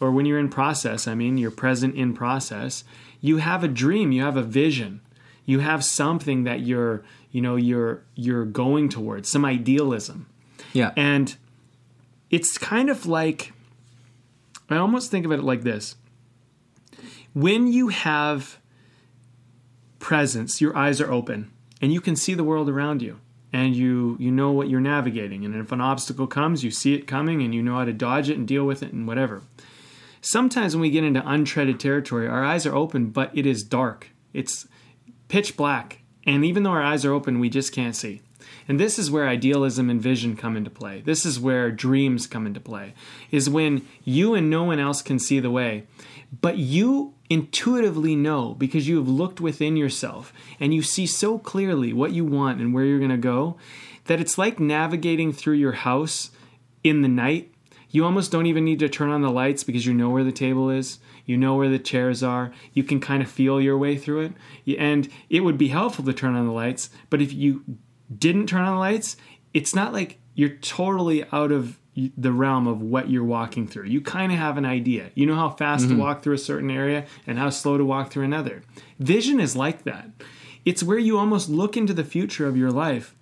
or 0.00 0.10
when 0.10 0.24
you're 0.26 0.38
in 0.38 0.48
process 0.48 1.06
i 1.06 1.14
mean 1.14 1.36
you're 1.36 1.50
present 1.50 1.94
in 1.94 2.14
process 2.14 2.84
you 3.20 3.36
have 3.38 3.62
a 3.62 3.68
dream 3.68 4.12
you 4.12 4.22
have 4.22 4.36
a 4.36 4.42
vision 4.42 5.00
you 5.44 5.58
have 5.60 5.84
something 5.84 6.44
that 6.44 6.60
you're 6.60 7.02
you 7.30 7.40
know 7.42 7.56
you're 7.56 8.02
you're 8.14 8.44
going 8.46 8.88
towards 8.88 9.28
some 9.28 9.44
idealism 9.44 10.26
Yeah. 10.72 10.92
and 10.96 11.36
it's 12.30 12.58
kind 12.58 12.90
of 12.90 13.06
like, 13.06 13.54
I 14.68 14.76
almost 14.76 15.10
think 15.10 15.24
of 15.24 15.32
it 15.32 15.42
like 15.42 15.62
this. 15.62 15.96
When 17.32 17.66
you 17.72 17.88
have 17.88 18.58
presence, 19.98 20.60
your 20.60 20.76
eyes 20.76 21.00
are 21.00 21.10
open 21.10 21.50
and 21.80 21.92
you 21.92 22.00
can 22.00 22.16
see 22.16 22.34
the 22.34 22.44
world 22.44 22.68
around 22.68 23.02
you. 23.02 23.20
And 23.52 23.74
you 23.74 24.16
you 24.20 24.30
know 24.30 24.52
what 24.52 24.68
you're 24.68 24.80
navigating. 24.80 25.44
And 25.44 25.54
if 25.54 25.72
an 25.72 25.80
obstacle 25.80 26.26
comes 26.26 26.62
you 26.62 26.70
see 26.70 26.94
it 26.94 27.06
coming 27.06 27.42
and 27.42 27.54
you 27.54 27.62
know 27.62 27.76
how 27.76 27.84
to 27.86 27.92
dodge 27.92 28.28
it 28.28 28.36
and 28.36 28.46
deal 28.46 28.64
with 28.64 28.82
it 28.82 28.92
and 28.92 29.06
whatever. 29.06 29.42
Sometimes 30.20 30.74
when 30.74 30.82
we 30.82 30.90
get 30.90 31.04
into 31.04 31.22
untreaded 31.22 31.78
territory 31.78 32.28
our 32.28 32.44
eyes 32.44 32.66
are 32.66 32.74
open 32.74 33.06
but 33.06 33.30
it 33.36 33.46
is 33.46 33.62
dark. 33.62 34.10
It's 34.34 34.68
pitch 35.28 35.56
black. 35.56 36.02
And 36.26 36.44
even 36.44 36.62
though 36.62 36.72
our 36.72 36.82
eyes 36.82 37.06
are 37.06 37.12
open 37.12 37.40
we 37.40 37.48
just 37.48 37.72
can't 37.72 37.96
see. 37.96 38.20
And 38.68 38.78
this 38.78 38.98
is 38.98 39.10
where 39.10 39.26
idealism 39.26 39.88
and 39.88 40.00
vision 40.00 40.36
come 40.36 40.54
into 40.54 40.70
play. 40.70 41.00
This 41.00 41.24
is 41.24 41.40
where 41.40 41.70
dreams 41.70 42.26
come 42.26 42.46
into 42.46 42.60
play. 42.60 42.92
Is 43.30 43.48
when 43.48 43.86
you 44.04 44.34
and 44.34 44.50
no 44.50 44.64
one 44.64 44.78
else 44.78 45.00
can 45.00 45.18
see 45.18 45.40
the 45.40 45.50
way, 45.50 45.84
but 46.42 46.58
you 46.58 47.14
intuitively 47.30 48.16
know 48.16 48.54
because 48.54 48.88
you 48.88 48.96
have 48.96 49.08
looked 49.08 49.40
within 49.40 49.76
yourself 49.76 50.32
and 50.58 50.74
you 50.74 50.82
see 50.82 51.06
so 51.06 51.38
clearly 51.38 51.92
what 51.92 52.12
you 52.12 52.24
want 52.24 52.60
and 52.60 52.72
where 52.72 52.84
you're 52.84 52.98
going 52.98 53.10
to 53.10 53.16
go 53.16 53.56
that 54.06 54.20
it's 54.20 54.38
like 54.38 54.58
navigating 54.58 55.32
through 55.32 55.54
your 55.54 55.72
house 55.72 56.30
in 56.82 57.02
the 57.02 57.08
night. 57.08 57.52
You 57.90 58.04
almost 58.04 58.32
don't 58.32 58.46
even 58.46 58.64
need 58.64 58.78
to 58.80 58.88
turn 58.88 59.10
on 59.10 59.22
the 59.22 59.30
lights 59.30 59.64
because 59.64 59.86
you 59.86 59.94
know 59.94 60.10
where 60.10 60.24
the 60.24 60.32
table 60.32 60.70
is. 60.70 60.98
You 61.24 61.36
know 61.36 61.56
where 61.56 61.68
the 61.68 61.78
chairs 61.78 62.22
are. 62.22 62.52
You 62.72 62.84
can 62.84 63.00
kind 63.00 63.22
of 63.22 63.30
feel 63.30 63.60
your 63.60 63.76
way 63.76 63.96
through 63.96 64.32
it. 64.66 64.78
And 64.78 65.08
it 65.28 65.40
would 65.40 65.58
be 65.58 65.68
helpful 65.68 66.04
to 66.06 66.12
turn 66.12 66.34
on 66.34 66.46
the 66.46 66.52
lights, 66.52 66.90
but 67.10 67.22
if 67.22 67.32
you 67.32 67.64
didn't 68.16 68.46
turn 68.46 68.62
on 68.62 68.74
the 68.74 68.80
lights, 68.80 69.16
it's 69.52 69.74
not 69.74 69.92
like 69.92 70.18
you're 70.34 70.48
totally 70.48 71.24
out 71.32 71.52
of 71.52 71.78
the 72.16 72.32
realm 72.32 72.66
of 72.66 72.80
what 72.80 73.10
you're 73.10 73.24
walking 73.24 73.66
through. 73.66 73.84
You 73.84 74.00
kind 74.00 74.32
of 74.32 74.38
have 74.38 74.56
an 74.56 74.64
idea. 74.64 75.10
You 75.14 75.26
know 75.26 75.34
how 75.34 75.50
fast 75.50 75.84
to 75.84 75.90
mm-hmm. 75.90 76.00
walk 76.00 76.22
through 76.22 76.34
a 76.34 76.38
certain 76.38 76.70
area 76.70 77.06
and 77.26 77.38
how 77.38 77.50
slow 77.50 77.76
to 77.78 77.84
walk 77.84 78.10
through 78.10 78.24
another. 78.24 78.62
Vision 78.98 79.40
is 79.40 79.56
like 79.56 79.84
that. 79.84 80.10
It's 80.64 80.82
where 80.82 80.98
you 80.98 81.18
almost 81.18 81.48
look 81.48 81.76
into 81.76 81.94
the 81.94 82.04
future 82.04 82.46
of 82.46 82.56
your 82.56 82.70
life, 82.70 83.14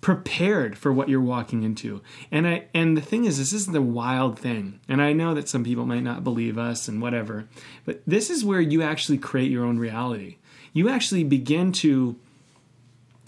prepared 0.00 0.78
for 0.78 0.92
what 0.92 1.08
you're 1.08 1.20
walking 1.20 1.62
into. 1.62 2.02
And 2.30 2.46
I 2.46 2.66
and 2.72 2.96
the 2.96 3.00
thing 3.00 3.24
is 3.24 3.38
this 3.38 3.52
is 3.52 3.66
the 3.66 3.82
wild 3.82 4.38
thing. 4.38 4.80
And 4.88 5.02
I 5.02 5.12
know 5.12 5.34
that 5.34 5.48
some 5.48 5.64
people 5.64 5.86
might 5.86 6.02
not 6.02 6.24
believe 6.24 6.58
us 6.58 6.88
and 6.88 7.02
whatever. 7.02 7.48
But 7.84 8.02
this 8.06 8.30
is 8.30 8.44
where 8.44 8.60
you 8.60 8.82
actually 8.82 9.18
create 9.18 9.50
your 9.50 9.64
own 9.64 9.78
reality. 9.78 10.36
You 10.72 10.88
actually 10.88 11.24
begin 11.24 11.72
to 11.72 12.16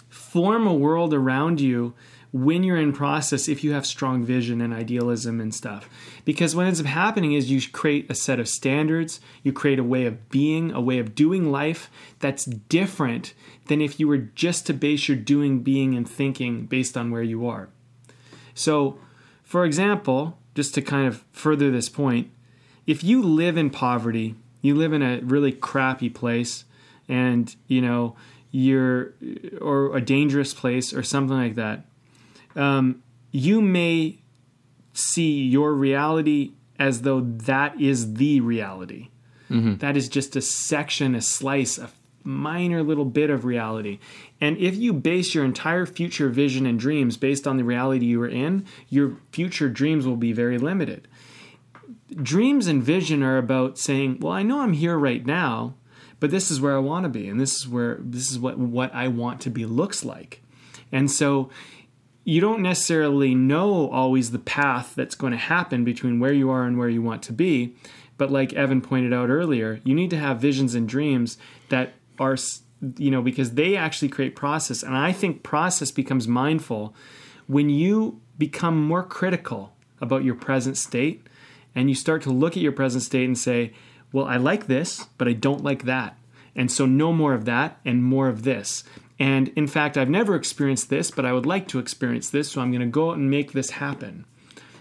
form 0.09 0.67
a 0.67 0.75
world 0.75 1.15
around 1.15 1.61
you 1.61 1.95
when 2.37 2.63
you're 2.63 2.77
in 2.77 2.93
process 2.93 3.49
if 3.49 3.65
you 3.65 3.73
have 3.73 3.87
strong 3.87 4.25
vision 4.25 4.61
and 4.61 4.75
idealism 4.75 5.41
and 5.41 5.55
stuff. 5.55 5.89
Because 6.25 6.55
what 6.55 6.67
ends 6.67 6.81
up 6.81 6.87
happening 6.87 7.33
is 7.33 7.51
you 7.51 7.61
create 7.71 8.11
a 8.11 8.15
set 8.15 8.39
of 8.39 8.49
standards, 8.49 9.21
you 9.43 9.53
create 9.53 9.79
a 9.79 9.85
way 9.85 10.05
of 10.05 10.29
being, 10.29 10.71
a 10.71 10.81
way 10.81 10.99
of 10.99 11.15
doing 11.15 11.51
life 11.51 11.91
that's 12.19 12.45
different 12.45 13.33
than 13.67 13.81
if 13.81 13.99
you 13.99 14.07
were 14.07 14.19
just 14.19 14.67
to 14.67 14.75
base 14.75 15.09
your 15.09 15.17
doing, 15.17 15.63
being, 15.63 15.97
and 15.97 16.09
thinking 16.09 16.67
based 16.67 16.97
on 16.97 17.11
where 17.11 17.23
you 17.23 17.47
are. 17.47 17.69
So, 18.55 18.99
for 19.43 19.65
example, 19.65 20.39
just 20.55 20.75
to 20.75 20.83
kind 20.83 21.07
of 21.07 21.25
further 21.33 21.71
this 21.71 21.89
point, 21.89 22.31
if 22.87 23.03
you 23.03 23.23
live 23.23 23.57
in 23.57 23.71
poverty, 23.71 24.35
you 24.61 24.75
live 24.75 24.93
in 24.93 25.03
a 25.03 25.21
really 25.21 25.53
crappy 25.53 26.11
place, 26.11 26.65
and 27.09 27.55
you 27.67 27.81
know, 27.81 28.17
you're 28.51 29.15
or 29.61 29.97
a 29.97 30.01
dangerous 30.01 30.55
place 30.55 30.93
or 30.93 31.03
something 31.03 31.37
like 31.37 31.55
that, 31.55 31.85
um, 32.57 33.03
you 33.31 33.61
may 33.61 34.19
see 34.93 35.43
your 35.43 35.75
reality 35.75 36.53
as 36.79 37.03
though 37.03 37.21
that 37.21 37.81
is 37.81 38.15
the 38.15 38.41
reality. 38.41 39.09
Mm-hmm. 39.51 39.77
That 39.77 39.97
is 39.97 40.09
just 40.09 40.37
a 40.37 40.41
section, 40.41 41.15
a 41.15 41.21
slice, 41.21 41.79
a 41.79 41.91
minor 42.25 42.83
little 42.83 43.05
bit 43.05 43.31
of 43.31 43.45
reality. 43.45 43.99
And 44.41 44.59
if 44.59 44.77
you 44.77 44.93
base 44.93 45.35
your 45.35 45.45
entire 45.45 45.87
future 45.87 46.29
vision 46.29 46.67
and 46.67 46.79
dreams 46.79 47.17
based 47.17 47.47
on 47.47 47.57
the 47.57 47.65
reality 47.65 48.07
you 48.07 48.21
are 48.23 48.29
in, 48.29 48.67
your 48.89 49.19
future 49.33 49.69
dreams 49.69 50.07
will 50.07 50.17
be 50.17 50.33
very 50.33 50.59
limited. 50.59 51.09
Dreams 52.15 52.67
and 52.67 52.83
vision 52.83 53.23
are 53.23 53.39
about 53.39 53.79
saying, 53.79 54.19
"Well, 54.21 54.33
I 54.33 54.43
know 54.43 54.61
I'm 54.61 54.73
here 54.73 54.99
right 54.99 55.25
now, 55.25 55.75
but 56.19 56.31
this 56.31 56.51
is 56.51 56.61
where 56.61 56.75
I 56.75 56.81
want 56.81 57.05
to 57.05 57.09
be 57.09 57.29
and 57.29 57.41
this 57.41 57.55
is 57.57 57.69
where 57.69 57.99
this 58.01 58.31
is 58.31 58.39
what 58.39 58.59
what 58.59 58.95
I 58.95 59.09
want 59.09 59.41
to 59.43 59.51
be 59.51 59.65
looks 59.65 60.05
like." 60.05 60.43
And 60.93 61.11
so 61.11 61.51
you 62.27 62.41
don't 62.41 62.61
necessarily 62.61 63.37
know 63.37 63.89
always 63.91 64.33
the 64.33 64.39
path 64.41 64.95
that's 64.97 65.15
going 65.15 65.31
to 65.31 65.39
happen 65.39 65.85
between 65.85 66.19
where 66.19 66.33
you 66.33 66.51
are 66.51 66.65
and 66.65 66.77
where 66.77 66.89
you 66.89 67.01
want 67.01 67.23
to 67.23 67.33
be. 67.33 67.77
But 68.19 68.33
like 68.33 68.53
Evan 68.53 68.81
pointed 68.81 69.13
out 69.13 69.31
earlier, 69.31 69.81
you 69.85 69.95
need 69.95 70.11
to 70.11 70.19
have 70.19 70.41
visions 70.41 70.75
and 70.75 70.89
dreams 70.89 71.39
that 71.69 71.95
are, 72.19 72.37
you 72.97 73.13
know, 73.13 73.23
because 73.23 73.55
they 73.55 73.77
actually 73.77 74.09
create 74.09 74.35
process. 74.35 74.83
And 74.83 74.97
I 74.97 75.13
think 75.13 75.45
process 75.45 75.93
becomes 75.93 76.27
mindful 76.27 76.97
when 77.47 77.71
you 77.71 78.21
become 78.37 78.85
more 78.85 79.05
critical 79.05 79.77
about 80.01 80.25
your 80.25 80.35
present 80.35 80.77
state 80.77 81.25
and 81.77 81.89
you 81.89 81.95
start 81.95 82.23
to 82.23 82.31
look 82.31 82.57
at 82.57 82.63
your 82.63 82.73
present 82.73 83.05
state 83.05 83.27
and 83.27 83.39
say, 83.39 83.73
well, 84.11 84.25
I 84.25 84.37
like 84.37 84.67
this, 84.67 85.07
but 85.17 85.29
I 85.29 85.33
don't 85.33 85.63
like 85.63 85.85
that. 85.85 86.19
And 86.57 86.73
so, 86.73 86.87
no 86.87 87.13
more 87.13 87.35
of 87.35 87.45
that 87.45 87.79
and 87.85 88.03
more 88.03 88.29
of 88.29 88.43
this. 88.43 88.83
And 89.19 89.49
in 89.49 89.67
fact, 89.67 89.97
I've 89.97 90.11
never 90.11 90.35
experienced 90.35 90.91
this, 90.91 91.11
but 91.11 91.25
I 91.25 91.33
would 91.33 91.47
like 91.47 91.69
to 91.69 91.79
experience 91.79 92.29
this, 92.31 92.51
so 92.51 92.61
I'm 92.61 92.71
going 92.71 92.81
to 92.81 92.87
go 92.87 93.11
out 93.11 93.17
and 93.17 93.31
make 93.31 93.53
this 93.53 93.71
happen. 93.71 94.27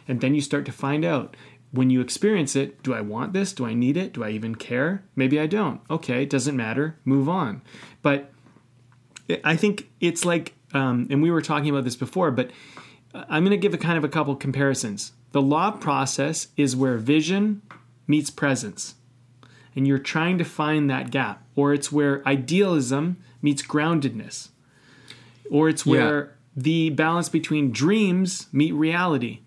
And 0.08 0.22
then 0.22 0.36
you 0.36 0.42
start 0.42 0.66
to 0.66 0.72
find 0.72 1.06
out 1.06 1.36
when 1.72 1.90
you 1.90 2.02
experience 2.02 2.56
it 2.56 2.82
do 2.84 2.94
I 2.94 3.02
want 3.02 3.34
this? 3.34 3.54
Do 3.54 3.66
I 3.66 3.74
need 3.74 3.98
it? 3.98 4.14
Do 4.14 4.24
I 4.24 4.30
even 4.30 4.56
care? 4.56 5.04
Maybe 5.16 5.40
I 5.40 5.48
don't. 5.48 5.82
Okay, 5.90 6.26
doesn't 6.26 6.56
matter. 6.56 6.98
Move 7.06 7.30
on. 7.30 7.62
But 8.02 8.32
I 9.44 9.56
think 9.56 9.90
it's 10.00 10.26
like, 10.26 10.54
um, 10.74 11.08
and 11.10 11.22
we 11.22 11.32
were 11.32 11.42
talking 11.42 11.70
about 11.70 11.84
this 11.84 11.96
before, 11.96 12.32
but 12.32 12.52
I'm 13.14 13.44
going 13.44 13.52
to 13.52 13.58
give 13.58 13.74
a 13.74 13.78
kind 13.78 13.98
of 13.98 14.04
a 14.04 14.10
couple 14.10 14.36
comparisons. 14.36 15.14
The 15.32 15.42
law 15.42 15.72
process 15.72 16.48
is 16.58 16.76
where 16.76 16.98
vision 16.98 17.62
meets 18.08 18.30
presence, 18.30 18.96
and 19.76 19.88
you're 19.88 20.00
trying 20.00 20.38
to 20.38 20.46
find 20.46 20.90
that 20.90 21.12
gap, 21.12 21.44
or 21.56 21.74
it's 21.74 21.92
where 21.92 22.26
idealism 22.28 23.18
meets 23.46 23.62
groundedness. 23.62 24.50
Or 25.52 25.70
it's 25.70 25.86
where 25.86 26.20
yeah. 26.20 26.32
the 26.58 26.90
balance 26.90 27.30
between 27.30 27.72
dreams 27.72 28.48
meet 28.52 28.74
reality. 28.74 29.42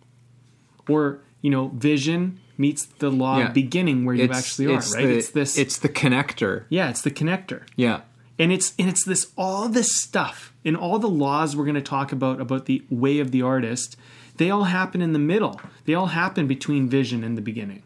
Or, 0.88 1.20
you 1.42 1.50
know, 1.50 1.68
vision 1.74 2.38
meets 2.56 2.86
the 2.86 3.10
law 3.10 3.38
yeah. 3.38 3.48
of 3.48 3.54
beginning 3.54 4.04
where 4.04 4.14
you 4.14 4.30
actually 4.30 4.66
are, 4.66 4.78
right? 4.78 5.06
The, 5.06 5.18
it's 5.18 5.30
this 5.30 5.58
It's 5.58 5.78
the 5.78 5.88
connector. 5.88 6.64
Yeah, 6.68 6.88
it's 6.88 7.02
the 7.02 7.10
connector. 7.10 7.62
Yeah. 7.76 8.02
And 8.38 8.52
it's 8.52 8.72
and 8.78 8.88
it's 8.88 9.04
this 9.04 9.32
all 9.36 9.68
this 9.68 9.96
stuff 9.96 10.54
and 10.64 10.76
all 10.76 11.00
the 11.00 11.08
laws 11.08 11.56
we're 11.56 11.64
going 11.64 11.74
to 11.74 11.82
talk 11.82 12.12
about 12.12 12.40
about 12.40 12.66
the 12.66 12.84
way 12.88 13.18
of 13.18 13.32
the 13.32 13.42
artist, 13.42 13.96
they 14.36 14.48
all 14.48 14.64
happen 14.64 15.02
in 15.02 15.12
the 15.12 15.18
middle. 15.18 15.60
They 15.86 15.94
all 15.94 16.06
happen 16.06 16.46
between 16.46 16.88
vision 16.88 17.24
and 17.24 17.36
the 17.36 17.42
beginning. 17.42 17.82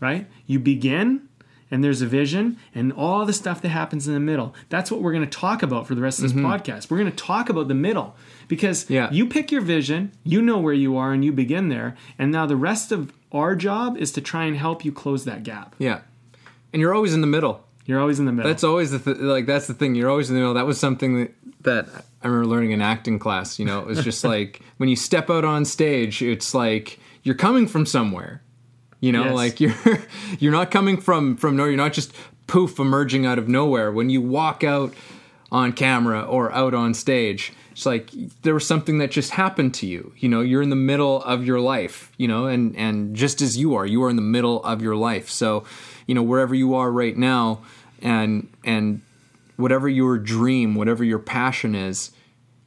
Right? 0.00 0.26
You 0.46 0.58
begin 0.58 1.28
and 1.72 1.82
there's 1.82 2.02
a 2.02 2.06
vision 2.06 2.58
and 2.74 2.92
all 2.92 3.24
the 3.24 3.32
stuff 3.32 3.62
that 3.62 3.70
happens 3.70 4.06
in 4.06 4.12
the 4.12 4.20
middle. 4.20 4.54
That's 4.68 4.90
what 4.90 5.00
we're 5.00 5.12
going 5.12 5.24
to 5.24 5.38
talk 5.38 5.62
about 5.62 5.86
for 5.86 5.94
the 5.94 6.02
rest 6.02 6.18
of 6.18 6.24
this 6.24 6.32
mm-hmm. 6.32 6.46
podcast. 6.46 6.90
We're 6.90 6.98
going 6.98 7.10
to 7.10 7.16
talk 7.16 7.48
about 7.48 7.66
the 7.66 7.74
middle 7.74 8.14
because 8.46 8.88
yeah. 8.90 9.10
you 9.10 9.26
pick 9.26 9.50
your 9.50 9.62
vision, 9.62 10.12
you 10.22 10.42
know 10.42 10.58
where 10.58 10.74
you 10.74 10.98
are, 10.98 11.12
and 11.12 11.24
you 11.24 11.32
begin 11.32 11.70
there. 11.70 11.96
And 12.18 12.30
now 12.30 12.44
the 12.44 12.56
rest 12.56 12.92
of 12.92 13.12
our 13.32 13.56
job 13.56 13.96
is 13.96 14.12
to 14.12 14.20
try 14.20 14.44
and 14.44 14.56
help 14.56 14.84
you 14.84 14.92
close 14.92 15.24
that 15.24 15.42
gap. 15.42 15.74
Yeah. 15.78 16.02
And 16.74 16.80
you're 16.80 16.94
always 16.94 17.14
in 17.14 17.22
the 17.22 17.26
middle. 17.26 17.64
You're 17.86 18.00
always 18.00 18.20
in 18.20 18.26
the 18.26 18.32
middle. 18.32 18.50
That's 18.50 18.64
always 18.64 18.90
the 18.90 18.98
th- 18.98 19.16
like 19.16 19.46
that's 19.46 19.66
the 19.66 19.74
thing. 19.74 19.94
You're 19.94 20.10
always 20.10 20.28
in 20.28 20.36
the 20.36 20.40
middle. 20.40 20.54
That 20.54 20.66
was 20.66 20.78
something 20.78 21.18
that, 21.18 21.34
that 21.62 21.88
I 22.22 22.28
remember 22.28 22.46
learning 22.46 22.70
in 22.70 22.80
acting 22.80 23.18
class. 23.18 23.58
You 23.58 23.64
know, 23.64 23.80
it 23.80 23.86
was 23.86 24.04
just 24.04 24.22
like 24.34 24.60
when 24.76 24.88
you 24.88 24.94
step 24.94 25.30
out 25.30 25.44
on 25.44 25.64
stage, 25.64 26.22
it's 26.22 26.54
like 26.54 27.00
you're 27.24 27.34
coming 27.34 27.66
from 27.66 27.86
somewhere 27.86 28.42
you 29.02 29.10
know, 29.10 29.24
yes. 29.24 29.34
like 29.34 29.60
you're 29.60 29.74
you're 30.38 30.52
not 30.52 30.70
coming 30.70 30.98
from 30.98 31.36
from 31.36 31.56
nowhere. 31.56 31.72
You're 31.72 31.76
not 31.76 31.92
just 31.92 32.14
poof 32.46 32.78
emerging 32.78 33.26
out 33.26 33.38
of 33.38 33.48
nowhere. 33.48 33.92
When 33.92 34.08
you 34.08 34.22
walk 34.22 34.64
out 34.64 34.94
on 35.50 35.74
camera 35.74 36.22
or 36.22 36.50
out 36.52 36.72
on 36.72 36.94
stage, 36.94 37.52
it's 37.72 37.84
like 37.84 38.10
there 38.42 38.54
was 38.54 38.66
something 38.66 38.98
that 38.98 39.10
just 39.10 39.32
happened 39.32 39.74
to 39.74 39.86
you. 39.86 40.14
You 40.16 40.28
know, 40.28 40.40
you're 40.40 40.62
in 40.62 40.70
the 40.70 40.76
middle 40.76 41.22
of 41.24 41.44
your 41.44 41.60
life. 41.60 42.12
You 42.16 42.28
know, 42.28 42.46
and 42.46 42.74
and 42.76 43.14
just 43.14 43.42
as 43.42 43.58
you 43.58 43.74
are, 43.74 43.84
you 43.84 44.02
are 44.04 44.08
in 44.08 44.16
the 44.16 44.22
middle 44.22 44.64
of 44.64 44.80
your 44.80 44.96
life. 44.96 45.28
So, 45.28 45.64
you 46.06 46.14
know, 46.14 46.22
wherever 46.22 46.54
you 46.54 46.74
are 46.74 46.90
right 46.90 47.16
now, 47.16 47.62
and 48.00 48.48
and 48.64 49.02
whatever 49.56 49.88
your 49.88 50.16
dream, 50.16 50.76
whatever 50.76 51.02
your 51.02 51.18
passion 51.18 51.74
is, 51.74 52.12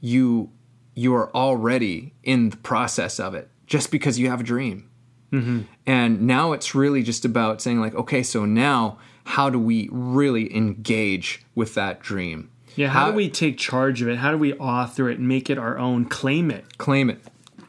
you 0.02 0.50
you 0.96 1.16
are 1.16 1.34
already 1.34 2.14
in 2.24 2.50
the 2.50 2.58
process 2.58 3.22
of 3.22 3.36
it 3.36 3.50
just 3.68 3.90
because 3.90 4.20
you 4.20 4.30
have 4.30 4.42
a 4.42 4.44
dream 4.44 4.90
Mm-hmm. 5.36 5.62
And 5.86 6.22
now 6.22 6.54
it's 6.54 6.74
really 6.74 7.04
just 7.04 7.26
about 7.26 7.62
saying, 7.62 7.80
like, 7.80 7.94
okay, 7.96 8.24
so 8.24 8.46
now 8.46 8.98
how 9.26 9.50
do 9.50 9.60
we 9.60 9.90
really 9.92 10.56
engage 10.56 11.44
with 11.56 11.74
that 11.76 12.00
dream? 12.00 12.50
Yeah, 12.76 12.90
how, 12.90 13.06
how 13.06 13.12
do 13.12 13.18
we 13.18 13.30
take 13.30 13.58
charge 13.58 14.02
of 14.02 14.08
it? 14.08 14.18
How 14.18 14.32
do 14.32 14.38
we 14.38 14.54
author 14.54 15.10
it, 15.10 15.20
and 15.20 15.28
make 15.28 15.50
it 15.50 15.58
our 15.58 15.78
own, 15.78 16.06
claim 16.06 16.52
it? 16.52 16.78
Claim 16.78 17.10
it, 17.10 17.22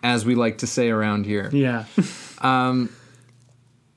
as 0.03 0.25
we 0.25 0.35
like 0.35 0.59
to 0.59 0.67
say 0.67 0.91
around 0.91 1.27
here. 1.27 1.49
Yeah. 1.53 1.85
um, 2.41 2.91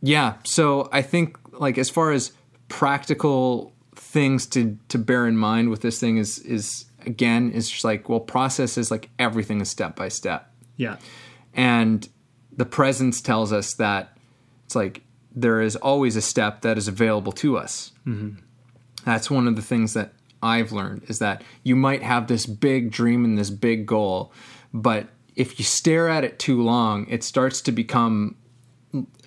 yeah, 0.02 0.36
so 0.44 0.88
I 0.92 1.02
think, 1.02 1.38
like, 1.54 1.78
as 1.78 1.90
far 1.90 2.12
as 2.12 2.32
practical 2.68 3.74
things 3.96 4.46
to, 4.48 4.78
to 4.90 4.98
bear 4.98 5.28
in 5.28 5.36
mind 5.36 5.70
with 5.70 5.82
this 5.82 6.00
thing 6.00 6.18
is, 6.18 6.40
is 6.40 6.86
again, 7.06 7.52
is 7.52 7.70
just 7.70 7.84
like, 7.84 8.08
well, 8.10 8.20
process 8.20 8.78
is 8.78 8.92
like 8.92 9.10
everything 9.20 9.62
is 9.62 9.70
step 9.70 9.96
by 9.96 10.10
step. 10.10 10.52
Yeah. 10.78 10.98
And 11.54 12.08
the 12.60 12.66
presence 12.66 13.22
tells 13.22 13.54
us 13.54 13.74
that 13.76 14.18
it's 14.66 14.76
like 14.76 15.02
there 15.34 15.62
is 15.62 15.78
always 15.78 16.18
a 16.18 16.22
step 16.22 16.62
that 16.62 16.78
is 16.78 16.90
available 16.90 17.32
to 17.32 17.58
us. 17.58 17.94
Mm-hmm. 18.06 18.42
That's 19.06 19.32
one 19.32 19.48
of 19.48 19.56
the 19.56 19.62
things 19.62 19.94
that 19.94 20.12
I've 20.44 20.74
learned 20.74 21.04
is 21.08 21.20
that 21.20 21.42
you 21.64 21.78
might 21.78 22.04
have 22.04 22.28
this 22.28 22.46
big 22.46 22.92
dream 22.92 23.24
and 23.24 23.38
this 23.38 23.50
big 23.50 23.86
goal, 23.86 24.34
but 24.74 25.08
if 25.38 25.58
you 25.58 25.64
stare 25.64 26.10
at 26.10 26.26
it 26.26 26.38
too 26.38 26.62
long, 26.62 27.08
it 27.08 27.24
starts 27.24 27.62
to 27.62 27.72
become 27.72 28.36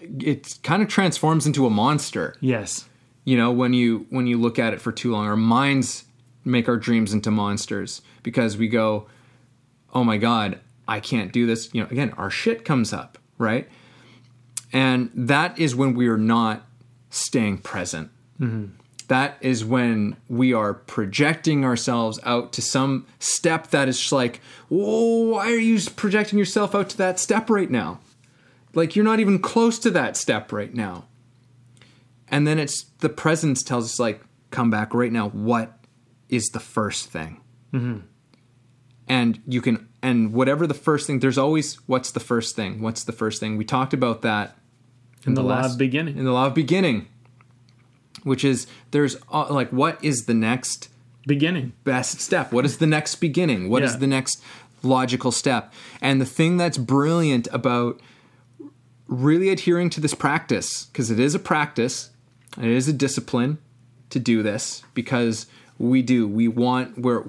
it 0.03 0.59
kind 0.63 0.83
of 0.83 0.89
transforms 0.89 1.47
into 1.47 1.65
a 1.65 1.71
monster. 1.71 2.37
Yes. 2.41 2.87
You 3.25 3.39
know, 3.39 3.51
when 3.51 3.73
you 3.73 4.07
when 4.11 4.27
you 4.27 4.39
look 4.39 4.59
at 4.59 4.75
it 4.75 4.81
for 4.83 4.93
too 4.93 5.11
long, 5.11 5.27
our 5.27 5.37
minds 5.37 6.05
make 6.45 6.69
our 6.69 6.77
dreams 6.77 7.15
into 7.15 7.31
monsters 7.31 8.03
because 8.23 8.59
we 8.59 8.69
go, 8.69 9.07
"Oh 9.95 10.05
my 10.05 10.19
god, 10.19 10.61
I 10.87 11.01
can't 11.01 11.33
do 11.33 11.47
this." 11.47 11.73
You 11.73 11.81
know, 11.81 11.89
again, 11.91 12.11
our 12.19 12.29
shit 12.29 12.67
comes 12.67 12.93
up 12.93 13.17
right? 13.39 13.69
And 14.73 15.11
that 15.15 15.59
is 15.59 15.75
when 15.75 15.95
we 15.95 16.09
are 16.09 16.19
not 16.19 16.67
staying 17.11 17.59
present. 17.59 18.11
Mm-hmm. 18.41 18.75
That 19.09 19.37
is 19.41 19.65
when 19.65 20.17
we 20.29 20.55
are 20.55 20.73
projecting 20.73 21.65
ourselves 21.65 22.19
out 22.23 22.53
to 22.55 22.63
some 22.63 23.07
step 23.19 23.69
that 23.69 23.89
is 23.89 23.99
just 23.99 24.13
like, 24.13 24.41
whoa, 24.69 25.33
why 25.33 25.51
are 25.53 25.57
you 25.57 25.79
projecting 25.97 26.39
yourself 26.39 26.75
out 26.75 26.89
to 26.91 26.97
that 26.99 27.21
step 27.21 27.51
right 27.51 27.71
now? 27.71 28.01
Like 28.75 28.97
you're 28.97 29.05
not 29.05 29.21
even 29.21 29.39
close 29.39 29.79
to 29.81 29.91
that 29.91 30.17
step 30.17 30.51
right 30.53 30.73
now. 30.73 31.05
And 32.29 32.47
then 32.47 32.59
it's 32.59 32.85
the 33.01 33.11
presence 33.11 33.63
tells 33.63 33.85
us, 33.85 34.01
like, 34.01 34.23
come 34.51 34.71
back 34.71 34.95
right 34.95 35.13
now. 35.13 35.29
What 35.29 35.79
is 36.31 36.49
the 36.49 36.61
first 36.61 37.11
thing? 37.11 37.43
Mm-hmm. 37.75 38.07
And 39.07 39.43
you 39.47 39.61
can 39.61 39.89
and 40.03 40.33
whatever 40.33 40.67
the 40.67 40.75
first 40.75 41.07
thing, 41.07 41.21
there's 41.21 41.39
always 41.39 41.77
what's 41.87 42.11
the 42.11 42.21
first 42.21 42.57
thing? 42.57 42.81
What's 42.83 43.05
the 43.05 43.13
first 43.13 43.39
thing? 43.41 43.57
We 43.57 43.65
talked 43.65 43.95
about 43.95 44.23
that 44.23 44.57
in 45.25 45.35
the, 45.35 45.43
law 45.43 45.57
last- 45.61 45.73
of 45.73 45.79
beginning. 45.79 46.19
in 46.19 46.25
the 46.25 46.33
law 46.33 46.47
of 46.47 46.55
beginning, 46.55 47.07
which 48.25 48.45
is 48.45 48.67
there's 48.91 49.17
uh, 49.33 49.53
like 49.53 49.71
what 49.71 50.03
is 50.05 50.27
the 50.27 50.35
next 50.35 50.89
beginning. 51.27 51.73
best 51.85 52.21
step? 52.21 52.53
What 52.53 52.65
is 52.65 52.79
the 52.79 52.87
next 52.87 53.17
beginning? 53.17 53.69
What 53.71 53.83
is 53.85 53.93
Yeah. 53.93 53.99
the 53.99 54.07
next 54.09 54.43
logical 54.83 55.31
step? 55.31 55.73
And 56.01 56.21
the 56.21 56.27
thing 56.27 56.57
that's 56.57 56.79
brilliant 56.79 57.47
about 57.53 58.01
really 59.07 59.51
adhering 59.51 59.91
to 59.91 60.01
this 60.01 60.15
practice, 60.15 60.87
because 60.87 61.11
it 61.11 61.21
is 61.21 61.35
a 61.35 61.39
practice, 61.39 62.11
and 62.57 62.67
it 62.67 62.73
is 62.73 62.89
a 62.89 62.93
discipline 62.93 63.59
to 64.11 64.19
do 64.19 64.43
this, 64.43 64.83
because 64.95 65.47
we 65.79 66.03
do, 66.03 66.27
we 66.27 66.49
want, 66.49 66.99
where 66.99 67.25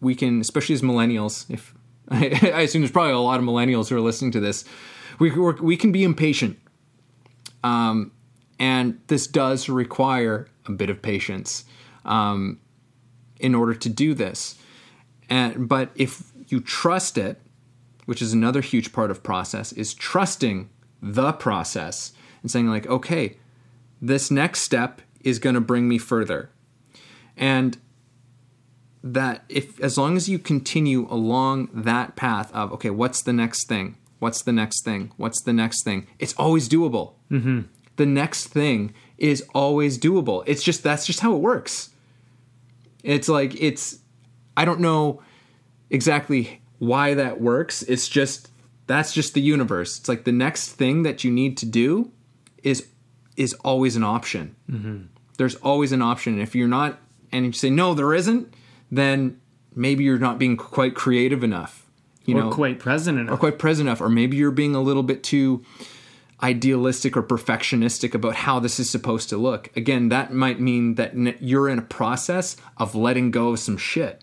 we 0.00 0.14
can, 0.14 0.40
especially 0.40 0.74
as 0.74 0.82
millennials, 0.82 1.44
if 1.50 1.74
I 2.10 2.62
assume 2.62 2.82
there's 2.82 2.92
probably 2.92 3.12
a 3.12 3.18
lot 3.18 3.40
of 3.40 3.46
millennials 3.46 3.88
who 3.88 3.96
are 3.96 4.00
listening 4.00 4.30
to 4.32 4.40
this, 4.40 4.64
we, 5.18 5.30
we 5.30 5.76
can 5.76 5.92
be 5.92 6.04
impatient. 6.04 6.58
Um, 7.62 8.12
and 8.58 9.00
this 9.06 9.26
does 9.26 9.68
require 9.68 10.48
a 10.66 10.72
bit 10.72 10.90
of 10.90 11.00
patience. 11.02 11.64
Um, 12.04 12.60
in 13.44 13.54
order 13.54 13.74
to 13.74 13.88
do 13.88 14.14
this. 14.14 14.56
And 15.28 15.68
but 15.68 15.90
if 15.94 16.32
you 16.48 16.60
trust 16.60 17.18
it, 17.18 17.40
which 18.06 18.22
is 18.22 18.32
another 18.32 18.60
huge 18.60 18.92
part 18.92 19.10
of 19.10 19.22
process, 19.22 19.72
is 19.72 19.94
trusting 19.94 20.70
the 21.02 21.32
process 21.32 22.12
and 22.42 22.50
saying 22.50 22.68
like, 22.68 22.86
okay, 22.86 23.36
this 24.00 24.30
next 24.30 24.62
step 24.62 25.02
is 25.20 25.38
going 25.38 25.54
to 25.54 25.60
bring 25.60 25.88
me 25.88 25.98
further. 25.98 26.50
And 27.36 27.78
that 29.04 29.44
if 29.50 29.78
as 29.80 29.98
long 29.98 30.16
as 30.16 30.30
you 30.30 30.38
continue 30.38 31.06
along 31.10 31.68
that 31.74 32.16
path 32.16 32.50
of 32.54 32.72
okay, 32.72 32.90
what's 32.90 33.22
the 33.22 33.34
next 33.34 33.68
thing? 33.68 33.96
What's 34.18 34.42
the 34.42 34.52
next 34.52 34.82
thing? 34.82 35.12
What's 35.18 35.42
the 35.42 35.52
next 35.52 35.84
thing? 35.84 36.06
It's 36.18 36.32
always 36.34 36.68
doable. 36.68 37.12
Mm-hmm. 37.30 37.60
The 37.96 38.06
next 38.06 38.46
thing 38.46 38.94
is 39.18 39.44
always 39.54 39.98
doable. 39.98 40.42
It's 40.46 40.62
just 40.62 40.82
that's 40.82 41.06
just 41.06 41.20
how 41.20 41.34
it 41.34 41.40
works. 41.40 41.90
It's 43.02 43.28
like 43.28 43.60
it's 43.60 43.98
I 44.56 44.64
don't 44.64 44.80
know 44.80 45.22
exactly 45.90 46.62
why 46.78 47.12
that 47.12 47.42
works. 47.42 47.82
It's 47.82 48.08
just 48.08 48.48
that's 48.86 49.12
just 49.12 49.34
the 49.34 49.42
universe. 49.42 49.98
It's 49.98 50.08
like 50.08 50.24
the 50.24 50.32
next 50.32 50.72
thing 50.72 51.02
that 51.02 51.24
you 51.24 51.30
need 51.30 51.58
to 51.58 51.66
do 51.66 52.10
is 52.62 52.88
is 53.36 53.52
always 53.64 53.96
an 53.96 54.04
option. 54.04 54.56
There's 55.36 55.56
always 55.56 55.92
an 55.92 56.00
option. 56.00 56.40
If 56.40 56.54
you're 56.54 56.68
not 56.68 56.98
and 57.30 57.44
you 57.44 57.52
say 57.52 57.68
no, 57.68 57.92
there 57.92 58.14
isn't, 58.14 58.54
then 58.90 59.40
maybe 59.74 60.04
you're 60.04 60.18
not 60.18 60.38
being 60.38 60.56
quite 60.56 60.94
creative 60.94 61.42
enough. 61.42 61.86
You 62.24 62.38
or 62.38 62.44
know, 62.44 62.50
quite 62.50 62.78
present 62.78 63.18
enough. 63.18 63.34
or 63.34 63.36
quite 63.36 63.58
present 63.58 63.88
enough, 63.88 64.00
or 64.00 64.08
maybe 64.08 64.36
you're 64.36 64.50
being 64.50 64.74
a 64.74 64.80
little 64.80 65.02
bit 65.02 65.22
too 65.22 65.64
idealistic 66.42 67.16
or 67.16 67.22
perfectionistic 67.22 68.14
about 68.14 68.34
how 68.34 68.58
this 68.58 68.80
is 68.80 68.90
supposed 68.90 69.28
to 69.30 69.36
look. 69.36 69.74
Again, 69.76 70.08
that 70.08 70.32
might 70.32 70.60
mean 70.60 70.94
that 70.96 71.42
you're 71.42 71.68
in 71.68 71.78
a 71.78 71.82
process 71.82 72.56
of 72.76 72.94
letting 72.94 73.30
go 73.30 73.50
of 73.50 73.58
some 73.58 73.76
shit. 73.76 74.22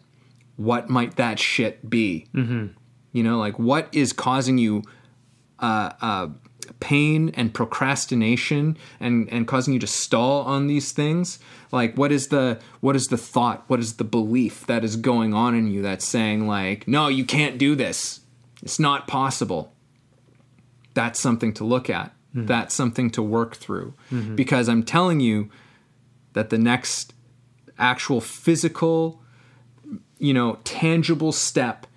What 0.56 0.90
might 0.90 1.16
that 1.16 1.40
shit 1.40 1.90
be? 1.90 2.28
Mm-hmm. 2.34 2.68
You 3.14 3.24
know, 3.24 3.38
like 3.40 3.58
what 3.60 3.88
is 3.92 4.14
causing 4.14 4.58
you 4.58 4.84
uh, 5.60 5.92
uh, 6.02 6.28
pain 6.80 7.30
and 7.36 7.54
procrastination 7.54 8.78
and 9.00 9.28
and 9.32 9.48
causing 9.48 9.74
you 9.74 9.80
to 9.80 9.88
stall 9.88 10.44
on 10.44 10.68
these 10.68 10.92
things? 10.92 11.40
Like 11.72 11.98
what 11.98 12.12
is 12.12 12.28
the 12.28 12.60
what 12.80 12.96
is 12.96 13.08
the 13.08 13.18
thought? 13.18 13.64
What 13.68 13.80
is 13.80 13.98
the 13.98 14.04
belief 14.04 14.66
that 14.68 14.84
is 14.84 14.96
going 14.96 15.34
on 15.34 15.56
in 15.56 15.68
you 15.68 15.82
that's 15.82 16.06
saying 16.06 16.48
like, 16.48 16.88
no, 16.88 17.08
you 17.08 17.26
can't 17.26 17.58
do 17.58 17.76
this. 17.76 18.22
It's 18.62 18.80
not 18.80 19.08
possible 19.08 19.74
that's 20.94 21.20
something 21.20 21.54
to 21.54 21.64
look 21.64 21.90
at. 21.90 22.14
Mm-hmm. 22.36 22.46
That's 22.46 22.74
something 22.74 23.10
to 23.12 23.22
work 23.22 23.56
through. 23.56 23.94
Mm-hmm. 24.12 24.36
Because 24.36 24.70
I'm 24.70 24.84
telling 24.84 25.20
you 25.20 25.50
that 26.34 26.50
the 26.50 26.58
next 26.58 27.14
actual 27.78 28.22
physical, 28.22 29.22
you 30.18 30.34
know, 30.34 30.60
tangible 30.64 31.32
step 31.32 31.88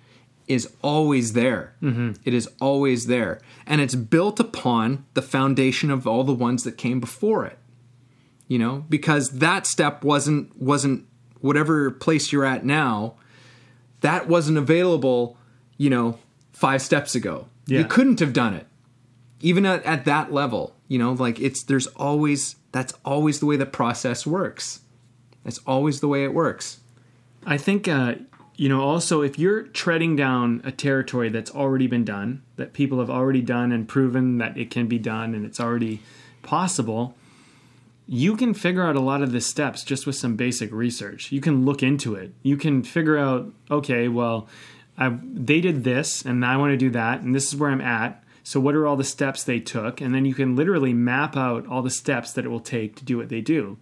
is 0.47 0.73
always 0.81 1.33
there. 1.33 1.75
It 2.23 2.33
is 2.33 2.49
always 2.61 3.07
there. 3.07 3.39
And 3.65 3.81
it's 3.81 3.95
built 3.95 4.39
upon 4.39 5.05
the 5.13 5.21
foundation 5.21 5.89
of 5.91 6.05
all 6.07 6.23
the 6.23 6.33
ones 6.33 6.63
that 6.63 6.77
came 6.77 6.99
before 6.99 7.45
it. 7.45 7.57
You 8.47 8.59
know, 8.59 8.85
because 8.89 9.39
that 9.39 9.65
step 9.65 10.03
wasn't 10.03 10.55
wasn't 10.61 11.07
whatever 11.41 11.89
place 11.89 12.31
you're 12.31 12.45
at 12.45 12.63
now, 12.63 13.15
that 14.01 14.27
wasn't 14.27 14.57
available, 14.57 15.37
you 15.77 15.89
know, 15.89 16.19
5 16.53 16.81
steps 16.81 17.15
ago. 17.15 17.47
Yeah. 17.65 17.79
You 17.79 17.85
couldn't 17.85 18.19
have 18.19 18.33
done 18.33 18.53
it 18.53 18.67
even 19.41 19.65
at, 19.65 19.83
at 19.83 20.05
that 20.05 20.31
level 20.31 20.73
you 20.87 20.97
know 20.97 21.11
like 21.11 21.39
it's 21.41 21.61
there's 21.63 21.87
always 21.87 22.55
that's 22.71 22.93
always 23.03 23.41
the 23.41 23.45
way 23.45 23.57
the 23.57 23.65
process 23.65 24.25
works 24.25 24.79
that's 25.43 25.59
always 25.67 25.99
the 25.99 26.07
way 26.07 26.23
it 26.23 26.33
works 26.33 26.79
I 27.45 27.57
think, 27.57 27.87
uh, 27.87 28.15
you 28.57 28.69
know, 28.69 28.81
also 28.81 29.21
if 29.21 29.37
you're 29.37 29.63
treading 29.63 30.15
down 30.15 30.61
a 30.63 30.71
territory 30.71 31.29
that's 31.29 31.51
already 31.51 31.87
been 31.87 32.05
done, 32.05 32.43
that 32.55 32.73
people 32.73 32.99
have 32.99 33.09
already 33.09 33.41
done 33.41 33.71
and 33.71 33.87
proven 33.87 34.37
that 34.37 34.57
it 34.57 34.71
can 34.71 34.87
be 34.87 34.97
done 34.97 35.33
and 35.33 35.45
it's 35.45 35.59
already 35.59 36.01
possible, 36.41 37.15
you 38.07 38.37
can 38.37 38.53
figure 38.53 38.83
out 38.83 38.95
a 38.95 39.01
lot 39.01 39.21
of 39.21 39.31
the 39.31 39.41
steps 39.41 39.83
just 39.83 40.05
with 40.05 40.15
some 40.15 40.35
basic 40.35 40.71
research. 40.71 41.31
You 41.31 41.41
can 41.41 41.65
look 41.65 41.81
into 41.81 42.15
it. 42.15 42.33
You 42.43 42.55
can 42.55 42.83
figure 42.83 43.17
out, 43.17 43.51
okay, 43.69 44.07
well, 44.07 44.47
i 44.97 45.09
they 45.21 45.59
did 45.59 45.83
this 45.83 46.23
and 46.23 46.45
I 46.45 46.55
want 46.57 46.71
to 46.71 46.77
do 46.77 46.89
that, 46.91 47.21
and 47.21 47.35
this 47.35 47.51
is 47.51 47.59
where 47.59 47.69
I'm 47.69 47.81
at. 47.81 48.23
So, 48.43 48.59
what 48.59 48.75
are 48.75 48.85
all 48.85 48.95
the 48.95 49.03
steps 49.03 49.43
they 49.43 49.59
took? 49.59 49.99
And 49.99 50.13
then 50.13 50.23
you 50.23 50.35
can 50.35 50.55
literally 50.55 50.93
map 50.93 51.35
out 51.35 51.65
all 51.67 51.81
the 51.81 51.89
steps 51.89 52.31
that 52.33 52.45
it 52.45 52.49
will 52.49 52.59
take 52.59 52.95
to 52.97 53.03
do 53.03 53.17
what 53.17 53.29
they 53.29 53.41
do. 53.41 53.77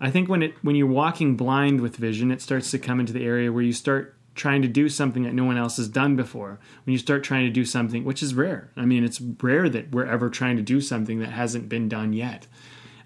I 0.00 0.10
think 0.10 0.28
when 0.28 0.42
it 0.42 0.54
when 0.62 0.76
you're 0.76 0.86
walking 0.86 1.36
blind 1.36 1.80
with 1.80 1.96
vision, 1.96 2.30
it 2.30 2.42
starts 2.42 2.70
to 2.72 2.78
come 2.78 3.00
into 3.00 3.12
the 3.12 3.24
area 3.24 3.52
where 3.52 3.62
you 3.62 3.72
start 3.72 4.16
trying 4.34 4.62
to 4.62 4.68
do 4.68 4.88
something 4.88 5.22
that 5.22 5.34
no 5.34 5.44
one 5.44 5.56
else 5.56 5.76
has 5.76 5.88
done 5.88 6.16
before. 6.16 6.58
When 6.84 6.92
you 6.92 6.98
start 6.98 7.22
trying 7.22 7.46
to 7.46 7.52
do 7.52 7.64
something, 7.64 8.04
which 8.04 8.22
is 8.22 8.34
rare. 8.34 8.70
I 8.76 8.84
mean, 8.84 9.04
it's 9.04 9.20
rare 9.20 9.68
that 9.68 9.92
we're 9.92 10.06
ever 10.06 10.28
trying 10.28 10.56
to 10.56 10.62
do 10.62 10.80
something 10.80 11.20
that 11.20 11.30
hasn't 11.30 11.68
been 11.68 11.88
done 11.88 12.12
yet. 12.12 12.46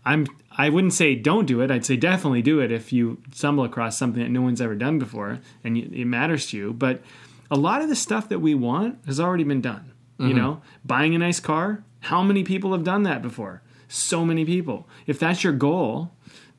I'm 0.04 0.26
I 0.56 0.70
wouldn't 0.70 0.94
say 0.94 1.14
don't 1.14 1.46
do 1.46 1.60
it. 1.60 1.70
I'd 1.70 1.84
say 1.84 1.96
definitely 1.96 2.42
do 2.42 2.60
it 2.60 2.72
if 2.72 2.92
you 2.92 3.20
stumble 3.32 3.64
across 3.64 3.98
something 3.98 4.22
that 4.22 4.30
no 4.30 4.42
one's 4.42 4.60
ever 4.60 4.74
done 4.74 4.98
before 4.98 5.40
and 5.62 5.76
it 5.76 6.06
matters 6.06 6.46
to 6.48 6.56
you. 6.56 6.72
But 6.72 7.02
a 7.50 7.56
lot 7.56 7.82
of 7.82 7.88
the 7.88 7.96
stuff 7.96 8.28
that 8.28 8.40
we 8.40 8.54
want 8.54 8.98
has 9.06 9.20
already 9.20 9.44
been 9.44 9.60
done. 9.60 9.92
You 10.18 10.28
mm-hmm. 10.28 10.36
know, 10.36 10.62
buying 10.84 11.14
a 11.14 11.18
nice 11.18 11.38
car. 11.38 11.84
How 12.00 12.22
many 12.22 12.42
people 12.42 12.72
have 12.72 12.82
done 12.82 13.04
that 13.04 13.22
before? 13.22 13.62
So 13.86 14.24
many 14.24 14.44
people. 14.44 14.88
If 15.06 15.18
that's 15.18 15.44
your 15.44 15.52
goal, 15.52 16.10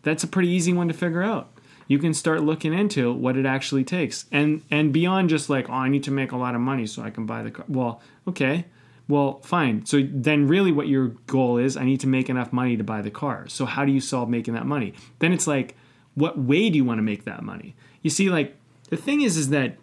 that's 0.03 0.23
a 0.23 0.27
pretty 0.27 0.49
easy 0.49 0.73
one 0.73 0.87
to 0.87 0.93
figure 0.93 1.23
out. 1.23 1.51
You 1.87 1.97
can 1.97 2.13
start 2.13 2.43
looking 2.43 2.73
into 2.73 3.11
what 3.11 3.35
it 3.35 3.45
actually 3.45 3.83
takes, 3.83 4.25
and 4.31 4.61
and 4.69 4.93
beyond 4.93 5.29
just 5.29 5.49
like, 5.49 5.69
oh, 5.69 5.73
I 5.73 5.89
need 5.89 6.03
to 6.03 6.11
make 6.11 6.31
a 6.31 6.37
lot 6.37 6.55
of 6.55 6.61
money 6.61 6.85
so 6.85 7.01
I 7.01 7.09
can 7.09 7.25
buy 7.25 7.41
the 7.41 7.51
car. 7.51 7.65
Well, 7.67 8.01
okay, 8.27 8.65
well, 9.07 9.39
fine. 9.39 9.85
So 9.87 10.07
then, 10.07 10.47
really, 10.47 10.71
what 10.71 10.87
your 10.87 11.07
goal 11.25 11.57
is, 11.57 11.75
I 11.75 11.83
need 11.83 11.99
to 12.01 12.07
make 12.07 12.29
enough 12.29 12.53
money 12.53 12.77
to 12.77 12.83
buy 12.83 13.01
the 13.01 13.09
car. 13.09 13.47
So 13.47 13.65
how 13.65 13.85
do 13.85 13.91
you 13.91 13.99
solve 13.99 14.29
making 14.29 14.53
that 14.53 14.67
money? 14.67 14.93
Then 15.17 15.33
it's 15.33 15.47
like, 15.47 15.75
what 16.13 16.37
way 16.37 16.69
do 16.69 16.77
you 16.77 16.85
want 16.85 16.99
to 16.99 17.03
make 17.03 17.25
that 17.25 17.41
money? 17.41 17.75
You 18.03 18.11
see, 18.11 18.29
like 18.29 18.55
the 18.89 18.97
thing 18.97 19.21
is, 19.21 19.35
is 19.35 19.49
that 19.49 19.77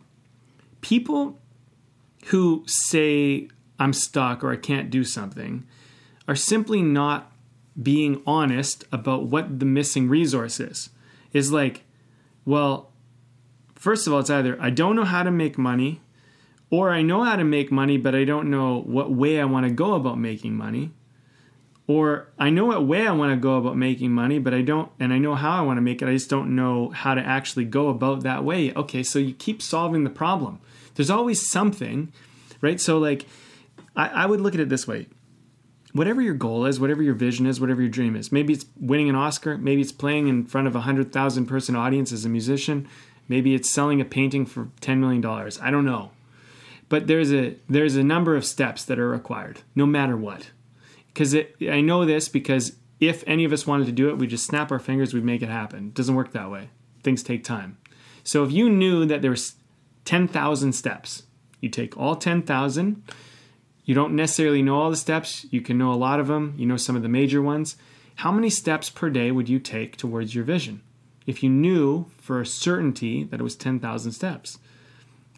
people 0.81 1.41
who 2.27 2.63
say 2.67 3.49
I'm 3.81 3.93
stuck 3.93 4.45
or 4.45 4.53
I 4.53 4.57
can't 4.57 4.91
do 4.91 5.03
something 5.03 5.67
are 6.29 6.37
simply 6.37 6.83
not 6.83 7.33
being 7.81 8.23
honest 8.27 8.85
about 8.93 9.27
what 9.27 9.61
the 9.61 9.67
missing 9.67 10.09
resource 10.09 10.61
is. 10.61 10.91
Is 11.33 11.53
like, 11.53 11.85
well, 12.45 12.91
first 13.75 14.07
of 14.07 14.13
all, 14.13 14.21
it's 14.21 14.31
either 14.31 14.57
I 14.61 14.71
don't 14.71 14.97
know 14.97 15.05
how 15.05 15.23
to 15.23 15.31
make 15.31 15.59
money, 15.59 16.01
or 16.71 16.91
I 16.91 17.03
know 17.03 17.25
how 17.25 17.37
to 17.37 17.45
make 17.45 17.71
money, 17.71 17.99
but 17.99 18.15
I 18.15 18.25
don't 18.25 18.51
know 18.51 18.81
what 18.81 19.13
way 19.13 19.41
I 19.41 19.45
want 19.45 19.67
to 19.67 19.73
go 19.73 19.95
about 19.95 20.19
making 20.19 20.55
money. 20.55 20.93
Or 21.89 22.27
I 22.37 22.51
know 22.51 22.65
what 22.65 22.85
way 22.85 23.07
I 23.07 23.13
want 23.13 23.33
to 23.33 23.37
go 23.37 23.57
about 23.59 23.77
making 23.77 24.11
money, 24.11 24.41
but 24.41 24.53
I 24.53 24.63
don't, 24.63 24.91
and 24.99 25.13
I 25.13 25.19
know 25.19 25.37
how 25.37 25.57
I 25.57 25.61
want 25.61 25.77
to 25.77 25.83
make 25.83 26.03
it. 26.03 26.09
I 26.09 26.13
just 26.13 26.29
don't 26.29 26.57
know 26.57 26.89
how 26.89 27.15
to 27.15 27.21
actually 27.21 27.65
go 27.65 27.89
about 27.89 28.25
that 28.25 28.43
way. 28.43 28.73
Okay, 28.75 29.05
so 29.05 29.21
you 29.21 29.33
keep 29.33 29.63
solving 29.63 30.03
the 30.03 30.11
problem. 30.11 30.59
There's 30.97 31.11
always 31.11 31.49
something, 31.49 32.13
right? 32.61 32.81
So, 32.81 32.99
like, 32.99 33.27
I, 33.95 34.09
I 34.09 34.27
would 34.27 34.41
look 34.41 34.55
at 34.55 34.61
it 34.61 34.69
this 34.69 34.89
way 34.89 35.07
whatever 35.97 36.21
your 36.21 36.35
goal 36.35 36.67
is, 36.67 36.79
whatever 36.79 37.03
your 37.03 37.15
vision 37.15 37.47
is, 37.47 37.61
whatever 37.61 37.81
your 37.81 37.91
dream 37.91 38.17
is. 38.17 38.31
Maybe 38.31 38.53
it's 38.53 38.67
winning 38.79 39.09
an 39.09 39.17
Oscar. 39.17 39.57
Maybe 39.57 39.83
it's 39.83 39.93
playing 39.93 40.29
in 40.29 40.45
front 40.47 40.67
of 40.67 40.77
a 40.77 40.81
hundred 40.81 41.13
thousand 41.13 41.47
person 41.47 41.75
audience 41.75 42.13
as 42.13 42.25
a 42.25 42.29
musician. 42.29 42.89
Maybe 43.29 43.55
it's 43.55 43.71
selling 43.71 44.01
a 44.01 44.05
painting 44.05 44.47
for 44.47 44.69
ten 44.81 45.01
million 45.01 45.21
dollars. 45.21 45.59
I 45.61 45.71
don't 45.71 45.85
know, 45.85 46.11
but 46.89 47.07
there's 47.07 47.33
a 47.33 47.57
there's 47.69 47.97
a 47.97 48.05
number 48.05 48.37
of 48.37 48.45
steps 48.45 48.85
that 48.85 48.99
are 48.99 49.09
required, 49.09 49.61
no 49.75 49.87
matter 49.87 50.17
what. 50.17 50.51
Because 51.09 51.35
I 51.35 51.81
know 51.81 52.05
this 52.05 52.29
because 52.29 52.77
if 53.01 53.25
any 53.27 53.45
of 53.45 53.53
us 53.53 53.67
wanted 53.67 53.87
to 53.87 53.93
do 53.93 54.11
it, 54.11 54.19
we 54.19 54.27
just 54.27 54.47
snap 54.47 54.71
our 54.71 54.79
fingers, 54.79 55.15
we'd 55.15 55.25
make 55.25 55.43
it 55.43 55.49
happen. 55.49 55.89
It 55.89 55.95
doesn't 55.95 56.15
work 56.15 56.33
that 56.33 56.51
way. 56.51 56.71
Things 57.03 57.23
take 57.23 57.43
time. 57.43 57.79
So 58.23 58.45
if 58.45 58.53
you 58.53 58.69
knew 58.69 59.07
that 59.07 59.23
there 59.23 59.31
was 59.31 59.55
ten 60.05 60.29
thousand 60.29 60.73
steps 60.73 61.23
You 61.61 61.71
take 61.71 61.97
all 61.97 62.17
10,000. 62.17 63.03
You 63.87 63.95
don't 63.95 64.15
necessarily 64.15 64.63
know 64.63 64.79
all 64.79 64.91
the 64.91 64.97
steps. 64.97 65.47
You 65.51 65.63
can 65.63 65.79
know 65.79 65.93
a 65.93 65.95
lot 65.95 66.21
of 66.21 66.27
them. 66.27 66.55
You 66.59 66.67
know 66.67 66.77
some 66.77 66.97
of 66.97 67.03
the 67.03 67.09
major 67.09 67.41
ones. 67.41 67.77
How 68.17 68.33
many 68.33 68.51
steps 68.51 68.91
per 68.91 69.09
day 69.09 69.31
would 69.31 69.49
you 69.49 69.59
take 69.59 69.97
towards 69.97 70.35
your 70.35 70.45
vision? 70.45 70.83
If 71.25 71.43
you 71.43 71.49
knew 71.49 72.07
for 72.19 72.41
a 72.41 72.47
certainty 72.47 73.25
that 73.25 73.41
it 73.41 73.45
was 73.45 73.57
10,000 73.57 74.13
steps. 74.13 74.59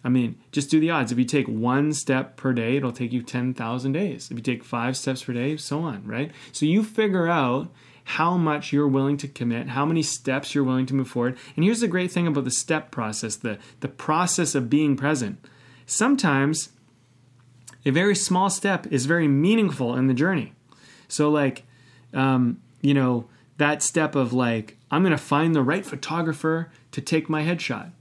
I 0.03 0.09
mean, 0.09 0.39
just 0.53 0.71
do 0.71 0.81
the 0.81 0.91
odds. 0.91 1.13
If 1.13 1.19
you 1.19 1.25
take 1.25 1.47
one 1.47 1.93
step 1.93 2.37
per 2.37 2.53
day, 2.53 2.77
it'll 2.77 2.93
take 2.93 3.13
you 3.13 3.23
10,000 3.23 3.93
days. 3.93 4.31
If 4.31 4.37
you 4.37 4.43
take 4.43 4.65
five 4.65 4.97
steps 4.97 5.25
per 5.25 5.33
day, 5.33 5.57
so 5.57 5.81
on, 5.81 6.07
right? 6.07 6.31
So 6.53 6.67
you 6.67 6.83
figure 6.83 7.29
out 7.29 7.69
how 8.05 8.39
much 8.39 8.73
you're 8.73 8.89
willing 8.89 9.19
to 9.19 9.29
commit, 9.29 9.69
how 9.69 9.85
many 9.85 10.03
steps 10.03 10.55
you're 10.55 10.65
willing 10.65 10.87
to 10.87 10.95
move 10.95 11.09
forward. 11.09 11.37
And 11.57 11.65
here's 11.65 11.81
the 11.81 11.89
great 11.89 12.11
thing 12.11 12.27
about 12.27 12.45
the 12.45 12.51
step 12.51 12.91
process 12.91 13.37
the, 13.37 13.59
the 13.81 13.89
process 13.89 14.55
of 14.55 14.71
being 14.71 14.97
present. 14.97 15.45
Sometimes 15.85 16.71
a 17.89 17.93
very 17.93 18.15
small 18.15 18.51
step 18.51 18.87
is 18.89 19.07
very 19.07 19.29
meaningful 19.29 19.97
in 19.97 20.07
the 20.07 20.15
journey. 20.15 20.53
So, 21.09 21.31
like, 21.31 21.65
um, 22.13 22.61
you 22.83 22.95
know, 22.95 23.29
that 23.57 23.83
step 23.83 24.15
of 24.15 24.33
like, 24.33 24.77
I'm 24.91 25.03
going 25.03 25.13
to 25.13 25.19
find 25.19 25.55
the 25.55 25.63
right 25.63 25.85
photographer 25.85 26.71
to 26.93 27.01
take 27.01 27.29
my 27.29 27.43
headshot 27.43 27.93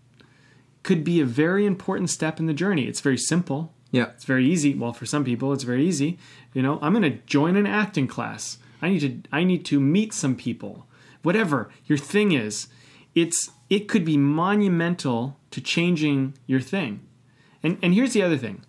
could 0.84 1.04
be 1.04 1.20
a 1.20 1.26
very 1.26 1.66
important 1.66 2.10
step 2.10 2.40
in 2.40 2.46
the 2.46 2.54
journey. 2.54 2.86
It's 2.86 3.02
very 3.02 3.18
simple. 3.18 3.74
Yeah. 3.92 4.10
It's 4.16 4.26
very 4.26 4.46
easy. 4.46 4.74
Well, 4.74 4.94
for 4.94 5.06
some 5.06 5.26
people, 5.26 5.52
it's 5.52 5.64
very 5.64 5.86
easy. 5.86 6.18
You 6.54 6.62
know, 6.62 6.80
I'm 6.82 6.94
going 6.94 7.04
to 7.12 7.20
join 7.26 7.56
an 7.58 7.68
acting 7.68 8.08
class. 8.08 8.58
I 8.82 8.90
need 8.90 9.00
to 9.00 9.30
I 9.32 9.44
need 9.44 9.66
to 9.66 9.80
meet 9.80 10.14
some 10.14 10.36
people. 10.36 10.86
Whatever 11.24 11.70
your 11.86 11.98
thing 11.98 12.32
is, 12.32 12.68
it's 13.16 13.52
it 13.70 13.88
could 13.88 14.06
be 14.06 14.18
monumental 14.18 15.38
to 15.52 15.60
changing 15.60 16.36
your 16.46 16.62
thing. 16.62 17.02
And 17.64 17.78
and 17.82 17.94
here's 17.94 18.14
the 18.14 18.22
other 18.22 18.38
thing. 18.38 18.64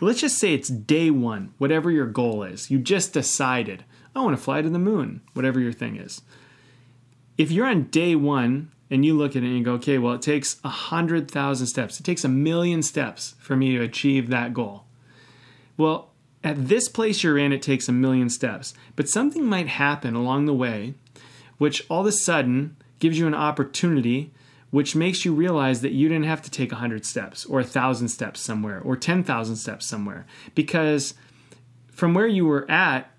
Let's 0.00 0.20
just 0.20 0.38
say 0.38 0.54
it's 0.54 0.68
day 0.68 1.10
1, 1.10 1.54
whatever 1.58 1.90
your 1.90 2.06
goal 2.06 2.42
is. 2.42 2.70
You 2.70 2.78
just 2.78 3.12
decided, 3.12 3.84
I 4.14 4.22
want 4.22 4.36
to 4.36 4.42
fly 4.42 4.62
to 4.62 4.70
the 4.70 4.78
moon, 4.78 5.20
whatever 5.34 5.60
your 5.60 5.72
thing 5.72 5.96
is. 5.96 6.22
If 7.36 7.50
you're 7.50 7.66
on 7.66 7.84
day 7.84 8.14
1 8.14 8.70
and 8.90 9.04
you 9.04 9.16
look 9.16 9.32
at 9.32 9.42
it 9.42 9.46
and 9.46 9.58
you 9.58 9.64
go, 9.64 9.74
okay, 9.74 9.98
well, 9.98 10.14
it 10.14 10.22
takes 10.22 10.58
a 10.64 10.68
hundred 10.68 11.30
thousand 11.30 11.66
steps. 11.66 12.00
It 12.00 12.04
takes 12.04 12.24
a 12.24 12.28
million 12.28 12.82
steps 12.82 13.34
for 13.38 13.56
me 13.56 13.76
to 13.76 13.82
achieve 13.82 14.28
that 14.28 14.54
goal. 14.54 14.84
Well, 15.76 16.10
at 16.42 16.68
this 16.68 16.88
place 16.88 17.22
you're 17.22 17.38
in, 17.38 17.52
it 17.52 17.62
takes 17.62 17.88
a 17.88 17.92
million 17.92 18.30
steps. 18.30 18.74
But 18.96 19.08
something 19.08 19.44
might 19.44 19.68
happen 19.68 20.14
along 20.14 20.46
the 20.46 20.54
way, 20.54 20.94
which 21.58 21.84
all 21.90 22.00
of 22.00 22.06
a 22.06 22.12
sudden 22.12 22.76
gives 22.98 23.18
you 23.18 23.26
an 23.26 23.34
opportunity, 23.34 24.32
which 24.70 24.94
makes 24.94 25.24
you 25.24 25.34
realize 25.34 25.80
that 25.80 25.92
you 25.92 26.08
didn't 26.08 26.24
have 26.26 26.42
to 26.42 26.50
take 26.50 26.72
a 26.72 26.76
hundred 26.76 27.04
steps 27.04 27.44
or 27.44 27.60
a 27.60 27.64
thousand 27.64 28.08
steps 28.08 28.40
somewhere 28.40 28.80
or 28.80 28.96
10,000 28.96 29.56
steps 29.56 29.86
somewhere. 29.86 30.26
Because 30.54 31.14
from 31.90 32.14
where 32.14 32.26
you 32.28 32.46
were 32.46 32.70
at, 32.70 33.10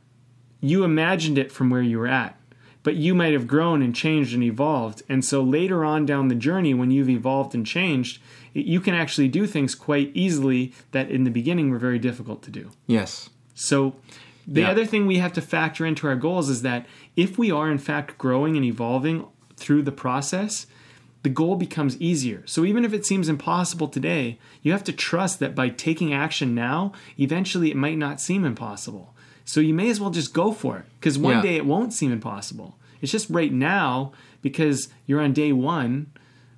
you 0.62 0.84
imagined 0.84 1.38
it 1.38 1.52
from 1.52 1.70
where 1.70 1.82
you 1.82 2.00
were 2.00 2.08
at 2.08 2.38
but 2.84 2.96
you 2.96 3.14
might 3.14 3.34
have 3.34 3.48
grown 3.48 3.82
and 3.82 3.96
changed 3.96 4.34
and 4.34 4.44
evolved. 4.44 5.04
And 5.08 5.24
so 5.24 5.42
later 5.44 5.86
on 5.86 6.06
down 6.06 6.28
the 6.28 6.36
journey, 6.36 6.74
when 6.74 6.92
you've 6.92 7.10
evolved 7.10 7.54
and 7.54 7.66
changed, 7.66 8.20
you 8.54 8.80
can 8.82 8.96
actually 8.96 9.28
do 9.28 9.46
things 9.46 9.76
quite 9.76 10.12
easily 10.14 10.74
that 10.92 11.10
in 11.12 11.24
the 11.24 11.30
beginning 11.30 11.70
were 11.70 11.78
very 11.78 12.00
difficult 12.00 12.42
to 12.44 12.52
do. 12.52 12.72
Yes. 12.88 13.30
So 13.54 13.96
the 14.48 14.62
Yeah. 14.62 14.72
other 14.72 14.86
thing 14.86 15.06
we 15.06 15.18
have 15.18 15.34
to 15.34 15.42
factor 15.42 15.86
into 15.86 16.08
our 16.08 16.16
goals 16.16 16.50
is 16.50 16.64
that 16.64 16.88
if 17.16 17.38
we 17.38 17.52
are 17.52 17.70
in 17.72 17.78
fact 17.78 18.18
growing 18.18 18.56
and 18.56 18.66
evolving 18.66 19.26
through 19.56 19.84
the 19.84 19.92
process, 19.92 20.66
the 21.24 21.30
goal 21.30 21.56
becomes 21.56 22.00
easier. 22.02 22.44
So 22.46 22.66
even 22.66 22.84
if 22.84 22.94
it 22.94 23.06
seems 23.06 23.30
impossible 23.30 23.88
today, 23.88 24.40
you 24.64 24.72
have 24.72 24.84
to 24.86 24.92
trust 24.92 25.40
that 25.40 25.54
by 25.56 25.70
taking 25.70 26.14
action 26.14 26.56
now, 26.56 26.94
eventually 27.20 27.70
it 27.70 27.78
might 27.78 27.98
not 27.98 28.20
seem 28.20 28.44
impossible. 28.46 29.14
So 29.46 29.60
you 29.60 29.74
may 29.74 29.90
as 29.90 30.00
well 30.00 30.10
just 30.12 30.34
go 30.34 30.52
for 30.52 30.78
it 30.78 30.86
because 31.00 31.18
one 31.20 31.36
Yeah. 31.38 31.42
day 31.42 31.56
it 31.58 31.66
won't 31.66 31.94
seem 31.94 32.12
impossible. 32.12 32.78
It's 33.02 33.12
just 33.12 33.30
right 33.30 33.52
now 33.54 34.12
because 34.42 34.90
you're 35.06 35.22
on 35.22 35.34
day 35.34 35.52
one 35.52 36.08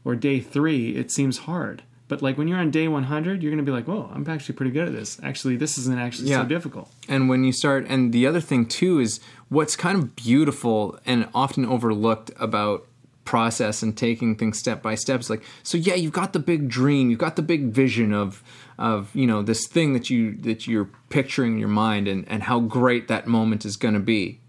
or 0.05 0.15
day 0.15 0.39
three, 0.39 0.95
it 0.95 1.11
seems 1.11 1.39
hard. 1.39 1.83
But 2.09 2.21
like 2.21 2.37
when 2.37 2.47
you're 2.47 2.59
on 2.59 2.69
day 2.69 2.87
100, 2.87 3.41
you're 3.41 3.49
going 3.51 3.65
to 3.65 3.69
be 3.69 3.71
like, 3.71 3.87
whoa, 3.87 4.09
I'm 4.13 4.27
actually 4.29 4.55
pretty 4.55 4.71
good 4.71 4.87
at 4.87 4.93
this. 4.93 5.17
Actually, 5.23 5.55
this 5.55 5.77
isn't 5.79 5.97
actually 5.97 6.29
Yeah. 6.29 6.41
so 6.43 6.47
difficult. 6.47 6.91
And 7.09 7.27
when 7.29 7.43
you 7.43 7.51
start, 7.53 7.85
and 7.89 8.13
the 8.13 8.27
other 8.27 8.41
thing 8.41 8.65
too 8.65 8.99
is 8.99 9.19
what's 9.49 9.75
kind 9.75 9.97
of 9.97 10.15
beautiful 10.15 10.99
and 11.05 11.27
often 11.33 11.65
overlooked 11.65 12.29
about 12.39 12.85
process 13.25 13.81
and 13.81 13.97
taking 13.97 14.35
things 14.35 14.59
step 14.59 14.81
by 14.81 14.95
step 14.95 15.19
is 15.19 15.29
like, 15.29 15.43
so 15.63 15.77
yeah, 15.77 15.95
you've 15.95 16.13
got 16.13 16.33
the 16.33 16.39
big 16.39 16.67
dream, 16.67 17.09
you've 17.09 17.19
got 17.19 17.35
the 17.35 17.41
big 17.41 17.67
vision 17.71 18.13
of 18.13 18.43
of 18.77 19.15
you 19.15 19.27
know 19.27 19.41
this 19.41 19.67
thing 19.67 19.93
that 19.93 20.09
you 20.09 20.35
that 20.37 20.67
you're 20.67 20.89
picturing 21.09 21.53
in 21.53 21.59
your 21.59 21.67
mind 21.67 22.07
and 22.07 22.27
and 22.27 22.43
how 22.43 22.59
great 22.59 23.07
that 23.07 23.27
moment 23.27 23.65
is 23.65 23.77
going 23.77 23.93
to 23.93 23.99
be, 23.99 24.39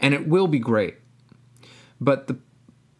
and 0.00 0.14
it 0.14 0.26
will 0.26 0.48
be 0.48 0.58
great. 0.58 0.96
But 2.00 2.26
the 2.26 2.38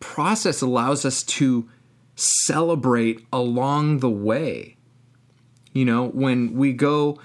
process 0.01 0.63
allows 0.63 1.05
us 1.05 1.23
to 1.23 1.69
celebrate 2.15 3.27
along 3.33 3.99
the 3.99 4.11
way. 4.11 4.77
You 5.73 5.85
know, 5.85 6.09
when 6.09 6.55
we 6.55 6.73
go 6.73 7.19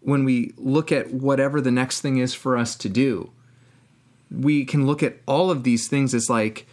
when 0.00 0.24
we 0.24 0.52
look 0.56 0.92
at 0.92 1.12
whatever 1.12 1.60
the 1.60 1.70
next 1.70 2.00
thing 2.00 2.18
is 2.18 2.32
for 2.32 2.56
us 2.56 2.76
to 2.76 2.88
do, 2.88 3.32
we 4.30 4.64
can 4.64 4.86
look 4.86 5.02
at 5.02 5.16
all 5.26 5.50
of 5.50 5.64
these 5.64 5.88
things 5.88 6.14
as 6.14 6.28
like 6.28 6.66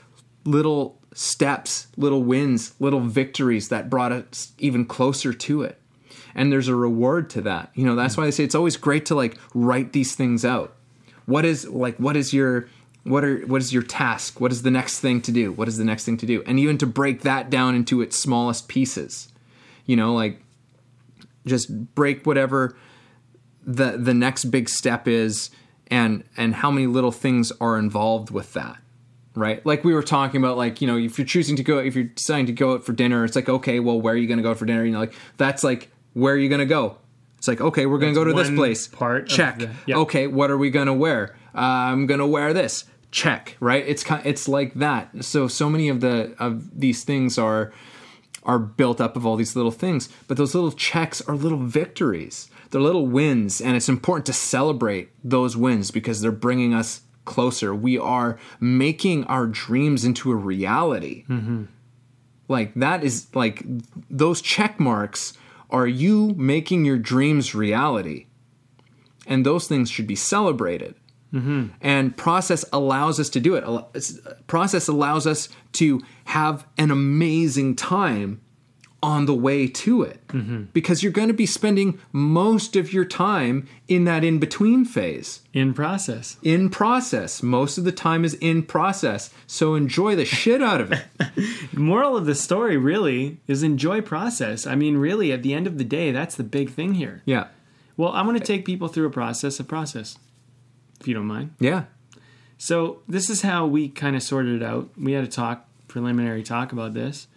little 0.46 1.00
steps, 1.14 1.88
little 1.98 2.24
wins, 2.24 2.74
little 2.80 3.00
victories 3.00 3.70
that 3.70 3.89
brought 3.89 4.12
us 4.12 4.54
even 4.60 4.86
closer 4.86 5.34
to 5.34 5.62
it. 5.62 5.80
And 6.36 6.52
there's 6.52 6.68
a 6.68 6.76
reward 6.76 7.30
to 7.32 7.41
that. 7.41 7.70
You 7.76 7.86
know, 7.86 7.96
that's 7.96 8.18
why 8.18 8.26
I 8.26 8.32
say 8.32 8.44
it's 8.44 8.56
always 8.56 8.78
great 8.78 9.06
to 9.08 9.16
like 9.16 9.38
write 9.54 9.94
these 9.94 10.16
things 10.16 10.44
out. 10.44 10.76
What 11.26 11.46
is 11.46 11.68
like 11.68 11.98
what 11.98 12.18
is 12.18 12.34
your 12.34 12.68
what 13.04 13.24
are 13.24 13.39
what 13.46 13.62
is 13.62 13.72
your 13.72 13.84
task? 13.84 14.41
What 14.41 14.52
is 14.52 14.64
the 14.64 14.72
next 14.72 15.00
thing 15.00 15.22
to 15.22 15.32
do? 15.32 15.52
What 15.52 15.68
is 15.68 15.78
the 15.78 15.86
next 15.86 16.06
thing 16.06 16.18
to 16.18 16.26
do? 16.26 16.44
And 16.48 16.60
even 16.60 16.78
to 16.80 16.88
break 16.88 17.22
that 17.22 17.50
down 17.50 17.76
into 17.76 18.02
its 18.02 18.18
smallest 18.18 18.68
pieces. 18.68 19.30
You 19.86 19.96
know, 19.96 20.14
like 20.14 20.41
just 21.46 21.94
break 21.94 22.26
whatever 22.26 22.76
the 23.66 23.98
the 23.98 24.14
next 24.14 24.46
big 24.46 24.70
step 24.70 25.08
is 25.08 25.50
and 25.88 26.24
and 26.36 26.56
how 26.56 26.72
many 26.72 26.88
little 26.88 27.12
things 27.12 27.52
are 27.62 27.78
involved 27.78 28.32
with 28.32 28.54
that 28.54 28.78
right? 29.36 29.65
Like 29.65 29.84
we 29.84 29.93
were 29.93 30.03
talking 30.03 30.41
about 30.41 30.57
like 30.57 30.81
you 30.81 30.88
know 30.88 30.97
if 30.97 31.17
you're 31.17 31.27
choosing 31.27 31.55
to 31.57 31.63
go 31.63 31.79
if 31.79 31.95
you're 31.95 32.05
deciding 32.05 32.45
to 32.47 32.51
go 32.51 32.73
out 32.73 32.86
for 32.86 32.93
dinner 32.93 33.25
it's 33.25 33.36
like 33.36 33.49
okay 33.49 33.79
well 33.79 33.99
where 33.99 34.13
are 34.13 34.17
you 34.17 34.27
going 34.27 34.38
to 34.38 34.43
go 34.43 34.53
for 34.53 34.65
dinner? 34.65 34.86
You 34.86 34.91
know 34.91 34.99
like 34.99 35.13
that's 35.38 35.63
like 35.63 35.89
where 36.13 36.34
are 36.34 36.38
you 36.38 36.49
going 36.49 36.59
to 36.59 36.65
go? 36.65 36.97
It's 37.38 37.47
like 37.47 37.61
okay 37.61 37.86
we're 37.86 37.99
going 37.99 38.13
to 38.13 38.19
go 38.19 38.23
to 38.23 38.34
this 38.34 38.49
place. 38.49 38.88
part 38.88 39.27
check. 39.27 39.59
the- 39.59 39.71
yeah. 39.86 39.97
okay 39.97 40.27
what 40.27 40.51
are 40.51 40.57
we 40.57 40.69
going 40.69 40.88
to 40.88 40.93
wear? 40.93 41.36
Uh, 41.55 41.59
i'm 41.91 42.07
going 42.07 42.19
to 42.19 42.27
wear 42.27 42.53
this. 42.53 42.86
Check 43.11 43.57
right? 43.59 43.84
It's 43.88 44.03
kind 44.03 44.25
it's 44.25 44.47
like 44.47 44.73
that. 44.75 45.23
So 45.23 45.47
so 45.47 45.69
many 45.69 45.89
of 45.89 46.01
the 46.01 46.36
of 46.39 46.79
these 46.79 47.03
things 47.03 47.38
are 47.38 47.71
are 48.45 48.59
built 48.59 48.99
up 48.99 49.15
of 49.15 49.25
all 49.25 49.36
these 49.36 49.55
little 49.55 49.71
things. 49.71 50.09
But 50.27 50.38
those 50.38 50.53
little 50.55 50.71
checks 50.71 51.21
are 51.21 51.36
little 51.36 51.59
victories. 51.59 52.49
They're 52.71 52.81
little 52.81 53.05
wins, 53.05 53.61
and 53.61 53.75
it's 53.75 53.88
important 53.88 54.25
to 54.25 54.34
celebrate 54.34 55.09
those 55.23 55.55
wins 55.55 55.91
because 55.91 56.21
they're 56.21 56.31
bringing 56.31 56.73
us 56.73 57.01
closer. 57.26 57.74
We 57.74 57.97
are 57.97 58.38
making 58.59 59.26
our 59.26 59.47
dreams 59.47 60.05
into 60.05 60.32
a 60.32 60.36
reality. 60.36 61.26
Mm-hmm. 61.28 61.65
Like 62.47 62.74
that 62.76 63.03
is 63.03 63.28
like 63.34 63.63
those 64.09 64.41
check 64.41 64.80
marks 64.80 65.34
are 65.69 65.88
you 65.88 66.36
making 66.38 66.86
your 66.86 66.97
dreams 66.97 67.55
reality. 67.55 68.28
And 69.26 69.45
those 69.45 69.67
things 69.67 69.89
should 69.89 70.07
be 70.07 70.15
celebrated. 70.15 70.95
Mm-hmm. 71.34 71.67
And 71.82 72.15
process 72.15 72.63
allows 72.71 73.19
us 73.19 73.30
to 73.30 73.39
do 73.39 73.55
it. 73.55 74.45
Process 74.47 74.88
allows 74.88 75.26
us 75.26 75.49
to 75.74 76.01
have 76.26 76.67
an 76.78 76.91
amazing 76.91 77.76
time 77.76 78.41
on 79.04 79.26
the 79.26 79.36
way 79.36 79.68
to 79.68 80.01
it 80.01 80.26
mm-hmm. 80.30 80.64
because 80.72 81.04
you're 81.04 81.12
going 81.12 81.28
to 81.28 81.34
be 81.34 81.45
spending 81.45 81.99
most 82.14 82.78
of 82.78 82.93
your 82.93 83.04
time 83.04 83.68
in 83.89 84.06
that 84.06 84.24
in 84.24 84.39
between 84.39 84.86
phase. 84.86 85.41
In 85.51 85.74
process. 85.74 86.38
In 86.41 86.70
process. 86.70 87.43
Most 87.43 87.78
of 87.78 87.84
the 87.84 87.91
time 87.91 88.24
is 88.24 88.34
in 88.36 88.64
process. 88.64 89.30
So 89.45 89.76
enjoy 89.76 90.16
the 90.16 90.24
shit 90.24 90.64
out 90.64 90.80
of 90.80 90.93
it. 90.93 91.04
moral 91.78 92.16
of 92.16 92.26
the 92.26 92.34
story 92.34 92.78
really 92.78 93.41
is 93.45 93.62
enjoy 93.62 93.99
process. 93.99 94.66
I 94.66 94.76
mean, 94.76 94.95
really, 94.95 95.34
at 95.34 95.43
the 95.43 95.54
end 95.54 95.68
of 95.68 95.78
the 95.78 95.84
day, 95.84 96.12
that's 96.12 96.36
the 96.36 96.43
big 96.43 96.70
thing 96.70 96.93
here. 96.93 97.22
Yeah. 97.26 97.47
Well, 97.97 98.14
I 98.14 98.22
want 98.22 98.38
to 98.38 98.43
take 98.43 98.64
people 98.64 98.88
through 98.88 99.08
a 99.08 99.12
process 99.12 99.60
of 99.60 99.68
process, 99.68 100.18
if 101.01 101.10
you 101.10 101.14
don't 101.14 101.28
mind. 101.28 101.54
Yeah. 101.60 101.84
So 102.58 103.01
this 103.10 103.30
is 103.30 103.41
how 103.41 103.68
we 103.68 103.89
kind 103.89 104.16
of 104.16 104.24
sorted 104.24 104.62
it 104.62 104.66
out. 104.66 104.91
We 104.97 105.12
had 105.12 105.26
a 105.26 105.28
talk, 105.28 105.68
preliminary 105.89 106.41
talk 106.41 106.72
about 106.72 106.93
this. 106.93 107.28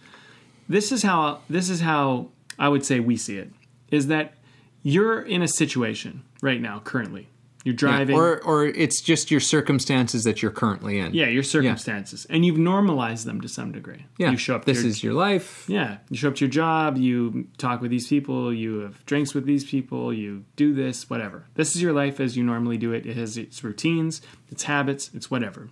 This 0.68 0.92
is 0.92 1.02
how 1.02 1.40
this 1.48 1.68
is 1.70 1.80
how 1.80 2.28
I 2.58 2.68
would 2.68 2.84
say 2.84 3.00
we 3.00 3.16
see 3.16 3.36
it. 3.38 3.50
Is 3.90 4.08
that 4.08 4.34
you're 4.82 5.20
in 5.22 5.42
a 5.42 5.48
situation 5.48 6.22
right 6.42 6.60
now, 6.60 6.80
currently. 6.80 7.28
You're 7.64 7.74
driving. 7.74 8.14
or 8.14 8.40
or 8.44 8.64
it's 8.66 9.00
just 9.02 9.28
your 9.32 9.40
circumstances 9.40 10.22
that 10.22 10.40
you're 10.40 10.52
currently 10.52 11.00
in. 11.00 11.12
yeah, 11.14 11.26
your 11.26 11.42
circumstances, 11.42 12.24
and 12.30 12.46
you've 12.46 12.58
normalized 12.58 13.26
them 13.26 13.40
to 13.40 13.48
some 13.48 13.72
degree. 13.72 14.06
Yeah. 14.18 14.30
you 14.30 14.36
show 14.36 14.54
up. 14.54 14.64
to 14.64 14.72
This 14.72 14.82
your, 14.82 14.88
is 14.88 15.02
your 15.02 15.14
life. 15.14 15.64
yeah. 15.68 15.96
You 16.08 16.16
show 16.16 16.28
up 16.28 16.36
to 16.36 16.44
your 16.44 16.50
job. 16.52 16.96
You 16.96 17.48
talk 17.58 17.80
with 17.80 17.90
these 17.90 18.06
people. 18.06 18.54
You 18.54 18.78
have 18.80 19.04
drinks 19.06 19.34
with 19.34 19.46
these 19.46 19.64
people. 19.64 20.12
You 20.14 20.44
do 20.54 20.74
this, 20.74 21.10
whatever. 21.10 21.46
This 21.54 21.74
is 21.74 21.82
your 21.82 21.92
life 21.92 22.20
as 22.20 22.36
you 22.36 22.44
normally 22.44 22.78
do 22.78 22.92
it. 22.92 23.04
It 23.04 23.16
has 23.16 23.36
its 23.36 23.64
routines, 23.64 24.22
its 24.48 24.62
habits, 24.64 25.10
its 25.12 25.28
whatever. 25.28 25.68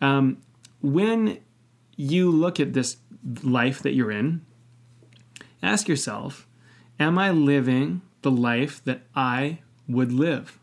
Um, 0.00 0.38
when 0.80 1.38
you 1.96 2.30
look 2.30 2.60
at 2.60 2.72
this 2.72 2.96
life 3.42 3.82
that 3.82 3.94
you're 3.94 4.10
in, 4.10 4.44
ask 5.62 5.88
yourself, 5.88 6.46
am 6.98 7.18
I 7.18 7.30
living 7.30 8.02
the 8.22 8.30
life 8.30 8.82
that 8.84 9.02
I 9.14 9.58
would 9.88 10.12
live? 10.12 10.58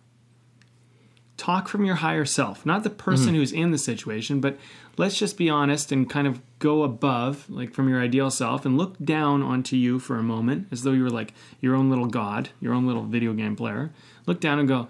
Talk 1.37 1.67
from 1.67 1.83
your 1.83 1.95
higher 1.95 2.25
self, 2.25 2.65
not 2.65 2.83
the 2.83 2.89
person 2.89 3.27
mm-hmm. 3.27 3.35
who's 3.35 3.51
in 3.51 3.71
the 3.71 3.77
situation, 3.77 4.39
but 4.39 4.57
let's 4.97 5.17
just 5.17 5.37
be 5.37 5.49
honest 5.49 5.91
and 5.91 6.09
kind 6.09 6.27
of 6.27 6.41
go 6.59 6.83
above, 6.83 7.49
like 7.49 7.73
from 7.73 7.89
your 7.89 8.01
ideal 8.01 8.31
self, 8.31 8.65
and 8.65 8.77
look 8.77 8.97
down 8.99 9.43
onto 9.43 9.75
you 9.75 9.99
for 9.99 10.17
a 10.17 10.23
moment 10.23 10.67
as 10.71 10.83
though 10.83 10.93
you 10.93 11.03
were 11.03 11.09
like 11.09 11.33
your 11.59 11.75
own 11.75 11.89
little 11.89 12.07
god, 12.07 12.49
your 12.61 12.73
own 12.73 12.87
little 12.87 13.03
video 13.03 13.33
game 13.33 13.55
player. 13.55 13.91
Look 14.25 14.39
down 14.39 14.59
and 14.59 14.67
go, 14.67 14.87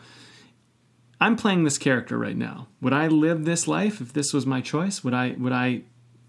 I'm 1.20 1.36
playing 1.36 1.64
this 1.64 1.80
character 1.80 2.18
right 2.18 2.38
now. 2.38 2.68
Would 2.82 2.94
I 2.94 3.08
live 3.08 3.46
this 3.46 3.68
life 3.68 4.00
if 4.02 4.14
this 4.14 4.32
was 4.32 4.46
my 4.46 4.62
choice? 4.62 5.04
Would 5.04 5.14
I 5.14 5.32
would 5.40 5.54
I 5.54 5.82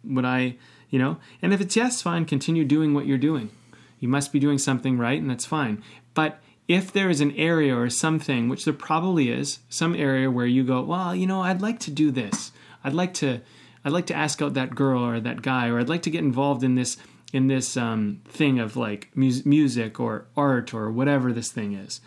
would 0.05 0.24
I, 0.24 0.57
you 0.91 0.99
know? 0.99 1.18
And 1.43 1.53
if 1.53 1.61
it's 1.61 1.76
yes, 1.76 2.03
fine, 2.03 2.24
continue 2.24 2.64
doing 2.64 2.95
what 2.95 3.07
you're 3.07 3.18
doing. 3.18 3.51
You 3.99 4.09
must 4.09 4.32
be 4.32 4.39
doing 4.39 4.59
something 4.59 4.99
right 4.99 5.20
and 5.20 5.30
that's 5.30 5.47
fine. 5.47 5.82
But 6.14 6.41
if 6.68 6.93
there 6.93 7.11
is 7.11 7.20
an 7.20 7.32
area 7.37 7.76
or 7.76 7.89
something, 7.91 8.49
which 8.49 8.64
there 8.64 8.74
probably 8.74 9.30
is, 9.30 9.61
some 9.68 9.95
area 9.95 10.30
where 10.30 10.47
you 10.47 10.64
go, 10.64 10.82
well, 10.82 11.14
you 11.14 11.26
know, 11.26 11.43
I'd 11.43 11.62
like 11.62 11.78
to 11.80 11.91
do 11.91 12.11
this. 12.11 12.53
I'd 12.82 12.95
like 12.95 13.14
to 13.14 13.41
I'd 13.84 13.93
like 13.93 14.07
to 14.07 14.14
ask 14.14 14.43
out 14.43 14.55
that 14.55 14.74
girl 14.74 15.05
or 15.05 15.20
that 15.20 15.43
guy 15.43 15.68
or 15.68 15.78
I'd 15.78 15.89
like 15.89 16.03
to 16.03 16.11
get 16.11 16.24
involved 16.24 16.64
in 16.64 16.74
this 16.74 16.97
in 17.32 17.47
this 17.47 17.76
um, 17.76 18.20
thing 18.26 18.59
of 18.59 18.76
like 18.76 19.11
mus- 19.14 19.45
music 19.45 20.01
or 20.01 20.26
art 20.37 20.74
or 20.74 20.91
whatever 20.91 21.32
this 21.32 21.53
thing 21.53 21.74
is. 21.74 22.01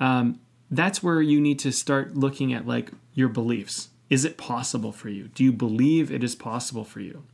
Um, 0.00 0.40
that's 0.70 1.02
where 1.02 1.22
you 1.22 1.40
need 1.40 1.58
to 1.60 1.72
start 1.72 2.16
looking 2.16 2.52
at 2.52 2.66
like 2.66 2.90
your 3.14 3.28
beliefs. 3.28 3.88
Is 4.10 4.24
it 4.24 4.36
possible 4.36 4.92
for 4.92 5.08
you? 5.08 5.28
Do 5.28 5.44
you 5.44 5.52
believe 5.52 6.10
it 6.10 6.22
is 6.22 6.34
possible 6.34 6.84
for 6.84 7.00
you? 7.00 7.24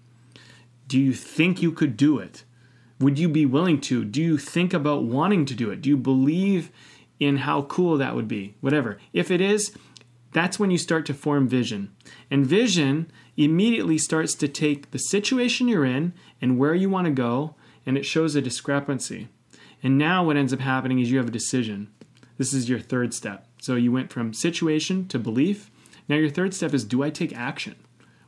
Do 0.89 0.99
you 0.99 1.13
think 1.13 1.61
you 1.61 1.71
could 1.71 1.97
do 1.97 2.19
it? 2.19 2.45
Would 2.99 3.19
you 3.19 3.29
be 3.29 3.47
willing 3.47 3.81
to? 3.83 4.05
Do 4.05 4.23
you 4.23 4.39
think 4.39 4.73
about 4.73 5.05
wanting 5.05 5.45
to 5.47 5.55
do 5.55 5.71
it? 5.71 5.83
Do 5.83 5.91
you 5.91 5.99
believe 5.99 6.71
in 7.21 7.39
how 7.39 7.63
cool 7.63 7.99
that 7.99 8.15
would 8.15 8.27
be? 8.27 8.57
Whatever. 8.61 8.99
If 9.13 9.31
it 9.31 9.41
is, 9.43 9.73
that's 10.33 10.59
when 10.59 10.71
you 10.71 10.79
start 10.79 11.05
to 11.07 11.15
form 11.15 11.47
vision. 11.47 11.93
And 12.31 12.47
vision 12.47 13.11
immediately 13.37 13.99
starts 13.99 14.35
to 14.37 14.49
take 14.49 14.91
the 14.91 14.99
situation 14.99 15.69
you're 15.69 15.85
in 15.85 16.15
and 16.41 16.59
where 16.59 16.75
you 16.75 16.89
want 16.89 17.05
to 17.05 17.13
go, 17.13 17.55
and 17.85 17.99
it 17.99 18.07
shows 18.07 18.35
a 18.35 18.41
discrepancy. 18.41 19.29
And 19.83 19.99
now 19.99 20.25
what 20.25 20.37
ends 20.37 20.53
up 20.55 20.61
happening 20.61 21.01
is 21.01 21.11
you 21.11 21.19
have 21.19 21.29
a 21.29 21.33
decision. 21.33 21.89
This 22.39 22.55
is 22.55 22.69
your 22.69 22.81
third 22.81 23.13
step. 23.13 23.47
So 23.61 23.75
you 23.75 23.93
went 23.93 24.11
from 24.11 24.33
situation 24.33 25.07
to 25.09 25.19
belief. 25.19 25.71
Now 26.09 26.17
your 26.17 26.31
third 26.31 26.55
step 26.55 26.73
is 26.73 26.85
do 26.85 27.03
I 27.03 27.11
take 27.11 27.37
action? 27.37 27.77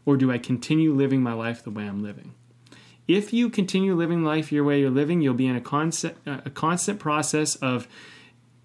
Or 0.05 0.17
do 0.17 0.31
I 0.31 0.39
continue 0.39 0.93
living 0.93 1.23
my 1.23 1.33
life 1.33 1.63
the 1.63 1.71
way 1.71 1.85
I'm 1.85 2.03
living? 2.03 2.35
If 3.13 3.33
you 3.33 3.51
continue 3.51 3.97
living 3.97 4.23
life 4.23 4.53
your 4.53 4.63
way 4.63 4.79
you're 4.79 4.89
living, 4.89 5.21
you'll 5.21 5.35
be 5.35 5.49
in 5.49 5.57
a 5.57 5.61
constant 5.61 6.17
uh, 6.25 6.43
a 6.45 6.51
constant 6.51 7.01
process 7.01 7.57
of, 7.57 7.89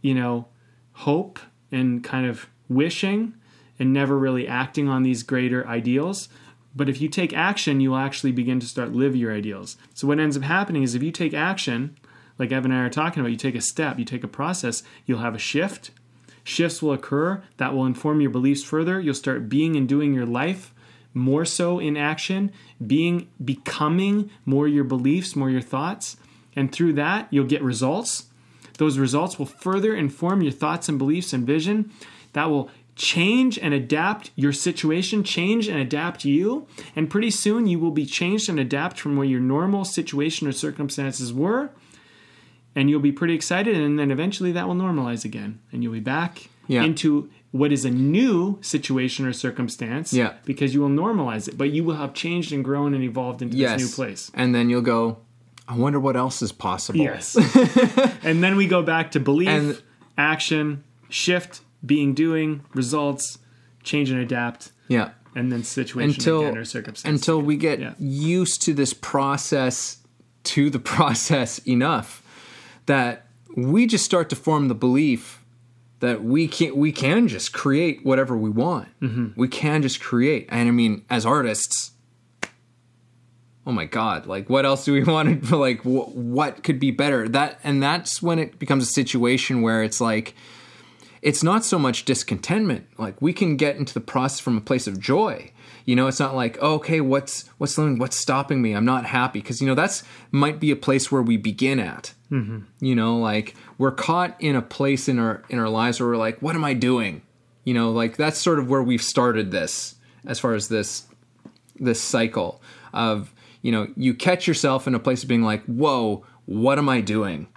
you 0.03 0.13
know, 0.13 0.49
hope 0.91 1.39
and 1.71 2.03
kind 2.03 2.27
of 2.27 2.45
wishing 2.69 3.33
and 3.79 3.91
never 3.91 4.15
really 4.15 4.47
acting 4.47 4.87
on 4.87 5.01
these 5.01 5.23
greater 5.23 5.67
ideals. 5.67 6.29
But 6.75 6.89
if 6.89 7.01
you 7.01 7.09
take 7.09 7.33
action, 7.33 7.81
you'll 7.81 7.95
actually 7.95 8.33
begin 8.33 8.59
to 8.59 8.67
start 8.67 8.93
live 8.93 9.15
your 9.15 9.33
ideals. 9.33 9.77
So 9.95 10.07
what 10.07 10.19
ends 10.19 10.37
up 10.37 10.43
happening 10.43 10.83
is 10.83 10.93
if 10.93 11.01
you 11.01 11.11
take 11.11 11.33
action, 11.33 11.97
like 12.37 12.51
Evan 12.51 12.69
and 12.69 12.79
I 12.79 12.85
are 12.85 12.89
talking 12.91 13.21
about, 13.21 13.31
you 13.31 13.37
take 13.37 13.55
a 13.55 13.61
step, 13.61 13.97
you 13.97 14.05
take 14.05 14.23
a 14.23 14.27
process, 14.27 14.83
you'll 15.07 15.19
have 15.19 15.33
a 15.33 15.39
shift. 15.39 15.89
Shifts 16.43 16.83
will 16.83 16.93
occur 16.93 17.41
that 17.57 17.73
will 17.73 17.87
inform 17.87 18.21
your 18.21 18.29
beliefs 18.29 18.63
further. 18.63 18.99
You'll 18.99 19.15
start 19.15 19.49
being 19.49 19.75
and 19.75 19.89
doing 19.89 20.13
your 20.13 20.27
life 20.27 20.71
more 21.15 21.45
so 21.45 21.79
in 21.79 21.97
action, 21.97 22.51
being 22.85 23.27
becoming 23.43 24.29
more 24.45 24.67
your 24.67 24.83
beliefs, 24.83 25.35
more 25.35 25.49
your 25.49 25.61
thoughts, 25.61 26.17
and 26.55 26.71
through 26.71 26.93
that 26.93 27.27
you'll 27.31 27.45
get 27.45 27.63
results. 27.63 28.25
Those 28.77 28.99
results 28.99 29.39
will 29.39 29.45
further 29.45 29.95
inform 29.95 30.41
your 30.43 30.51
thoughts 30.51 30.89
and 30.89 30.99
beliefs 30.99 31.33
and 31.33 31.47
vision. 31.47 31.89
That 32.33 32.49
will 32.49 32.69
change 32.97 33.57
and 33.57 33.73
adapt 33.73 34.31
your 34.35 34.53
situation, 34.53 35.23
change 35.23 35.67
and 35.67 35.79
adapt 35.79 36.23
you, 36.25 36.67
and 36.95 37.09
pretty 37.09 37.31
soon 37.31 37.67
you 37.67 37.79
will 37.79 37.91
be 37.91 38.05
changed 38.05 38.47
and 38.49 38.59
adapt 38.59 38.99
from 38.99 39.15
where 39.15 39.25
your 39.25 39.39
normal 39.39 39.83
situation 39.85 40.47
or 40.47 40.51
circumstances 40.51 41.33
were. 41.33 41.71
And 42.75 42.89
you'll 42.89 42.99
be 42.99 43.13
pretty 43.13 43.33
excited, 43.33 43.77
and 43.77 43.97
then 43.97 44.11
eventually 44.11 44.51
that 44.51 44.67
will 44.67 44.75
normalize 44.75 45.23
again, 45.23 45.59
and 45.71 45.81
you'll 45.81 45.93
be 45.93 45.99
back 46.01 46.49
Yeah. 46.67 46.83
into 46.83 47.29
what 47.59 47.71
is 47.71 47.85
a 47.85 47.89
new 47.89 48.57
situation 48.61 49.25
or 49.25 49.31
circumstance 49.33 50.11
Yeah. 50.11 50.33
because 50.45 50.73
you 50.73 50.81
will 50.81 50.89
normalize 51.03 51.47
it, 51.47 51.57
but 51.57 51.69
you 51.71 51.83
will 51.85 51.95
have 51.95 52.13
changed 52.13 52.51
and 52.51 52.63
grown 52.65 52.93
and 52.93 53.01
evolved 53.03 53.41
into 53.41 53.55
Yes. 53.55 53.79
this 53.81 53.89
new 53.91 53.95
place. 54.05 54.31
And 54.33 54.53
then 54.53 54.69
you'll 54.69 54.81
go, 54.97 55.17
I 55.67 55.75
wonder 55.77 55.99
what 55.99 56.15
else 56.17 56.41
is 56.41 56.51
possible. 56.51 56.99
Yes. 56.99 57.35
and 58.23 58.43
then 58.43 58.55
we 58.57 58.67
go 58.67 58.81
back 58.83 59.11
to 59.11 59.19
belief, 59.19 59.47
And- 59.47 59.81
action, 60.17 60.83
shift, 61.09 61.61
being, 61.85 62.13
doing, 62.13 62.61
results, 62.73 63.37
change 63.83 64.09
and 64.11 64.19
adapt, 64.19 64.71
Yeah. 64.89 65.09
and 65.35 65.51
then 65.51 65.63
situation 65.63 66.15
Until 66.19 66.41
again 66.41 66.57
or 66.57 66.65
circumstance. 66.65 67.09
until 67.21 67.41
we 67.41 67.55
get 67.55 67.79
Yeah. 67.79 67.93
used 67.99 68.61
to 68.63 68.73
this 68.73 68.93
process 68.93 69.97
to 70.55 70.69
the 70.69 70.79
process 70.95 71.59
enough 71.59 72.21
that 72.85 73.27
we 73.55 73.87
just 73.87 74.03
start 74.03 74.29
to 74.29 74.35
form 74.35 74.67
the 74.67 74.75
belief 74.75 75.39
that 76.05 76.23
we 76.23 76.47
can 76.47 76.75
we 76.75 76.91
can 76.91 77.27
just 77.27 77.53
create 77.53 78.05
whatever 78.05 78.37
we 78.37 78.49
want. 78.49 78.87
Mm-hmm. 79.01 79.39
We 79.39 79.47
can 79.47 79.81
just 79.81 79.99
create. 79.99 80.47
And 80.49 80.67
I 80.67 80.71
mean, 80.71 81.03
as 81.09 81.25
artists, 81.25 81.91
oh 83.65 83.71
my 83.71 83.85
god, 83.85 84.27
like 84.27 84.49
what 84.49 84.65
else 84.65 84.85
do 84.85 84.93
we 84.93 85.03
want 85.13 85.45
to 85.47 85.57
like 85.57 85.81
wh- 85.81 86.15
what 86.15 86.63
could 86.63 86.79
be 86.79 86.91
better? 86.91 87.27
That 87.27 87.59
and 87.63 87.81
that's 87.81 88.21
when 88.21 88.39
it 88.39 88.59
becomes 88.59 88.83
a 88.83 88.91
situation 88.91 89.61
where 89.61 89.83
it's 89.83 89.99
like 89.99 90.35
it's 91.21 91.43
not 91.43 91.65
so 91.65 91.79
much 91.79 92.05
discontentment. 92.05 92.87
Like 92.97 93.21
we 93.21 93.33
can 93.33 93.57
get 93.57 93.77
into 93.77 93.93
the 93.93 94.01
process 94.01 94.39
from 94.39 94.57
a 94.57 94.61
place 94.61 94.87
of 94.87 94.99
joy. 94.99 95.51
You 95.85 95.95
know, 95.95 96.07
it's 96.07 96.19
not 96.19 96.35
like, 96.35 96.57
oh, 96.61 96.75
okay, 96.75 96.99
what's 96.99 97.47
what's 97.59 97.77
what's 97.77 98.17
stopping 98.17 98.61
me? 98.61 98.73
I'm 98.73 98.85
not 98.85 99.05
happy 99.05 99.39
because 99.39 99.61
you 99.61 99.67
know 99.67 99.75
that's 99.75 100.03
might 100.31 100.59
be 100.59 100.71
a 100.71 100.75
place 100.75 101.11
where 101.11 101.21
we 101.21 101.37
begin 101.37 101.79
at. 101.79 102.13
Mm-hmm. 102.31 102.61
You 102.83 102.95
know, 102.95 103.17
like 103.17 103.55
we're 103.77 103.91
caught 103.91 104.35
in 104.39 104.55
a 104.55 104.61
place 104.63 105.07
in 105.07 105.19
our 105.19 105.43
in 105.47 105.59
our 105.59 105.69
lives 105.69 105.99
where 105.99 106.09
we're 106.09 106.17
like, 106.17 106.41
what 106.41 106.55
am 106.55 106.63
I 106.63 106.73
doing? 106.73 107.21
You 107.65 107.75
know, 107.75 107.91
like 107.91 108.17
that's 108.17 108.39
sort 108.39 108.57
of 108.57 108.67
where 108.67 108.81
we've 108.81 109.01
started 109.01 109.51
this 109.51 109.95
as 110.25 110.39
far 110.39 110.55
as 110.55 110.69
this 110.69 111.05
this 111.79 112.01
cycle 112.01 112.61
of 112.93 113.33
you 113.61 113.71
know 113.71 113.87
you 113.95 114.15
catch 114.15 114.47
yourself 114.47 114.87
in 114.87 114.95
a 114.95 114.99
place 114.99 115.21
of 115.21 115.29
being 115.29 115.43
like, 115.43 115.63
whoa, 115.65 116.25
what 116.45 116.79
am 116.79 116.89
I 116.89 117.01
doing? 117.01 117.47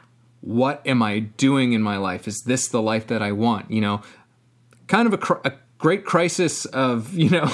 What 0.43 0.87
am 0.87 1.03
I 1.03 1.20
doing 1.20 1.72
in 1.72 1.83
my 1.83 1.97
life? 1.97 2.29
Is 2.29 2.43
this 2.43 2.68
the 2.68 2.83
life 2.83 3.07
that 3.07 3.22
I 3.22 3.33
want? 3.33 3.70
You 3.70 3.81
know, 3.81 4.03
kind 4.87 5.12
of 5.12 5.14
a, 5.14 5.49
a 5.49 5.53
great 5.79 6.05
crisis 6.05 6.64
of 6.66 7.14
you 7.14 7.31
know 7.31 7.51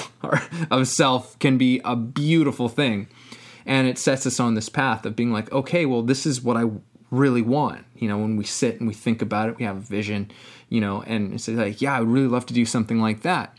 of 0.70 0.88
self 0.88 1.38
can 1.38 1.56
be 1.58 1.80
a 1.84 1.94
beautiful 1.94 2.68
thing. 2.68 3.06
And 3.66 3.88
it 3.88 3.98
sets 3.98 4.26
us 4.26 4.38
on 4.38 4.54
this 4.54 4.68
path 4.68 5.06
of 5.06 5.14
being 5.14 5.32
like 5.32 5.52
okay 5.52 5.86
well 5.86 6.02
this 6.02 6.26
is 6.26 6.42
what 6.42 6.56
i 6.56 6.64
really 7.10 7.42
want. 7.42 7.84
You 7.96 8.08
know 8.08 8.18
when 8.18 8.36
we 8.36 8.44
sit 8.44 8.78
and 8.80 8.88
we 8.88 8.94
think 8.94 9.22
about 9.22 9.48
it 9.48 9.58
we 9.58 9.64
have 9.64 9.76
a 9.76 9.80
vision 9.80 10.30
you 10.68 10.80
know 10.80 11.02
and 11.02 11.34
it's 11.34 11.46
like 11.46 11.80
yeah 11.80 11.96
i 11.96 12.00
would 12.00 12.08
really 12.08 12.26
love 12.26 12.46
to 12.46 12.54
do 12.54 12.66
something 12.66 13.00
like 13.00 13.22
that. 13.22 13.56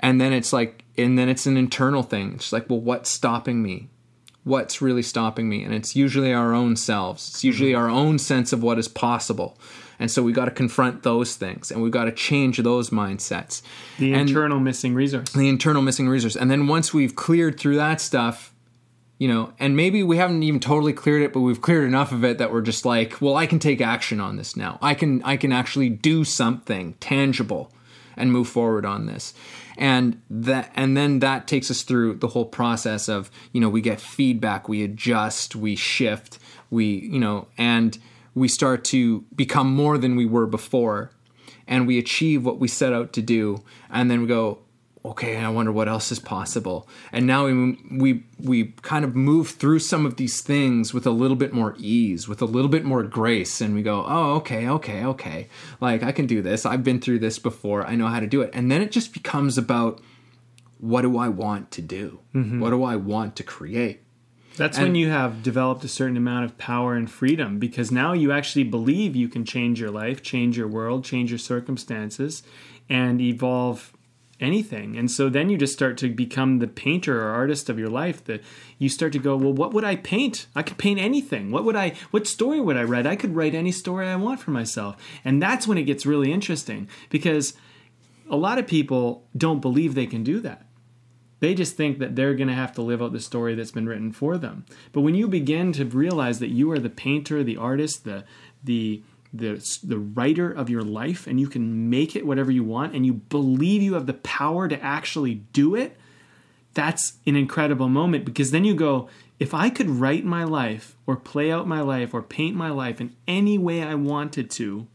And 0.00 0.20
then 0.20 0.32
it's 0.32 0.52
like 0.52 0.84
and 0.96 1.18
then 1.18 1.28
it's 1.28 1.46
an 1.46 1.56
internal 1.56 2.02
thing. 2.02 2.34
It's 2.34 2.52
like 2.52 2.68
well 2.68 2.80
what's 2.80 3.10
stopping 3.10 3.62
me? 3.62 3.88
What's 4.44 4.80
really 4.80 5.02
stopping 5.02 5.48
me? 5.48 5.62
And 5.62 5.74
it's 5.74 5.94
usually 5.94 6.32
our 6.32 6.54
own 6.54 6.76
selves. 6.76 7.28
It's 7.28 7.44
usually 7.44 7.72
mm-hmm. 7.72 7.82
our 7.82 7.90
own 7.90 8.18
sense 8.18 8.52
of 8.52 8.62
what 8.62 8.78
is 8.78 8.88
possible 8.88 9.58
and 9.98 10.10
so 10.10 10.22
we 10.22 10.32
got 10.32 10.46
to 10.46 10.50
confront 10.50 11.02
those 11.02 11.36
things 11.36 11.70
and 11.70 11.82
we've 11.82 11.92
got 11.92 12.04
to 12.04 12.12
change 12.12 12.58
those 12.58 12.90
mindsets. 12.90 13.62
The 13.98 14.12
and- 14.12 14.28
internal 14.28 14.60
missing 14.60 14.94
resource. 14.94 15.30
the 15.32 15.48
internal 15.48 15.82
missing 15.82 16.08
resource. 16.08 16.36
And 16.36 16.50
then 16.50 16.66
once 16.66 16.94
we've 16.94 17.14
cleared 17.16 17.58
through 17.58 17.76
that 17.76 18.00
stuff 18.00 18.54
you 19.18 19.26
know 19.26 19.52
and 19.58 19.76
maybe 19.76 20.02
we 20.02 20.16
haven't 20.16 20.44
even 20.44 20.60
totally 20.60 20.92
cleared 20.92 21.22
it 21.22 21.32
but 21.32 21.40
we've 21.40 21.60
cleared 21.60 21.84
enough 21.84 22.12
of 22.12 22.24
it 22.24 22.38
that 22.38 22.52
we're 22.52 22.60
just 22.60 22.84
like 22.84 23.20
well 23.20 23.34
i 23.34 23.46
can 23.46 23.58
take 23.58 23.80
action 23.80 24.20
on 24.20 24.36
this 24.36 24.56
now. 24.56 24.78
I 24.80 24.94
can 24.94 25.22
i 25.24 25.36
can 25.36 25.50
actually 25.52 25.88
do 25.88 26.24
something 26.24 26.94
tangible 27.00 27.72
and 28.16 28.32
move 28.32 28.48
forward 28.48 28.84
on 28.84 29.06
this. 29.06 29.32
And 29.76 30.20
that 30.28 30.72
and 30.74 30.96
then 30.96 31.20
that 31.20 31.46
takes 31.46 31.70
us 31.70 31.82
through 31.82 32.14
the 32.14 32.28
whole 32.28 32.44
process 32.44 33.08
of 33.08 33.30
you 33.52 33.60
know 33.60 33.68
we 33.68 33.80
get 33.80 34.00
feedback 34.00 34.68
we 34.68 34.82
adjust 34.82 35.54
we 35.54 35.76
shift 35.76 36.38
we 36.68 36.84
you 36.86 37.20
know 37.20 37.46
and 37.56 37.96
we 38.34 38.48
start 38.48 38.84
to 38.84 39.24
become 39.34 39.72
more 39.72 39.98
than 39.98 40.16
we 40.16 40.26
were 40.26 40.46
before 40.46 41.10
and 41.66 41.86
we 41.86 41.98
achieve 41.98 42.44
what 42.44 42.58
we 42.58 42.68
set 42.68 42.92
out 42.92 43.12
to 43.12 43.22
do 43.22 43.62
and 43.90 44.10
then 44.10 44.20
we 44.20 44.26
go 44.26 44.58
okay 45.04 45.36
i 45.36 45.48
wonder 45.48 45.72
what 45.72 45.88
else 45.88 46.12
is 46.12 46.18
possible. 46.18 46.88
And 47.12 47.26
now 47.26 47.46
we 47.46 47.78
we 47.90 48.24
we 48.38 48.64
kind 48.82 49.04
of 49.04 49.14
move 49.14 49.50
through 49.50 49.78
some 49.78 50.04
of 50.04 50.16
these 50.16 50.40
things 50.40 50.92
with 50.92 51.06
a 51.06 51.10
little 51.10 51.36
bit 51.36 51.52
more 51.52 51.74
ease 51.78 52.28
with 52.28 52.42
a 52.42 52.44
little 52.44 52.68
bit 52.68 52.84
more 52.84 53.02
grace 53.02 53.60
and 53.60 53.74
we 53.74 53.82
go 53.82 54.04
oh 54.06 54.34
okay 54.36 54.68
okay 54.68 55.04
okay. 55.04 55.48
Like 55.80 56.02
i 56.02 56.12
can 56.12 56.26
do 56.26 56.42
this. 56.42 56.66
I've 56.66 56.84
been 56.84 57.00
through 57.00 57.20
this 57.20 57.38
before. 57.38 57.86
I 57.86 57.94
know 57.94 58.08
how 58.08 58.20
to 58.20 58.26
do 58.26 58.42
it. 58.42 58.50
And 58.52 58.70
then 58.70 58.82
it 58.82 58.90
just 58.90 59.12
becomes 59.12 59.56
about 59.56 60.00
what 60.78 61.02
do 61.02 61.18
i 61.18 61.28
want 61.28 61.70
to 61.72 61.82
do? 61.82 62.20
Mm-hmm. 62.34 62.60
What 62.60 62.70
do 62.70 62.82
i 62.84 62.96
want 62.96 63.36
to 63.36 63.42
create 63.42 64.02
That's 64.58 64.76
And- 64.76 64.88
when 64.88 64.94
you 64.96 65.08
have 65.08 65.42
developed 65.42 65.84
a 65.84 65.88
certain 65.88 66.16
amount 66.16 66.44
of 66.44 66.58
power 66.58 66.94
and 66.94 67.10
freedom 67.10 67.58
because 67.58 67.90
now 67.90 68.12
you 68.12 68.32
actually 68.32 68.64
believe 68.64 69.16
you 69.16 69.28
can 69.28 69.44
change 69.44 69.80
your 69.80 69.90
life, 69.90 70.22
change 70.22 70.58
your 70.58 70.68
world, 70.68 71.04
change 71.04 71.30
your 71.30 71.38
circumstances, 71.38 72.42
and 72.90 73.20
evolve 73.20 73.92
anything. 74.40 74.96
And 74.96 75.10
so 75.10 75.28
then 75.28 75.50
you 75.50 75.56
just 75.56 75.72
start 75.72 75.96
to 75.98 76.08
become 76.08 76.58
the 76.58 76.68
painter 76.68 77.20
or 77.22 77.30
artist 77.30 77.68
of 77.68 77.78
your 77.78 77.88
life. 77.88 78.24
That 78.24 78.42
you 78.78 78.88
start 78.88 79.12
to 79.12 79.18
go, 79.18 79.36
well, 79.36 79.52
what 79.52 79.72
would 79.74 79.84
I 79.84 79.96
paint? 79.96 80.46
I 80.54 80.62
could 80.62 80.78
paint 80.78 81.00
anything. 81.00 81.50
What 81.50 81.64
would 81.64 81.76
I? 81.76 81.94
What 82.10 82.26
story 82.26 82.60
would 82.60 82.76
I 82.76 82.84
write? 82.84 83.06
I 83.06 83.16
could 83.16 83.34
write 83.34 83.54
any 83.54 83.72
story 83.72 84.06
I 84.06 84.16
want 84.16 84.40
for 84.40 84.50
myself. 84.52 84.96
And 85.24 85.42
that's 85.42 85.66
when 85.66 85.78
it 85.78 85.84
gets 85.84 86.06
really 86.06 86.32
interesting 86.32 86.88
because 87.10 87.54
a 88.30 88.36
lot 88.36 88.58
of 88.58 88.66
people 88.66 89.26
don't 89.36 89.60
believe 89.60 89.94
they 89.94 90.06
can 90.06 90.22
do 90.22 90.40
that. 90.40 90.67
They 91.40 91.54
just 91.54 91.76
think 91.76 91.98
that 91.98 92.16
they're 92.16 92.34
going 92.34 92.48
to 92.48 92.54
have 92.54 92.72
to 92.74 92.82
live 92.82 93.00
out 93.00 93.12
the 93.12 93.20
story 93.20 93.54
that's 93.54 93.70
been 93.70 93.88
written 93.88 94.12
for 94.12 94.36
them. 94.36 94.66
But 94.92 95.02
when 95.02 95.14
you 95.14 95.28
begin 95.28 95.72
to 95.74 95.84
realize 95.84 96.40
that 96.40 96.50
you 96.50 96.70
are 96.72 96.78
the 96.78 96.90
painter, 96.90 97.44
the 97.44 97.56
artist, 97.56 98.04
the 98.04 98.24
the 98.62 99.02
the 99.32 99.62
the 99.84 99.98
writer 99.98 100.50
of 100.50 100.70
your 100.70 100.82
life 100.82 101.26
and 101.26 101.38
you 101.38 101.48
can 101.48 101.90
make 101.90 102.16
it 102.16 102.26
whatever 102.26 102.50
you 102.50 102.64
want 102.64 102.94
and 102.94 103.04
you 103.04 103.12
believe 103.12 103.82
you 103.82 103.94
have 103.94 104.06
the 104.06 104.14
power 104.14 104.66
to 104.68 104.82
actually 104.82 105.34
do 105.52 105.74
it, 105.74 105.96
that's 106.74 107.18
an 107.26 107.36
incredible 107.36 107.88
moment 107.88 108.24
because 108.24 108.50
then 108.50 108.64
you 108.64 108.74
go, 108.74 109.08
if 109.38 109.54
I 109.54 109.70
could 109.70 109.88
write 109.88 110.24
my 110.24 110.44
life 110.44 110.96
or 111.06 111.16
play 111.16 111.52
out 111.52 111.68
my 111.68 111.80
life 111.80 112.12
or 112.12 112.22
paint 112.22 112.56
my 112.56 112.70
life 112.70 113.00
in 113.00 113.14
any 113.26 113.58
way 113.58 113.82
I 113.82 113.94
wanted 113.94 114.50
to, 114.52 114.88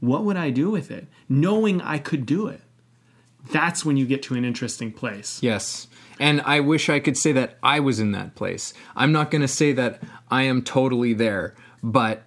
what 0.00 0.24
would 0.24 0.36
I 0.36 0.50
do 0.50 0.70
with 0.70 0.90
it? 0.90 1.06
Knowing 1.28 1.80
I 1.80 1.98
could 1.98 2.26
do 2.26 2.46
it. 2.48 2.62
That's 3.52 3.84
when 3.84 3.96
you 3.96 4.06
get 4.06 4.22
to 4.24 4.34
an 4.34 4.44
interesting 4.44 4.92
place. 4.92 5.42
Yes. 5.42 5.88
And 6.18 6.42
I 6.42 6.60
wish 6.60 6.88
I 6.90 7.00
could 7.00 7.16
say 7.16 7.32
that 7.32 7.56
I 7.62 7.80
was 7.80 7.98
in 7.98 8.12
that 8.12 8.34
place. 8.34 8.74
I'm 8.94 9.10
not 9.12 9.30
going 9.30 9.40
to 9.42 9.48
say 9.48 9.72
that 9.72 10.02
I 10.30 10.42
am 10.42 10.62
totally 10.62 11.14
there, 11.14 11.54
but 11.82 12.22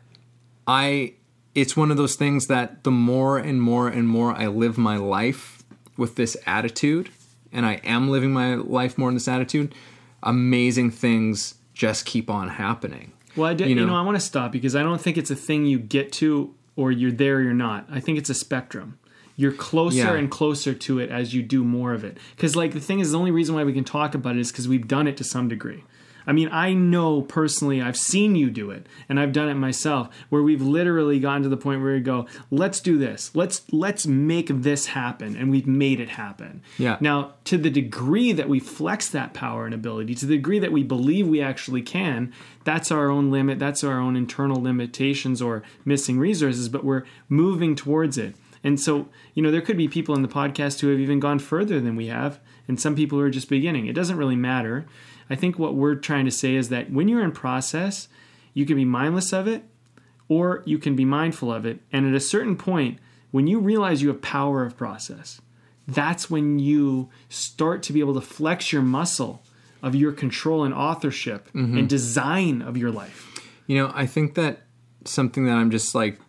I 0.68 1.14
it's 1.55 1.78
one 1.78 1.91
of 1.91 1.97
those 1.97 2.16
things 2.16 2.47
that 2.47 2.84
the 2.84 2.91
more 2.91 3.38
and 3.38 3.61
more 3.61 3.88
and 3.88 4.07
more 4.07 4.34
I 4.34 4.47
live 4.47 4.78
my 4.78 4.97
life 4.97 5.61
with 5.97 6.16
this 6.16 6.36
attitude, 6.47 7.09
and 7.51 7.64
I 7.66 7.74
am 7.84 8.09
living 8.09 8.34
my 8.34 8.55
life 8.55 8.97
more 8.97 9.09
in 9.09 9.14
this 9.14 9.28
attitude, 9.28 9.76
amazing 10.24 10.89
things 10.89 11.53
just 11.76 12.05
keep 12.07 12.30
on 12.32 12.49
happening. 12.49 13.11
Well, 13.36 13.49
I 13.49 13.53
did, 13.53 13.70
You 13.70 13.76
you, 13.76 13.82
know, 13.82 13.88
know- 13.93 13.95
I 13.95 14.01
want 14.01 14.16
to 14.16 14.22
stop 14.22 14.51
because 14.51 14.76
I 14.76 14.82
don't 14.82 14.99
think 14.99 15.18
it's 15.18 15.30
a 15.32 15.36
thing 15.36 15.66
you 15.68 15.78
get 15.78 16.11
to 16.14 16.53
or 16.76 16.91
you're 16.91 17.11
there 17.11 17.38
or 17.38 17.41
you're 17.41 17.53
not. 17.53 17.86
I 17.91 17.99
think 17.99 18.18
it's 18.18 18.30
a 18.32 18.34
spectrum. 18.36 18.97
You're 19.36 19.51
closer 19.51 19.97
Yeah. 19.97 20.13
and 20.13 20.29
closer 20.29 20.73
to 20.73 20.99
it 20.99 21.09
as 21.09 21.34
you 21.34 21.41
do 21.41 21.63
more 21.63 21.93
of 21.93 22.03
it. 22.03 22.17
Because, 22.36 22.55
like, 22.55 22.73
the 22.73 22.79
thing 22.79 22.99
is, 22.99 23.11
the 23.11 23.17
only 23.19 23.31
reason 23.31 23.55
why 23.55 23.63
we 23.63 23.73
can 23.73 23.84
talk 23.84 24.13
about 24.13 24.36
it 24.36 24.39
is 24.39 24.51
because 24.51 24.67
we've 24.67 24.88
done 24.88 25.07
it 25.07 25.17
to 25.17 25.23
some 25.23 25.47
degree. 25.47 25.84
I 26.25 26.31
mean, 26.31 26.47
I 26.53 26.73
know 26.73 27.21
personally, 27.21 27.81
I've 27.81 27.97
seen 27.97 28.36
you 28.36 28.49
do 28.49 28.71
it, 28.71 28.88
and 29.09 29.19
I've 29.19 29.34
done 29.34 29.49
it 29.49 29.55
myself, 29.55 30.07
where 30.29 30.41
we've 30.41 30.61
literally 30.61 31.19
gotten 31.19 31.43
to 31.43 31.49
the 31.49 31.57
point 31.57 31.81
where 31.81 31.95
we 31.95 31.99
go, 31.99 32.27
"Let's 32.49 32.79
do 32.79 32.97
this. 32.97 33.29
Let's 33.34 33.63
let's 33.73 34.07
make 34.07 34.47
this 34.47 34.86
happen," 34.86 35.36
and 35.36 35.51
we've 35.51 35.67
made 35.67 35.99
it 35.99 36.07
happen. 36.09 36.61
Yeah. 36.77 36.95
Now, 37.01 37.31
to 37.43 37.57
the 37.57 37.69
degree 37.69 38.31
that 38.31 38.47
we 38.47 38.61
flex 38.61 39.09
that 39.09 39.34
power 39.34 39.65
and 39.65 39.73
ability, 39.73 40.15
to 40.15 40.25
the 40.25 40.38
degree 40.38 40.59
that 40.59 40.71
we 40.71 40.81
believe 40.84 41.27
we 41.27 41.41
actually 41.41 41.81
can, 41.81 42.31
that's 42.63 42.89
our 42.89 43.09
own 43.09 43.29
limit, 43.29 43.59
that's 43.59 43.84
our 43.84 43.99
own 43.99 44.15
internal 44.15 44.61
limitations 44.61 45.41
or 45.41 45.61
missing 45.84 46.19
resources, 46.19 46.69
but 46.69 46.86
we're 46.86 47.03
moving 47.27 47.75
towards 47.75 48.17
it. 48.17 48.36
And 48.64 48.80
so, 48.80 49.09
you 49.34 49.43
know, 49.43 49.51
there 49.51 49.61
could 49.61 49.78
be 49.78 49.88
people 49.88 50.16
in 50.16 50.22
the 50.22 50.28
podcast 50.28 50.80
who 50.80 50.89
have 50.89 50.99
even 50.99 51.20
gone 51.20 51.39
further 51.39 51.80
than 51.80 51.95
we 51.95 52.07
have, 52.07 52.39
and 52.68 52.80
some 52.80 52.95
people 52.95 53.18
who 53.18 53.26
are 53.26 53.30
just 53.30 53.49
beginning. 53.49 53.88
It 53.88 53.93
doesn't 53.93 54.18
really 54.18 54.36
matter. 54.36 54.86
I 55.30 55.36
think 55.36 55.59
what 55.59 55.76
we're 55.76 55.95
trying 55.95 56.26
to 56.26 56.32
say 56.32 56.55
is 56.55 56.70
that 56.70 56.91
when 56.91 57.07
you're 57.07 57.24
in 57.24 57.32
process, 57.32 58.07
you 58.53 58.66
can 58.66 58.76
be 58.76 58.86
mindless 58.86 59.34
of 59.34 59.47
it 59.47 59.64
or 60.30 60.64
you 60.66 60.78
can 60.78 60.95
be 60.95 61.05
mindful 61.05 61.51
of 61.51 61.66
it. 61.66 61.80
And 61.91 62.07
at 62.07 62.14
a 62.14 62.20
certain 62.20 62.55
point, 62.55 62.99
when 63.32 63.47
you 63.47 63.59
realize 63.59 64.01
you 64.01 64.09
have 64.09 64.22
power 64.22 64.64
of 64.64 64.78
process, 64.78 65.41
that's 65.88 66.30
when 66.30 66.59
you 66.59 67.09
start 67.30 67.84
to 67.84 67.93
be 67.93 67.99
able 67.99 68.14
to 68.14 68.22
flex 68.22 68.72
your 68.72 68.82
muscle 68.82 69.43
of 69.82 69.95
your 69.95 70.11
control 70.14 70.64
and 70.64 70.74
authorship 70.74 71.47
mm-hmm. 71.47 71.78
and 71.78 71.89
design 71.89 72.61
of 72.61 72.78
your 72.78 72.91
life. 72.91 73.41
You 73.68 73.78
know, 73.78 73.91
I 73.93 74.05
think 74.05 74.36
that 74.36 74.61
something 75.05 75.45
that 75.45 75.55
I'm 75.55 75.72
just 75.72 75.93
like 75.93 76.20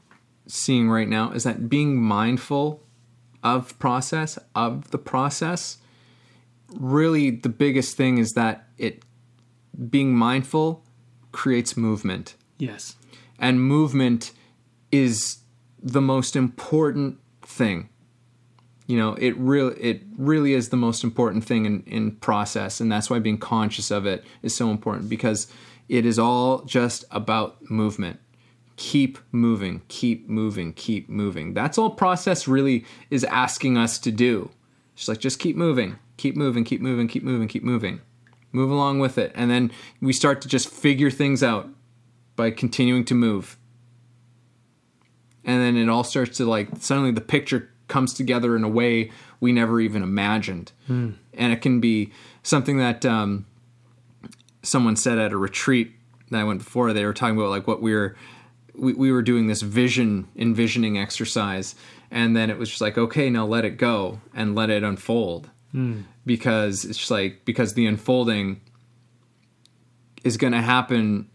seeing 0.47 0.89
right 0.91 1.09
now 1.09 1.31
is 1.33 1.45
that 1.45 1.69
being 1.69 2.01
mindful 2.01 2.83
of 3.43 3.79
process, 3.79 4.39
of 4.55 4.91
the 4.91 4.99
process, 4.99 5.79
really 6.73 7.31
the 7.31 7.49
biggest 7.49 7.97
thing 7.97 8.19
is 8.19 8.33
that 8.33 8.69
it 8.79 9.05
being 9.91 10.15
mindful 10.15 10.85
creates 11.33 11.77
movement. 11.77 12.35
Yes. 12.59 12.97
And 13.39 13.61
movement 13.63 14.33
is 14.93 15.39
the 15.83 16.01
most 16.01 16.37
important 16.37 17.19
thing. 17.43 17.89
You 18.87 18.99
know, 18.99 19.15
it 19.15 19.37
really 19.37 19.81
it 19.81 20.03
really 20.17 20.53
is 20.53 20.69
the 20.69 20.77
most 20.77 21.05
important 21.05 21.45
thing 21.45 21.65
in, 21.65 21.83
in 21.85 22.13
process, 22.17 22.81
and 22.81 22.93
that's 22.93 23.09
why 23.09 23.19
being 23.19 23.39
conscious 23.39 23.91
of 23.91 24.05
it 24.05 24.25
is 24.43 24.55
so 24.55 24.71
important 24.71 25.09
because 25.09 25.51
it 25.89 26.05
is 26.05 26.19
all 26.19 26.63
just 26.65 27.05
about 27.11 27.71
movement. 27.71 28.21
Keep 28.77 29.19
moving, 29.31 29.83
keep 29.89 30.29
moving, 30.29 30.73
keep 30.73 31.09
moving. 31.09 31.55
That's 31.55 31.79
all 31.79 31.91
process 31.91 32.49
really 32.49 32.85
is 33.11 33.25
asking 33.25 33.79
us 33.79 33.99
to 34.01 34.11
do. 34.11 34.51
Just 34.97 35.09
like 35.09 35.19
just 35.19 35.39
keep 35.39 35.57
moving, 35.57 35.99
keep 36.17 36.37
moving, 36.37 36.65
keep 36.65 36.81
moving, 36.81 37.09
keep 37.09 37.23
moving, 37.23 37.49
keep 37.49 37.63
moving. 37.63 38.01
Move 38.53 38.71
along 38.71 39.01
with 39.01 39.19
it. 39.19 39.33
And 39.35 39.51
then 39.51 39.71
we 40.01 40.13
start 40.13 40.41
to 40.43 40.49
just 40.49 40.69
figure 40.69 41.11
things 41.11 41.43
out 41.43 41.69
by 42.37 42.51
continuing 42.51 43.05
to 43.07 43.15
move 43.15 43.57
and 45.45 45.61
then 45.61 45.77
it 45.77 45.89
all 45.89 46.05
starts 46.05 46.39
to 46.39 46.47
like 46.47 46.69
suddenly 46.79 47.11
the 47.11 47.21
picture 47.21 47.71
comes 47.89 48.15
together 48.15 48.57
in 48.57 48.65
a 48.65 48.69
way 48.69 49.11
we 49.41 49.53
never 49.53 49.81
even 49.81 50.03
imagined 50.03 50.73
and 51.35 51.53
it 51.53 51.61
can 51.61 51.81
be 51.81 52.11
something 52.43 52.79
that 52.79 53.05
um, 53.05 53.47
someone 54.63 54.97
said 54.97 55.19
at 55.19 55.33
a 55.33 55.37
retreat 55.37 55.93
that 56.31 56.41
i 56.41 56.45
went 56.45 56.59
before 56.59 56.93
they 56.93 57.05
were 57.05 57.13
talking 57.13 57.37
about 57.37 57.51
like 57.51 57.67
what 57.67 57.83
we 57.83 57.95
were 57.95 58.17
we, 58.75 58.93
we 58.93 59.13
were 59.13 59.23
doing 59.23 59.47
this 59.47 59.63
vision 59.63 60.29
envisioning 60.37 60.99
exercise 60.99 61.75
and 62.11 62.37
then 62.37 62.51
it 62.51 62.59
was 62.59 62.69
just 62.69 62.81
like 62.81 62.99
okay 62.99 63.31
now 63.31 63.45
let 63.47 63.65
it 63.65 63.77
go 63.77 64.21
and 64.35 64.55
let 64.55 64.71
it 64.71 64.83
unfold 64.83 65.51
because 66.27 66.85
it's 66.85 66.99
just 66.99 67.11
like 67.11 67.45
because 67.45 67.75
the 67.75 67.87
unfolding 67.87 68.61
is 70.23 70.37
going 70.37 70.53
to 70.53 70.63
happen 70.63 71.29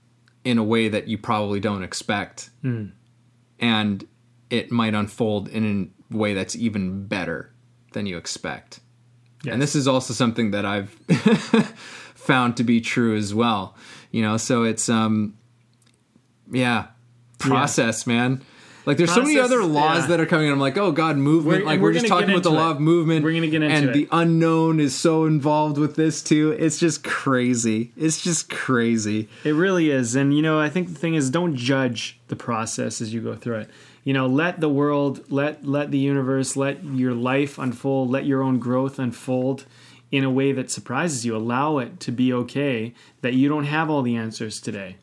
in 0.43 0.57
a 0.57 0.63
way 0.63 0.87
that 0.87 1.07
you 1.07 1.17
probably 1.17 1.59
don't 1.59 1.83
expect 1.83 2.49
and 3.59 4.07
it 4.49 4.71
might 4.71 4.93
unfold 4.95 5.47
in 5.49 5.91
a 6.13 6.17
way 6.17 6.33
that's 6.33 6.55
even 6.55 7.05
better 7.05 7.53
than 7.91 8.05
you 8.05 8.17
expect. 8.17 8.79
Yes. 9.43 9.53
And 9.53 9.61
this 9.61 9.75
is 9.75 9.87
also 9.87 10.13
something 10.13 10.51
that 10.51 10.65
I've 10.65 10.89
found 12.15 12.57
to 12.57 12.63
be 12.63 12.81
true 12.81 13.15
as 13.15 13.33
well. 13.33 13.75
You 14.11 14.21
know, 14.21 14.37
so 14.37 14.63
it's 14.63 14.89
um 14.89 15.37
yeah, 16.51 16.87
process, 17.39 18.05
man. 18.05 18.41
Like 18.85 18.97
there's 18.97 19.13
so 19.13 19.21
many 19.21 19.37
other 19.37 19.63
laws 19.63 20.03
yeah. 20.03 20.07
that 20.07 20.19
are 20.19 20.25
coming 20.25 20.45
and 20.45 20.53
I'm 20.53 20.59
like, 20.59 20.77
"Oh 20.77 20.91
god, 20.91 21.17
movement." 21.17 21.57
We're- 21.57 21.65
like 21.65 21.79
we're 21.79 21.89
we're, 21.89 21.93
just 21.93 22.07
talking 22.07 22.29
about 22.29 22.43
the 22.43 22.49
into 22.49 22.59
law 22.59 22.71
of 22.71 22.79
movement. 22.79 23.23
We're 23.23 23.33
gonna 23.33 23.47
get 23.47 23.61
into 23.61 23.75
and 23.75 23.89
it. 23.89 23.93
the 23.93 24.07
unknown 24.11 24.79
is 24.79 24.95
so 24.95 25.25
involved 25.25 25.77
with 25.77 25.95
this 25.95 26.23
too. 26.23 26.51
It's 26.57 26.79
just 26.79 27.03
crazy. 27.03 27.91
It's 27.95 28.21
just 28.21 28.49
crazy. 28.49 29.29
It 29.43 29.51
really 29.51 29.91
is. 29.91 30.15
And, 30.15 30.35
you 30.35 30.41
know, 30.41 30.59
I 30.59 30.69
think 30.69 30.87
the 30.87 30.95
thing 30.95 31.13
is 31.13 31.29
don't 31.29 31.55
judge 31.55 32.19
the 32.29 32.35
process 32.35 32.99
as 33.01 33.13
you 33.13 33.21
go 33.21 33.35
through 33.35 33.57
it. 33.57 33.69
You 34.03 34.13
know, 34.13 34.25
let 34.25 34.59
the 34.59 34.69
world, 34.69 35.23
let 35.29 35.65
let 35.65 35.91
the 35.91 35.99
universe, 35.99 36.55
let 36.55 36.83
your 36.83 37.13
life 37.13 37.59
unfold, 37.59 38.09
let 38.09 38.25
your 38.25 38.41
own 38.41 38.57
growth 38.57 38.97
unfold 38.97 39.65
in 40.11 40.23
a 40.23 40.31
way 40.31 40.51
that 40.53 40.71
surprises 40.71 41.25
you. 41.25 41.35
Allow 41.35 41.77
it 41.77 41.99
to 41.99 42.11
be 42.11 42.33
okay 42.33 42.95
that 43.21 43.33
you 43.33 43.49
don't 43.49 43.65
have 43.65 43.89
all 43.89 44.01
the 44.01 44.15
answers 44.15 44.59
today. 44.59 44.95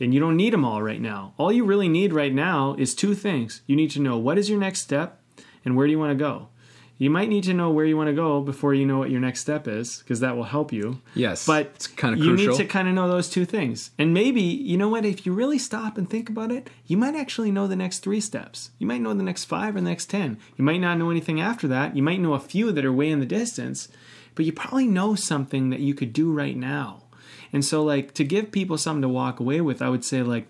And 0.00 0.14
you 0.14 0.20
don't 0.20 0.36
need 0.36 0.52
them 0.52 0.64
all 0.64 0.82
right 0.82 1.00
now. 1.00 1.34
All 1.36 1.52
you 1.52 1.64
really 1.64 1.88
need 1.88 2.12
right 2.12 2.32
now 2.32 2.74
is 2.78 2.94
two 2.94 3.14
things. 3.14 3.60
You 3.66 3.76
need 3.76 3.90
to 3.92 4.00
know 4.00 4.16
what 4.18 4.38
is 4.38 4.48
your 4.48 4.58
next 4.58 4.80
step 4.80 5.20
and 5.64 5.76
where 5.76 5.86
do 5.86 5.90
you 5.92 5.98
want 5.98 6.10
to 6.10 6.24
go. 6.24 6.48
You 6.96 7.08
might 7.08 7.30
need 7.30 7.44
to 7.44 7.54
know 7.54 7.70
where 7.70 7.86
you 7.86 7.96
want 7.96 8.08
to 8.08 8.12
go 8.14 8.42
before 8.42 8.74
you 8.74 8.84
know 8.84 8.98
what 8.98 9.10
your 9.10 9.20
next 9.22 9.40
step 9.40 9.66
is, 9.66 10.00
because 10.00 10.20
that 10.20 10.36
will 10.36 10.44
help 10.44 10.70
you. 10.70 11.00
Yes, 11.14 11.46
But 11.46 11.68
it's 11.74 11.86
kind 11.86 12.12
of 12.14 12.20
you 12.20 12.34
crucial. 12.34 12.52
need 12.52 12.56
to 12.58 12.66
kind 12.66 12.88
of 12.88 12.94
know 12.94 13.08
those 13.08 13.30
two 13.30 13.46
things. 13.46 13.90
And 13.98 14.12
maybe, 14.12 14.42
you 14.42 14.76
know 14.76 14.90
what, 14.90 15.06
if 15.06 15.24
you 15.24 15.32
really 15.32 15.58
stop 15.58 15.96
and 15.96 16.10
think 16.10 16.28
about 16.28 16.52
it, 16.52 16.68
you 16.86 16.98
might 16.98 17.14
actually 17.14 17.50
know 17.50 17.66
the 17.66 17.74
next 17.74 18.00
three 18.00 18.20
steps. 18.20 18.70
You 18.78 18.86
might 18.86 19.00
know 19.00 19.14
the 19.14 19.22
next 19.22 19.44
five 19.46 19.76
or 19.76 19.80
the 19.80 19.88
next 19.88 20.10
10. 20.10 20.36
You 20.58 20.64
might 20.64 20.80
not 20.82 20.98
know 20.98 21.08
anything 21.10 21.40
after 21.40 21.66
that. 21.68 21.96
You 21.96 22.02
might 22.02 22.20
know 22.20 22.34
a 22.34 22.38
few 22.40 22.70
that 22.70 22.84
are 22.84 22.92
way 22.92 23.08
in 23.10 23.20
the 23.20 23.24
distance, 23.24 23.88
but 24.34 24.44
you 24.44 24.52
probably 24.52 24.86
know 24.86 25.14
something 25.14 25.70
that 25.70 25.80
you 25.80 25.94
could 25.94 26.12
do 26.12 26.30
right 26.30 26.56
now. 26.56 27.04
And 27.52 27.64
so, 27.64 27.82
like, 27.82 28.14
to 28.14 28.24
give 28.24 28.52
people 28.52 28.78
something 28.78 29.02
to 29.02 29.08
walk 29.08 29.40
away 29.40 29.60
with, 29.60 29.82
I 29.82 29.88
would 29.88 30.04
say, 30.04 30.22
like, 30.22 30.46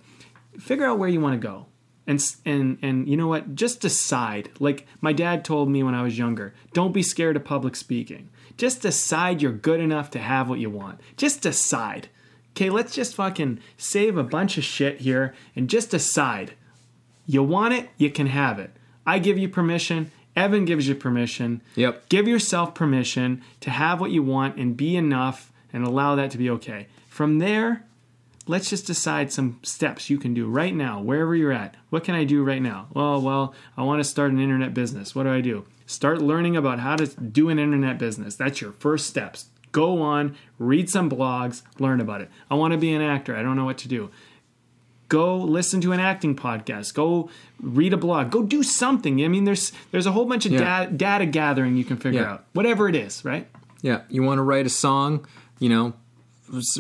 figure 0.59 0.87
out 0.87 0.99
where 0.99 1.09
you 1.09 1.21
want 1.21 1.41
to 1.41 1.47
go. 1.47 1.67
And 2.07 2.21
and 2.45 2.79
and 2.83 3.09
you 3.09 3.17
know 3.17 3.29
what? 3.29 3.55
Just 3.55 3.81
decide. 3.81 4.51
Like 4.59 4.87
my 5.01 5.13
dad 5.13 5.45
told 5.45 5.71
me 5.71 5.83
when 5.83 5.95
i 5.95 6.03
was 6.03 6.19
younger 6.19 6.55
don't 6.73 6.93
be 6.93 7.03
scared 7.03 7.37
of 7.37 7.45
public 7.45 7.77
speaking. 7.77 8.31
Just 8.57 8.83
decide 8.83 9.41
you're 9.41 9.53
good 9.53 9.81
enough 9.81 10.11
to 10.13 10.19
have 10.19 10.49
what 10.49 10.59
you 10.59 10.71
want. 10.71 11.01
Just 11.17 11.43
decide. 11.43 12.09
Okay 12.53 12.69
let's 12.69 12.95
just 12.95 13.15
fucking 13.15 13.61
save 13.77 14.17
a 14.17 14.25
bunch 14.25 14.59
of 14.59 14.65
shit 14.65 15.03
here 15.03 15.35
and 15.55 15.71
just 15.71 15.91
decide. 15.91 16.55
You 17.27 17.45
want 17.45 17.75
it 17.75 17.91
you 17.97 18.11
can 18.11 18.27
have 18.27 18.59
it. 18.59 18.73
I 19.07 19.19
give 19.19 19.39
you 19.39 19.49
permission 19.49 20.11
evan 20.37 20.65
gives 20.65 20.89
you 20.89 20.95
permission. 20.95 21.63
Yep. 21.77 22.09
give 22.09 22.27
yourself 22.27 22.75
permission 22.75 23.43
to 23.61 23.71
have 23.71 24.01
what 24.01 24.11
you 24.11 24.23
want 24.23 24.57
and 24.57 24.77
be 24.77 24.97
enough 24.97 25.50
and 25.73 25.85
allow 25.87 26.15
that 26.15 26.31
to 26.31 26.39
be 26.39 26.51
okay 26.51 26.87
from 27.09 27.39
there 27.39 27.85
let's 28.47 28.69
just 28.71 28.87
decide 28.87 29.31
some 29.33 29.61
steps 29.63 30.11
you 30.11 30.19
can 30.19 30.35
do 30.35 30.49
right 30.49 30.75
now, 30.75 31.01
wherever 31.01 31.37
you're 31.37 31.53
at. 31.53 31.77
What 31.91 32.03
can 32.03 32.17
I 32.17 32.25
do 32.25 32.43
right 32.43 32.61
now? 32.61 32.89
Well, 32.93 33.21
well, 33.21 33.55
I 33.77 33.85
want 33.85 34.01
to 34.01 34.05
start 34.09 34.33
an 34.33 34.41
internet 34.41 34.75
business. 34.75 35.15
What 35.15 35.23
do 35.23 35.31
I 35.33 35.41
do? 35.41 35.67
Start 35.87 36.21
learning 36.21 36.57
about 36.57 36.81
how 36.81 36.97
to 36.97 37.07
do 37.07 37.49
an 37.49 37.61
internet 37.61 37.99
business. 37.99 38.35
That's 38.35 38.61
your 38.61 38.73
first 38.73 39.07
steps. 39.07 39.47
Go 39.71 40.03
on, 40.03 40.37
read 40.59 40.91
some 40.91 41.09
blogs, 41.09 41.63
learn 41.79 42.01
about 42.01 42.23
it. 42.23 42.31
I 42.51 42.55
want 42.57 42.73
to 42.73 42.79
be 42.79 42.93
an 42.93 43.03
actor. 43.03 43.37
I 43.37 43.43
don't 43.43 43.55
know 43.57 43.67
what 43.67 43.79
to 43.79 43.89
do. 43.89 44.11
Go 45.09 45.37
listen 45.37 45.81
to 45.83 45.93
an 45.93 46.01
acting 46.01 46.35
podcast. 46.35 46.95
Go 46.95 47.31
read 47.61 47.93
a 47.93 47.97
blog. 47.97 48.31
Go 48.33 48.43
do 48.43 48.63
something. 48.65 49.25
I 49.25 49.29
mean, 49.29 49.45
there's 49.45 49.71
there's 49.93 50.07
a 50.07 50.13
whole 50.13 50.25
bunch 50.25 50.47
of 50.47 50.53
Yeah. 50.53 50.87
da- 50.87 50.91
data 50.91 51.27
gathering 51.27 51.77
you 51.77 51.85
can 51.85 51.99
figure 51.99 52.21
Yeah. 52.23 52.33
out. 52.33 52.45
Whatever 52.53 52.89
it 52.89 52.97
is, 52.97 53.25
right? 53.25 53.47
Yeah, 53.83 54.03
you 54.09 54.23
want 54.25 54.39
to 54.39 54.43
write 54.43 54.67
a 54.67 54.71
song, 54.71 55.27
you 55.61 55.69
know, 55.69 55.93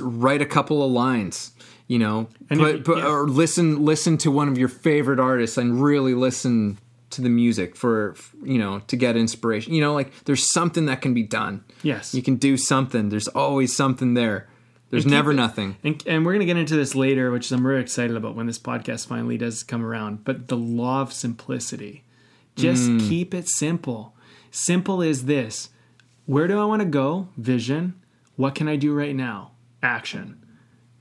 write 0.00 0.42
a 0.42 0.46
couple 0.46 0.82
of 0.84 0.90
lines, 0.90 1.52
you 1.86 1.98
know, 1.98 2.28
And 2.50 2.58
put, 2.58 2.74
if- 2.74 2.84
put, 2.84 2.98
yeah. 2.98 3.06
or 3.06 3.28
listen 3.28 3.84
listen 3.84 4.18
to 4.18 4.30
one 4.32 4.48
of 4.48 4.58
your 4.58 4.68
favorite 4.68 5.20
artists 5.20 5.56
and 5.56 5.80
really 5.80 6.14
listen 6.14 6.78
to 7.10 7.22
the 7.22 7.28
music 7.28 7.74
for 7.76 8.14
you 8.42 8.58
know 8.58 8.80
to 8.88 8.96
get 8.96 9.16
inspiration. 9.16 9.72
You 9.74 9.80
know, 9.80 9.94
like 9.94 10.24
there's 10.24 10.50
something 10.52 10.86
that 10.86 11.00
can 11.00 11.14
be 11.14 11.22
done. 11.22 11.64
Yes. 11.82 12.14
You 12.14 12.22
can 12.22 12.36
do 12.36 12.56
something. 12.56 13.08
There's 13.08 13.28
always 13.28 13.74
something 13.74 14.14
there. 14.14 14.48
There's 14.90 15.04
keep 15.04 15.12
never 15.12 15.30
it- 15.30 15.36
nothing. 15.36 15.76
And, 15.84 16.02
and 16.04 16.26
we're 16.26 16.32
going 16.32 16.40
to 16.40 16.46
get 16.46 16.56
into 16.56 16.74
this 16.74 16.96
later, 16.96 17.30
which 17.30 17.52
I'm 17.52 17.64
really 17.64 17.80
excited 17.80 18.16
about 18.16 18.34
when 18.34 18.46
this 18.46 18.58
podcast 18.58 19.06
finally 19.06 19.38
does 19.38 19.62
come 19.62 19.84
around. 19.84 20.24
But 20.24 20.48
the 20.48 20.56
law 20.56 21.00
of 21.02 21.12
simplicity. 21.12 22.02
Just 22.56 22.90
mm. 22.90 23.08
keep 23.08 23.32
it 23.32 23.48
simple. 23.48 24.14
Simple 24.50 25.00
is 25.00 25.26
this 25.26 25.70
Where 26.26 26.48
do 26.48 26.60
I 26.60 26.64
want 26.64 26.82
to 26.82 26.86
go? 26.86 27.28
Vision. 27.36 27.94
What 28.36 28.54
can 28.54 28.68
I 28.68 28.76
do 28.76 28.94
right 28.94 29.14
now? 29.14 29.52
Action. 29.82 30.44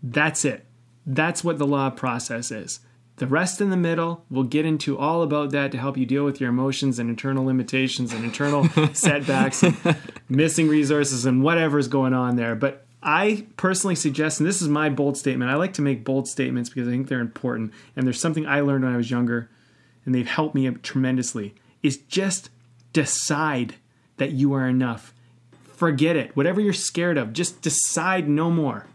That's 0.01 0.45
it. 0.45 0.65
That's 1.05 1.43
what 1.43 1.57
the 1.57 1.67
law 1.67 1.87
of 1.87 1.95
process 1.95 2.51
is. 2.51 2.81
The 3.17 3.27
rest 3.27 3.59
in 3.59 3.69
the 3.69 3.77
middle, 3.77 4.23
we'll 4.29 4.45
get 4.45 4.65
into 4.65 4.97
all 4.97 5.23
about 5.23 5.51
that 5.51 5.73
to 5.73 5.77
help 5.77 5.97
you 5.97 6.05
deal 6.05 6.23
with 6.23 6.39
your 6.39 6.49
emotions 6.49 6.99
and 6.99 7.09
internal 7.09 7.43
limitations 7.43 8.13
and 8.13 8.23
internal 8.23 8.63
setbacks 8.93 9.61
and 9.61 9.75
missing 10.29 10.69
resources 10.69 11.25
and 11.25 11.43
whatever's 11.43 11.89
going 11.89 12.13
on 12.13 12.37
there. 12.37 12.55
But 12.55 12.85
I 13.03 13.47
personally 13.57 13.95
suggest, 13.95 14.39
and 14.39 14.47
this 14.47 14.61
is 14.61 14.69
my 14.69 14.89
bold 14.89 15.17
statement, 15.17 15.51
I 15.51 15.55
like 15.55 15.73
to 15.73 15.81
make 15.81 16.05
bold 16.05 16.27
statements 16.27 16.69
because 16.69 16.87
I 16.87 16.91
think 16.91 17.07
they're 17.07 17.19
important. 17.19 17.73
And 17.95 18.05
there's 18.05 18.19
something 18.19 18.45
I 18.45 18.61
learned 18.61 18.85
when 18.85 18.93
I 18.93 18.97
was 18.97 19.11
younger, 19.11 19.49
and 20.05 20.13
they've 20.15 20.27
helped 20.27 20.55
me 20.55 20.69
tremendously, 20.69 21.55
is 21.83 21.97
just 21.97 22.49
decide 22.93 23.75
that 24.17 24.31
you 24.31 24.53
are 24.53 24.67
enough. 24.67 25.13
Forget 25.79 26.17
it. 26.17 26.35
Whatever 26.35 26.59
you're 26.59 26.73
scared 26.73 27.17
of, 27.17 27.31
just 27.31 27.61
decide 27.61 28.27
no 28.27 28.51
more. 28.51 28.87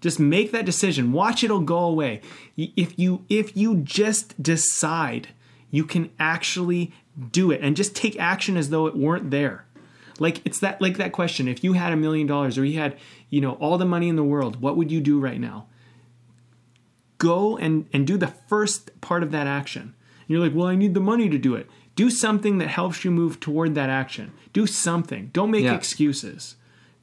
Just 0.00 0.18
make 0.18 0.52
that 0.52 0.64
decision. 0.64 1.12
Watch 1.12 1.44
it'll 1.44 1.60
go 1.60 1.80
away. 1.80 2.22
If 2.56 2.98
you 2.98 3.26
if 3.28 3.54
you 3.54 3.76
just 3.76 4.42
decide, 4.42 5.28
you 5.70 5.84
can 5.84 6.08
actually 6.18 6.94
do 7.30 7.50
it 7.50 7.60
and 7.60 7.76
just 7.76 7.94
take 7.94 8.18
action 8.18 8.56
as 8.56 8.70
though 8.70 8.86
it 8.86 8.96
weren't 8.96 9.30
there. 9.30 9.66
Like 10.18 10.40
it's 10.46 10.58
that 10.60 10.80
like 10.80 10.96
that 10.96 11.12
question. 11.12 11.46
If 11.46 11.62
you 11.62 11.74
had 11.74 11.92
a 11.92 11.96
million 11.96 12.26
dollars 12.26 12.56
or 12.56 12.64
you 12.64 12.78
had, 12.78 12.96
you 13.28 13.42
know, 13.42 13.52
all 13.56 13.76
the 13.76 13.84
money 13.84 14.08
in 14.08 14.16
the 14.16 14.24
world, 14.24 14.62
what 14.62 14.78
would 14.78 14.90
you 14.90 15.02
do 15.02 15.20
right 15.20 15.38
now? 15.38 15.66
Go 17.18 17.58
and 17.58 17.86
and 17.92 18.06
do 18.06 18.16
the 18.16 18.28
first 18.28 18.98
part 19.02 19.22
of 19.22 19.30
that 19.32 19.46
action. 19.46 19.82
And 19.82 20.28
you're 20.28 20.40
like, 20.40 20.54
"Well, 20.54 20.68
I 20.68 20.74
need 20.74 20.94
the 20.94 21.00
money 21.00 21.28
to 21.28 21.36
do 21.36 21.54
it." 21.54 21.68
Do 22.00 22.08
something 22.08 22.56
that 22.58 22.68
helps 22.68 23.04
you 23.04 23.10
move 23.10 23.40
toward 23.40 23.74
that 23.74 23.90
action. 23.90 24.32
Do 24.54 24.66
something. 24.66 25.28
Don't 25.34 25.50
make 25.50 25.64
Yeah. 25.64 25.74
excuses. 25.74 26.56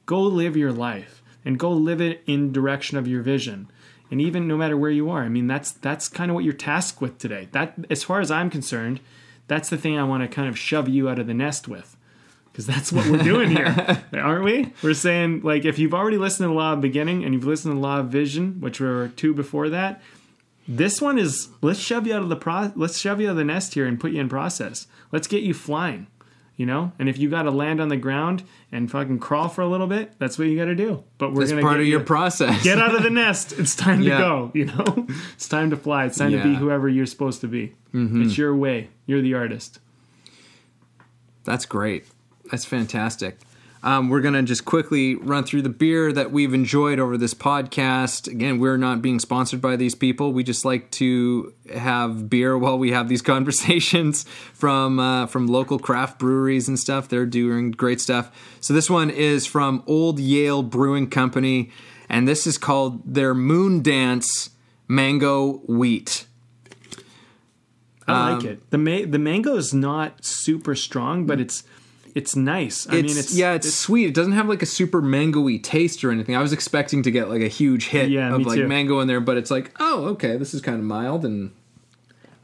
Go 0.06 0.20
live 0.22 0.56
your 0.56 0.72
life 0.72 1.22
and 1.44 1.56
go 1.56 1.70
live 1.70 2.00
it 2.00 2.22
in 2.26 2.50
direction 2.52 2.98
of 2.98 3.06
your 3.06 3.22
vision. 3.22 3.68
And 4.10 4.20
even 4.20 4.48
no 4.48 4.56
matter 4.56 4.76
where 4.76 4.90
you 4.90 5.08
are, 5.08 5.22
I 5.22 5.28
mean 5.28 5.46
that's 5.46 5.70
that's 5.70 6.08
kind 6.08 6.30
of 6.32 6.34
what 6.34 6.42
you're 6.42 6.52
tasked 6.52 7.00
with 7.00 7.16
today. 7.18 7.46
That 7.52 7.74
as 7.88 8.02
far 8.02 8.18
as 8.20 8.30
I'm 8.32 8.50
concerned, 8.50 8.98
that's 9.46 9.68
the 9.70 9.76
thing 9.76 9.96
I 9.96 10.02
want 10.02 10.22
to 10.24 10.28
kind 10.28 10.48
of 10.48 10.58
shove 10.58 10.88
you 10.88 11.08
out 11.08 11.20
of 11.20 11.28
the 11.28 11.34
nest 11.34 11.68
with. 11.68 11.96
Because 12.50 12.66
that's 12.66 12.90
what 12.90 13.06
we're 13.08 13.22
doing 13.22 13.50
here, 13.50 14.02
aren't 14.14 14.44
we? 14.44 14.72
We're 14.82 14.94
saying 14.94 15.42
like 15.44 15.64
if 15.64 15.78
you've 15.78 15.94
already 15.94 16.18
listened 16.18 16.46
to 16.46 16.48
the 16.48 16.54
law 16.54 16.72
of 16.72 16.80
beginning 16.80 17.22
and 17.24 17.34
you've 17.34 17.44
listened 17.46 17.70
to 17.70 17.76
the 17.76 17.86
law 17.86 18.00
of 18.00 18.06
vision, 18.08 18.60
which 18.60 18.80
were 18.80 19.12
two 19.14 19.32
before 19.32 19.68
that, 19.68 20.02
this 20.68 21.00
one 21.00 21.18
is 21.18 21.48
let's 21.62 21.78
shove 21.80 22.06
you 22.06 22.14
out 22.14 22.22
of 22.22 22.28
the 22.28 22.36
pro 22.36 22.70
let's 22.76 22.98
shove 22.98 23.20
you 23.20 23.28
out 23.28 23.30
of 23.32 23.36
the 23.36 23.44
nest 23.44 23.72
here 23.74 23.86
and 23.86 23.98
put 23.98 24.12
you 24.12 24.20
in 24.20 24.28
process. 24.28 24.86
Let's 25.10 25.26
get 25.26 25.42
you 25.42 25.54
flying. 25.54 26.06
You 26.56 26.66
know? 26.66 26.90
And 26.98 27.08
if 27.08 27.18
you 27.18 27.30
gotta 27.30 27.52
land 27.52 27.80
on 27.80 27.88
the 27.88 27.96
ground 27.96 28.42
and 28.72 28.90
fucking 28.90 29.20
crawl 29.20 29.48
for 29.48 29.62
a 29.62 29.68
little 29.68 29.86
bit, 29.86 30.12
that's 30.18 30.38
what 30.38 30.48
you 30.48 30.56
gotta 30.58 30.74
do. 30.74 31.04
But 31.16 31.32
we're 31.32 31.40
That's 31.42 31.52
gonna 31.52 31.62
part 31.62 31.76
get 31.76 31.82
of 31.82 31.86
your 31.86 32.00
you- 32.00 32.04
process. 32.04 32.62
get 32.64 32.78
out 32.80 32.94
of 32.96 33.02
the 33.04 33.10
nest. 33.10 33.52
It's 33.58 33.76
time 33.76 34.00
to 34.00 34.04
Yeah. 34.08 34.18
go, 34.18 34.50
you 34.54 34.64
know? 34.66 35.06
It's 35.34 35.48
time 35.48 35.70
to 35.70 35.76
fly. 35.76 36.04
It's 36.06 36.18
time 36.18 36.32
to 36.32 36.42
be 36.42 36.56
whoever 36.56 36.88
you're 36.88 37.06
supposed 37.06 37.40
to 37.42 37.46
be. 37.48 37.74
Mm-hmm. 37.94 38.22
It's 38.22 38.36
your 38.36 38.54
way. 38.56 38.88
You're 39.06 39.22
the 39.22 39.34
artist. 39.34 39.78
That's 41.44 41.64
great. 41.64 42.06
That's 42.50 42.64
fantastic. 42.64 43.38
Um, 43.82 44.08
we're 44.08 44.20
going 44.20 44.34
to 44.34 44.42
just 44.42 44.64
quickly 44.64 45.14
run 45.14 45.44
through 45.44 45.62
the 45.62 45.68
beer 45.68 46.12
that 46.12 46.32
we've 46.32 46.52
enjoyed 46.52 46.98
over 46.98 47.16
this 47.16 47.32
podcast. 47.32 48.26
Again, 48.26 48.58
we're 48.58 48.76
not 48.76 49.00
being 49.02 49.20
sponsored 49.20 49.60
by 49.60 49.76
these 49.76 49.94
people. 49.94 50.32
We 50.32 50.42
just 50.42 50.64
like 50.64 50.90
to 50.92 51.52
have 51.74 52.28
beer 52.28 52.58
while 52.64 52.76
we 52.78 52.90
have 52.90 53.08
these 53.08 53.22
conversations 53.22 54.24
from 54.52 54.98
uh, 54.98 55.26
from 55.26 55.46
local 55.46 55.78
craft 55.78 56.18
breweries 56.18 56.66
and 56.68 56.78
stuff. 56.78 57.08
They're 57.08 57.26
doing 57.26 57.70
great 57.70 58.00
stuff. 58.00 58.30
So 58.60 58.74
this 58.74 58.90
one 58.90 59.10
is 59.10 59.46
from 59.46 59.84
Old 59.86 60.18
Yale 60.18 60.62
Brewing 60.64 61.08
Company, 61.08 61.70
and 62.08 62.26
this 62.26 62.46
is 62.46 62.58
called 62.58 63.02
their 63.14 63.32
Moon 63.34 63.80
Dance 63.82 64.50
Mango 64.88 65.58
Wheat. 65.68 66.26
I 68.08 68.30
Um, 68.32 68.34
like 68.38 68.44
it. 68.44 68.70
The 68.70 68.78
ma- 68.78 69.06
the 69.06 69.18
mango 69.18 69.54
is 69.56 69.72
not 69.74 70.24
super 70.24 70.74
strong, 70.74 71.26
but 71.26 71.38
it's 71.40 71.62
it's 72.18 72.34
nice. 72.36 72.86
I 72.88 72.96
it's, 72.96 73.08
mean, 73.08 73.18
it's 73.18 73.34
yeah, 73.36 73.54
it's, 73.54 73.72
sweet. 73.72 74.06
It 74.08 74.14
doesn't 74.14 74.32
have 74.32 74.48
like 74.48 74.62
a 74.62 74.66
super 74.66 75.00
mangoey 75.00 75.58
taste 75.62 76.04
or 76.04 76.10
anything. 76.10 76.34
I 76.36 76.42
was 76.42 76.52
expecting 76.52 77.02
to 77.04 77.10
get 77.10 77.28
like 77.28 77.42
a 77.42 77.48
huge 77.48 77.88
hit 77.88 78.10
Yeah, 78.10 78.34
of 78.34 78.46
like 78.46 78.56
too. 78.58 78.66
mango 78.68 79.00
in 79.00 79.08
there, 79.08 79.20
but 79.20 79.36
it's 79.36 79.50
like, 79.50 79.72
oh, 79.80 80.06
okay, 80.14 80.36
this 80.36 80.52
is 80.54 80.60
kind 80.60 80.78
of 80.78 80.84
mild 80.84 81.24
and 81.24 81.52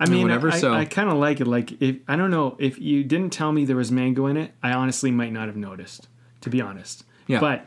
I 0.01 0.09
mean, 0.09 0.23
whatever, 0.23 0.51
I, 0.51 0.59
so- 0.59 0.75
I 0.75 0.85
kind 0.87 1.09
of 1.09 1.17
like 1.19 1.41
it. 1.41 1.47
Like, 1.47 1.81
if 1.81 1.97
I 2.09 2.17
don't 2.17 2.31
know 2.31 2.57
if 2.59 2.79
you 2.81 3.05
didn't 3.05 3.31
tell 3.33 3.53
me 3.53 3.65
there 3.65 3.77
was 3.77 3.91
mango 3.93 4.27
in 4.27 4.37
it, 4.37 4.53
I 4.63 4.73
honestly 4.73 5.11
might 5.11 5.33
not 5.33 5.47
have 5.47 5.57
noticed. 5.57 6.09
To 6.43 6.51
be 6.51 6.61
honest, 6.61 7.05
Yeah. 7.27 7.41
But 7.41 7.67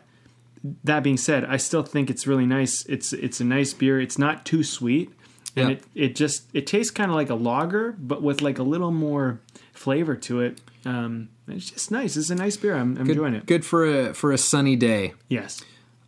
that 0.84 1.02
being 1.04 1.18
said, 1.18 1.46
I 1.46 1.58
still 1.58 1.82
think 1.84 2.10
it's 2.10 2.28
really 2.28 2.46
nice. 2.46 2.86
It's 2.88 3.12
it's 3.14 3.40
a 3.40 3.44
nice 3.46 3.74
beer. 3.74 4.00
It's 4.00 4.18
not 4.20 4.46
too 4.46 4.62
sweet, 4.64 5.10
and 5.56 5.70
Yeah. 5.70 5.76
it 5.78 5.84
it 5.96 6.16
just 6.16 6.44
it 6.54 6.68
tastes 6.68 6.92
kind 6.92 7.10
of 7.10 7.16
like 7.16 7.30
a 7.32 7.36
lager, 7.36 7.96
but 7.98 8.22
with 8.22 8.42
like 8.42 8.60
a 8.60 8.64
little 8.64 8.92
more 8.92 9.40
flavor 9.78 10.16
to 10.16 10.42
it. 10.42 10.60
Um, 10.86 11.30
it's 11.48 11.70
just 11.72 11.92
nice. 11.92 12.18
It's 12.18 12.30
a 12.30 12.36
nice 12.36 12.58
beer. 12.58 12.76
I'm, 12.76 12.98
I'm 12.98 13.04
good, 13.06 13.10
enjoying 13.12 13.34
it. 13.36 13.46
good 13.46 13.66
for 13.66 13.86
a 13.86 14.14
for 14.14 14.32
a 14.32 14.38
sunny 14.38 14.76
day. 14.76 15.14
Yes. 15.30 15.64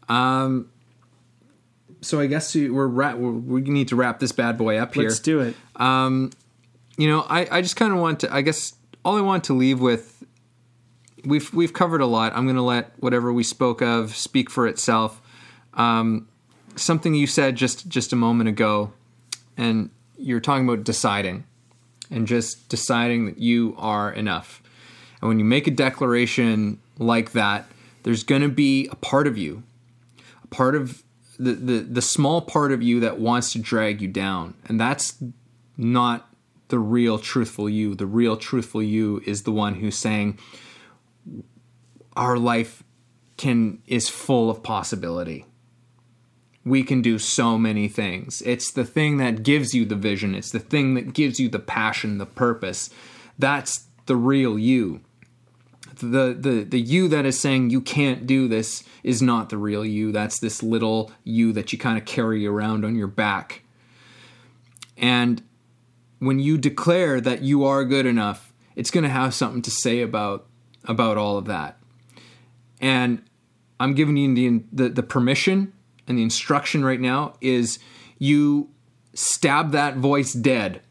Um, 0.08 0.70
so 2.02 2.20
I 2.20 2.28
guess 2.28 2.56
we- 2.56 2.70
we're, 2.70 2.88
ra- 2.88 3.16
we 3.16 3.62
need 3.62 3.90
to 3.90 3.96
wrap 3.96 4.20
this 4.20 4.32
bad 4.32 4.58
boy 4.58 4.78
up 4.78 4.94
here. 4.96 5.04
Let's 5.04 5.20
do 5.20 5.42
it. 5.42 5.56
Um, 5.76 6.32
you 6.98 7.08
know, 7.10 7.22
I, 7.30 7.48
I 7.58 7.62
just 7.62 7.76
kind 7.76 7.94
of 7.94 8.00
want 8.00 8.22
to. 8.22 8.34
I 8.34 8.42
guess 8.42 8.74
all 9.06 9.18
I 9.18 9.22
want 9.22 9.44
to 9.46 9.54
leave 9.54 9.80
with. 9.80 10.16
We've 11.26 11.54
we've 11.54 11.74
covered 11.74 12.00
a 12.02 12.06
lot. 12.06 12.34
I'm 12.36 12.46
going 12.46 12.56
to 12.56 12.62
let 12.62 12.92
whatever 13.00 13.34
we 13.34 13.44
spoke 13.44 13.82
of 13.82 14.16
speak 14.16 14.50
for 14.50 14.66
itself. 14.68 15.22
Um, 15.74 16.28
something 16.78 17.14
you 17.14 17.28
said 17.28 17.58
just 17.58 17.90
just 17.90 18.14
a 18.14 18.16
moment 18.16 18.48
ago, 18.50 18.94
and 19.58 19.90
you're 20.18 20.40
talking 20.40 20.68
about 20.68 20.86
deciding, 20.86 21.44
and 22.12 22.28
just 22.28 22.70
deciding 22.70 23.26
that 23.26 23.38
you 23.38 23.76
are 23.78 24.12
enough. 24.12 24.62
And 25.22 25.28
when 25.28 25.40
you 25.40 25.46
make 25.46 25.68
a 25.68 25.72
declaration 25.72 26.80
like 26.98 27.32
that, 27.34 27.66
there's 28.04 28.24
going 28.24 28.42
to 28.42 28.50
be 28.50 28.88
a 28.88 28.96
part 28.96 29.28
of 29.28 29.38
you, 29.38 29.64
a 30.44 30.48
part 30.48 30.76
of 30.76 31.04
the, 31.38 31.54
the, 31.54 31.80
the 31.80 32.02
small 32.02 32.42
part 32.42 32.72
of 32.72 32.82
you 32.82 33.00
that 33.02 33.20
wants 33.20 33.54
to 33.54 33.60
drag 33.60 34.02
you 34.02 34.08
down. 34.08 34.56
And 34.66 34.80
that's 34.80 35.22
not 35.78 36.30
the 36.70 36.80
real 36.80 37.20
truthful 37.20 37.70
you. 37.70 37.96
The 37.96 38.06
real 38.06 38.38
truthful 38.38 38.82
you 38.82 39.22
is 39.26 39.44
the 39.44 39.52
one 39.52 39.76
who's 39.76 39.98
saying, 39.98 40.40
our 42.16 42.38
life 42.38 42.84
can 43.38 43.82
is 43.88 44.10
full 44.10 44.50
of 44.50 44.62
possibility. 44.62 45.46
We 46.70 46.84
can 46.84 47.02
do 47.02 47.18
so 47.20 47.58
many 47.58 47.88
things. 47.88 48.42
It's 48.46 48.72
the 48.72 48.86
thing 48.86 49.18
that 49.18 49.44
gives 49.44 49.74
you 49.74 49.86
the 49.86 49.96
vision. 49.96 50.36
It's 50.36 50.52
the 50.52 50.60
thing 50.60 50.94
that 50.94 51.14
gives 51.14 51.40
you 51.40 51.50
the 51.50 51.60
passion, 51.60 52.18
the 52.18 52.26
purpose. 52.26 52.90
That's 53.38 53.88
the 54.06 54.16
real 54.16 54.58
you 54.58 55.02
the 56.02 56.36
the 56.40 56.66
the 56.68 56.80
you 56.80 57.08
that 57.08 57.26
is 57.26 57.40
saying 57.40 57.70
you 57.70 57.82
can't 57.82 58.26
do 58.26 58.48
this 58.48 58.84
is 59.04 59.22
not 59.22 59.50
the 59.50 59.58
real 59.58 59.86
you. 59.86 60.12
That's 60.12 60.40
this 60.40 60.64
little 60.64 61.12
you 61.24 61.52
that 61.54 61.72
you 61.72 61.80
kind 61.80 61.98
of 61.98 62.06
carry 62.06 62.46
around 62.46 62.86
on 62.86 62.96
your 62.96 63.08
back. 63.08 63.64
And 64.98 65.42
when 66.20 66.40
you 66.40 66.58
declare 66.58 67.22
that 67.22 67.42
you 67.42 67.64
are 67.64 67.86
good 67.86 68.06
enough, 68.06 68.54
it's 68.76 68.92
going 68.92 69.04
to 69.04 69.10
have 69.10 69.34
something 69.34 69.62
to 69.64 69.72
say 69.72 70.02
about 70.02 70.46
about 70.86 71.18
all 71.18 71.38
of 71.38 71.46
that. 71.46 71.78
And 72.82 73.22
I'm 73.80 73.94
giving 73.94 74.18
you 74.18 74.34
the, 74.34 74.64
the, 74.72 74.90
the 74.90 75.04
permission 75.04 75.74
and 76.10 76.18
the 76.18 76.24
instruction 76.24 76.84
right 76.84 77.00
now 77.00 77.36
is 77.40 77.80
you 78.18 78.70
stab 79.14 79.72
that 79.72 79.98
voice 79.98 80.34
dead. 80.34 80.82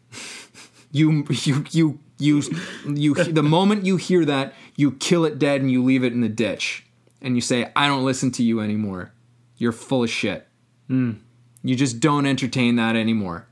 you 0.93 1.27
you 1.31 1.65
you 1.71 1.99
you 2.19 2.43
you 2.87 3.15
the 3.15 3.43
moment 3.43 3.85
you 3.85 3.97
hear 3.97 4.25
that, 4.25 4.55
you 4.77 4.93
kill 4.93 5.25
it 5.25 5.39
dead 5.39 5.61
and 5.61 5.71
you 5.71 5.85
leave 5.85 6.05
it 6.05 6.13
in 6.13 6.21
the 6.21 6.29
ditch. 6.29 6.87
And 7.21 7.35
you 7.35 7.41
say, 7.41 7.71
I 7.75 7.89
don't 7.89 8.05
listen 8.05 8.31
to 8.33 8.45
you 8.45 8.61
anymore. 8.61 9.13
You're 9.57 9.73
full 9.73 10.05
of 10.05 10.11
shit. 10.11 10.47
Mm. 10.89 11.19
You 11.65 11.75
just 11.75 11.99
don't 11.99 12.27
entertain 12.27 12.77
that 12.77 12.95
anymore. 12.95 13.49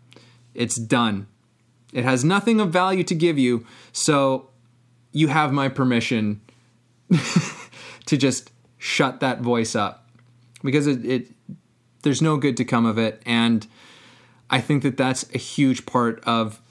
It's 0.55 0.77
done. 0.77 1.27
It 1.93 2.05
has 2.05 2.25
nothing 2.25 2.61
of 2.61 2.71
value 2.71 3.03
to 3.05 3.15
give 3.15 3.39
you. 3.39 3.67
So 3.93 4.51
you 5.11 5.29
have 5.29 5.53
my 5.53 5.69
permission 5.69 6.41
to 8.07 8.17
just 8.17 8.53
shut 8.79 9.19
that 9.19 9.41
voice 9.41 9.75
up 9.75 10.09
because 10.63 10.87
it, 10.87 11.05
it 11.05 11.36
there's 12.07 12.23
no 12.23 12.37
good 12.37 12.57
to 12.57 12.65
come 12.65 12.87
of 12.87 12.99
it. 12.99 13.21
And 13.27 13.67
I 14.49 14.61
think 14.61 14.85
that 14.85 14.97
that's 14.97 15.29
a 15.35 15.39
huge 15.39 15.87
part 15.87 16.23
of 16.25 16.63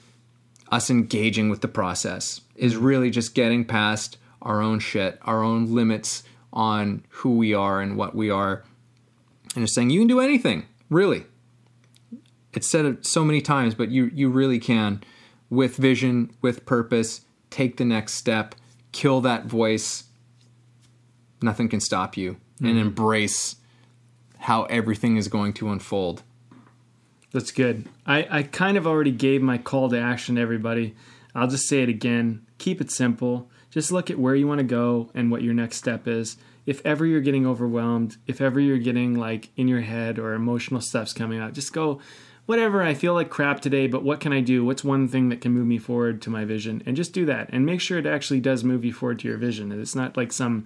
us 0.72 0.88
engaging 0.88 1.50
with 1.50 1.60
the 1.60 1.68
process 1.68 2.40
is 2.54 2.74
really 2.74 3.10
just 3.10 3.34
getting 3.34 3.62
past 3.62 4.16
our 4.40 4.62
own 4.62 4.78
shit, 4.78 5.18
our 5.22 5.44
own 5.44 5.74
limits 5.74 6.22
on 6.54 7.04
who 7.10 7.36
we 7.36 7.52
are 7.52 7.82
and 7.82 7.98
what 7.98 8.14
we 8.14 8.30
are, 8.30 8.64
and 9.54 9.64
just 9.64 9.74
saying 9.74 9.90
you 9.90 10.00
can 10.00 10.08
do 10.08 10.20
anything, 10.20 10.64
really. 10.88 11.24
It's 12.54 12.70
said 12.70 12.86
it 12.86 13.04
so 13.04 13.22
many 13.22 13.42
times, 13.42 13.74
but 13.74 13.90
you 13.90 14.10
you 14.14 14.30
really 14.30 14.58
can, 14.58 15.02
with 15.50 15.76
vision, 15.76 16.30
with 16.40 16.64
purpose, 16.64 17.26
take 17.50 17.76
the 17.76 17.84
next 17.84 18.14
step, 18.14 18.54
kill 18.92 19.20
that 19.20 19.44
voice. 19.44 20.04
Nothing 21.42 21.68
can 21.68 21.80
stop 21.80 22.16
you, 22.16 22.32
mm-hmm. 22.32 22.66
and 22.68 22.78
embrace 22.78 23.56
how 24.38 24.64
everything 24.64 25.16
is 25.16 25.28
going 25.28 25.52
to 25.54 25.70
unfold. 25.70 26.22
That's 27.32 27.50
good. 27.50 27.86
I, 28.06 28.26
I 28.30 28.42
kind 28.44 28.76
of 28.76 28.86
already 28.86 29.10
gave 29.10 29.42
my 29.42 29.58
call 29.58 29.90
to 29.90 29.98
action 29.98 30.36
to 30.36 30.40
everybody. 30.40 30.94
I'll 31.34 31.48
just 31.48 31.68
say 31.68 31.82
it 31.82 31.88
again. 31.88 32.46
Keep 32.58 32.80
it 32.80 32.90
simple. 32.90 33.50
Just 33.70 33.92
look 33.92 34.10
at 34.10 34.18
where 34.18 34.34
you 34.34 34.46
want 34.46 34.58
to 34.58 34.64
go 34.64 35.10
and 35.14 35.30
what 35.30 35.42
your 35.42 35.52
next 35.52 35.76
step 35.76 36.08
is. 36.08 36.38
If 36.64 36.80
ever 36.84 37.04
you're 37.04 37.20
getting 37.20 37.46
overwhelmed, 37.46 38.16
if 38.26 38.40
ever 38.40 38.58
you're 38.58 38.78
getting 38.78 39.14
like 39.14 39.50
in 39.56 39.68
your 39.68 39.82
head 39.82 40.18
or 40.18 40.32
emotional 40.32 40.80
stuff's 40.80 41.12
coming 41.12 41.38
out, 41.38 41.52
just 41.52 41.72
go, 41.72 42.00
whatever, 42.46 42.82
I 42.82 42.94
feel 42.94 43.12
like 43.12 43.28
crap 43.28 43.60
today, 43.60 43.86
but 43.86 44.02
what 44.02 44.20
can 44.20 44.32
I 44.32 44.40
do? 44.40 44.64
What's 44.64 44.82
one 44.82 45.08
thing 45.08 45.28
that 45.28 45.40
can 45.40 45.52
move 45.52 45.66
me 45.66 45.78
forward 45.78 46.22
to 46.22 46.30
my 46.30 46.44
vision? 46.44 46.82
And 46.86 46.96
just 46.96 47.12
do 47.12 47.26
that 47.26 47.50
and 47.52 47.66
make 47.66 47.80
sure 47.80 47.98
it 47.98 48.06
actually 48.06 48.40
does 48.40 48.64
move 48.64 48.84
you 48.84 48.92
forward 48.92 49.18
to 49.20 49.28
your 49.28 49.36
vision. 49.36 49.70
And 49.70 49.80
it's 49.80 49.94
not 49.94 50.16
like 50.16 50.32
some 50.32 50.64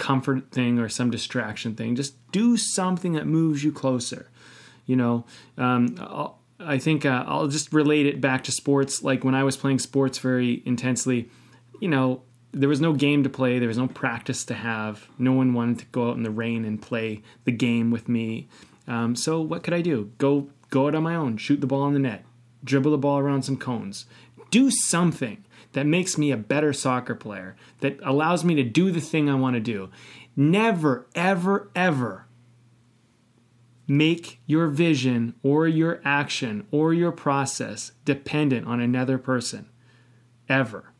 comfort 0.00 0.50
thing 0.50 0.78
or 0.78 0.88
some 0.88 1.10
distraction 1.10 1.76
thing. 1.76 1.94
Just 1.94 2.14
do 2.32 2.56
something 2.56 3.12
that 3.12 3.26
moves 3.26 3.62
you 3.62 3.70
closer. 3.70 4.30
You 4.86 4.96
know, 4.96 5.24
um, 5.56 5.94
I 6.58 6.78
think 6.78 7.06
uh, 7.06 7.24
I'll 7.26 7.46
just 7.46 7.72
relate 7.72 8.06
it 8.06 8.20
back 8.20 8.42
to 8.44 8.52
sports. 8.52 9.04
Like 9.04 9.22
when 9.22 9.34
I 9.34 9.44
was 9.44 9.56
playing 9.56 9.78
sports 9.78 10.18
very 10.18 10.62
intensely, 10.64 11.28
you 11.80 11.88
know, 11.88 12.22
there 12.52 12.68
was 12.68 12.80
no 12.80 12.92
game 12.92 13.22
to 13.22 13.28
play, 13.28 13.58
there 13.58 13.68
was 13.68 13.78
no 13.78 13.86
practice 13.86 14.44
to 14.46 14.54
have. 14.54 15.06
No 15.18 15.32
one 15.32 15.54
wanted 15.54 15.78
to 15.80 15.84
go 15.86 16.10
out 16.10 16.16
in 16.16 16.24
the 16.24 16.30
rain 16.30 16.64
and 16.64 16.82
play 16.82 17.22
the 17.44 17.52
game 17.52 17.90
with 17.92 18.08
me. 18.08 18.48
Um, 18.88 19.14
so 19.14 19.40
what 19.40 19.62
could 19.62 19.74
I 19.74 19.82
do? 19.82 20.10
Go 20.18 20.48
go 20.70 20.88
out 20.88 20.94
on 20.94 21.02
my 21.02 21.14
own, 21.14 21.36
shoot 21.36 21.60
the 21.60 21.66
ball 21.66 21.86
in 21.86 21.92
the 21.92 22.00
net, 22.00 22.24
dribble 22.64 22.90
the 22.90 22.98
ball 22.98 23.18
around 23.18 23.42
some 23.42 23.56
cones, 23.56 24.06
do 24.50 24.70
something 24.70 25.44
that 25.72 25.86
makes 25.86 26.18
me 26.18 26.30
a 26.30 26.36
better 26.36 26.72
soccer 26.72 27.14
player, 27.14 27.56
that 27.80 27.98
allows 28.02 28.44
me 28.44 28.54
to 28.56 28.64
do 28.64 28.90
the 28.90 29.00
thing 29.00 29.28
I 29.28 29.34
want 29.34 29.54
to 29.54 29.60
do. 29.60 29.90
Never, 30.36 31.06
ever, 31.14 31.70
ever 31.74 32.26
make 33.86 34.40
your 34.46 34.68
vision 34.68 35.34
or 35.42 35.66
your 35.66 36.00
action 36.04 36.66
or 36.70 36.94
your 36.94 37.10
process 37.10 37.90
dependent 38.04 38.66
on 38.66 38.80
another 38.80 39.18
person. 39.18 39.68
Ever. 40.48 40.92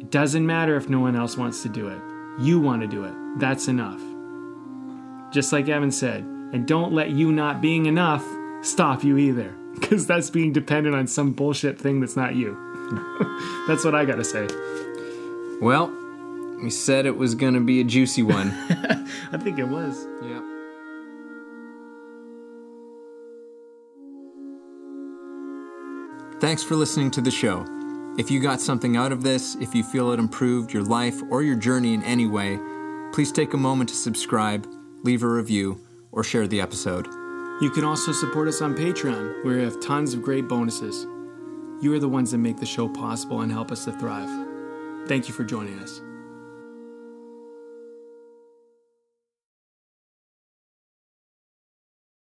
It 0.00 0.10
doesn't 0.10 0.46
matter 0.46 0.76
if 0.76 0.88
no 0.88 1.00
one 1.00 1.14
else 1.14 1.36
wants 1.36 1.62
to 1.62 1.68
do 1.68 1.88
it. 1.88 2.00
You 2.40 2.60
want 2.60 2.82
to 2.82 2.88
do 2.88 3.04
it. 3.04 3.14
That's 3.38 3.68
enough. 3.68 4.00
Just 5.32 5.52
like 5.52 5.68
Evan 5.68 5.90
said, 5.90 6.22
and 6.22 6.66
don't 6.66 6.92
let 6.92 7.10
you 7.10 7.30
not 7.30 7.60
being 7.60 7.86
enough 7.86 8.24
stop 8.62 9.04
you 9.04 9.16
either, 9.16 9.54
because 9.74 10.06
that's 10.06 10.30
being 10.30 10.52
dependent 10.52 10.96
on 10.96 11.06
some 11.06 11.32
bullshit 11.32 11.78
thing 11.78 12.00
that's 12.00 12.16
not 12.16 12.34
you. 12.34 12.67
that's 13.68 13.84
what 13.84 13.94
I 13.94 14.04
got 14.04 14.16
to 14.16 14.24
say. 14.24 14.46
Well, 15.60 15.92
we 16.62 16.70
said 16.70 17.06
it 17.06 17.16
was 17.16 17.34
going 17.34 17.54
to 17.54 17.60
be 17.60 17.80
a 17.80 17.84
juicy 17.84 18.22
one. 18.22 18.50
I 19.32 19.38
think 19.38 19.58
it 19.58 19.68
was. 19.68 20.06
Yeah. 20.22 20.40
Thanks 26.40 26.62
for 26.62 26.76
listening 26.76 27.10
to 27.12 27.20
the 27.20 27.30
show. 27.30 27.66
If 28.16 28.30
you 28.30 28.40
got 28.40 28.60
something 28.60 28.96
out 28.96 29.12
of 29.12 29.22
this, 29.22 29.56
if 29.56 29.74
you 29.74 29.82
feel 29.82 30.12
it 30.12 30.18
improved 30.18 30.72
your 30.72 30.82
life 30.82 31.20
or 31.30 31.42
your 31.42 31.56
journey 31.56 31.94
in 31.94 32.02
any 32.02 32.26
way, 32.26 32.58
please 33.12 33.32
take 33.32 33.54
a 33.54 33.56
moment 33.56 33.90
to 33.90 33.96
subscribe, 33.96 34.66
leave 35.02 35.22
a 35.22 35.28
review, 35.28 35.80
or 36.12 36.24
share 36.24 36.46
the 36.46 36.60
episode. 36.60 37.06
You 37.60 37.70
can 37.70 37.84
also 37.84 38.12
support 38.12 38.46
us 38.46 38.62
on 38.62 38.74
Patreon, 38.74 39.44
where 39.44 39.56
we 39.56 39.62
have 39.64 39.80
tons 39.80 40.14
of 40.14 40.22
great 40.22 40.46
bonuses. 40.46 41.06
You 41.80 41.94
are 41.94 42.00
the 42.00 42.08
ones 42.08 42.32
that 42.32 42.38
make 42.38 42.56
the 42.56 42.66
show 42.66 42.88
possible 42.88 43.42
and 43.42 43.52
help 43.52 43.70
us 43.70 43.84
to 43.84 43.92
thrive. 43.92 44.28
Thank 45.06 45.28
you 45.28 45.34
for 45.34 45.44
joining 45.44 45.78
us. 45.78 46.00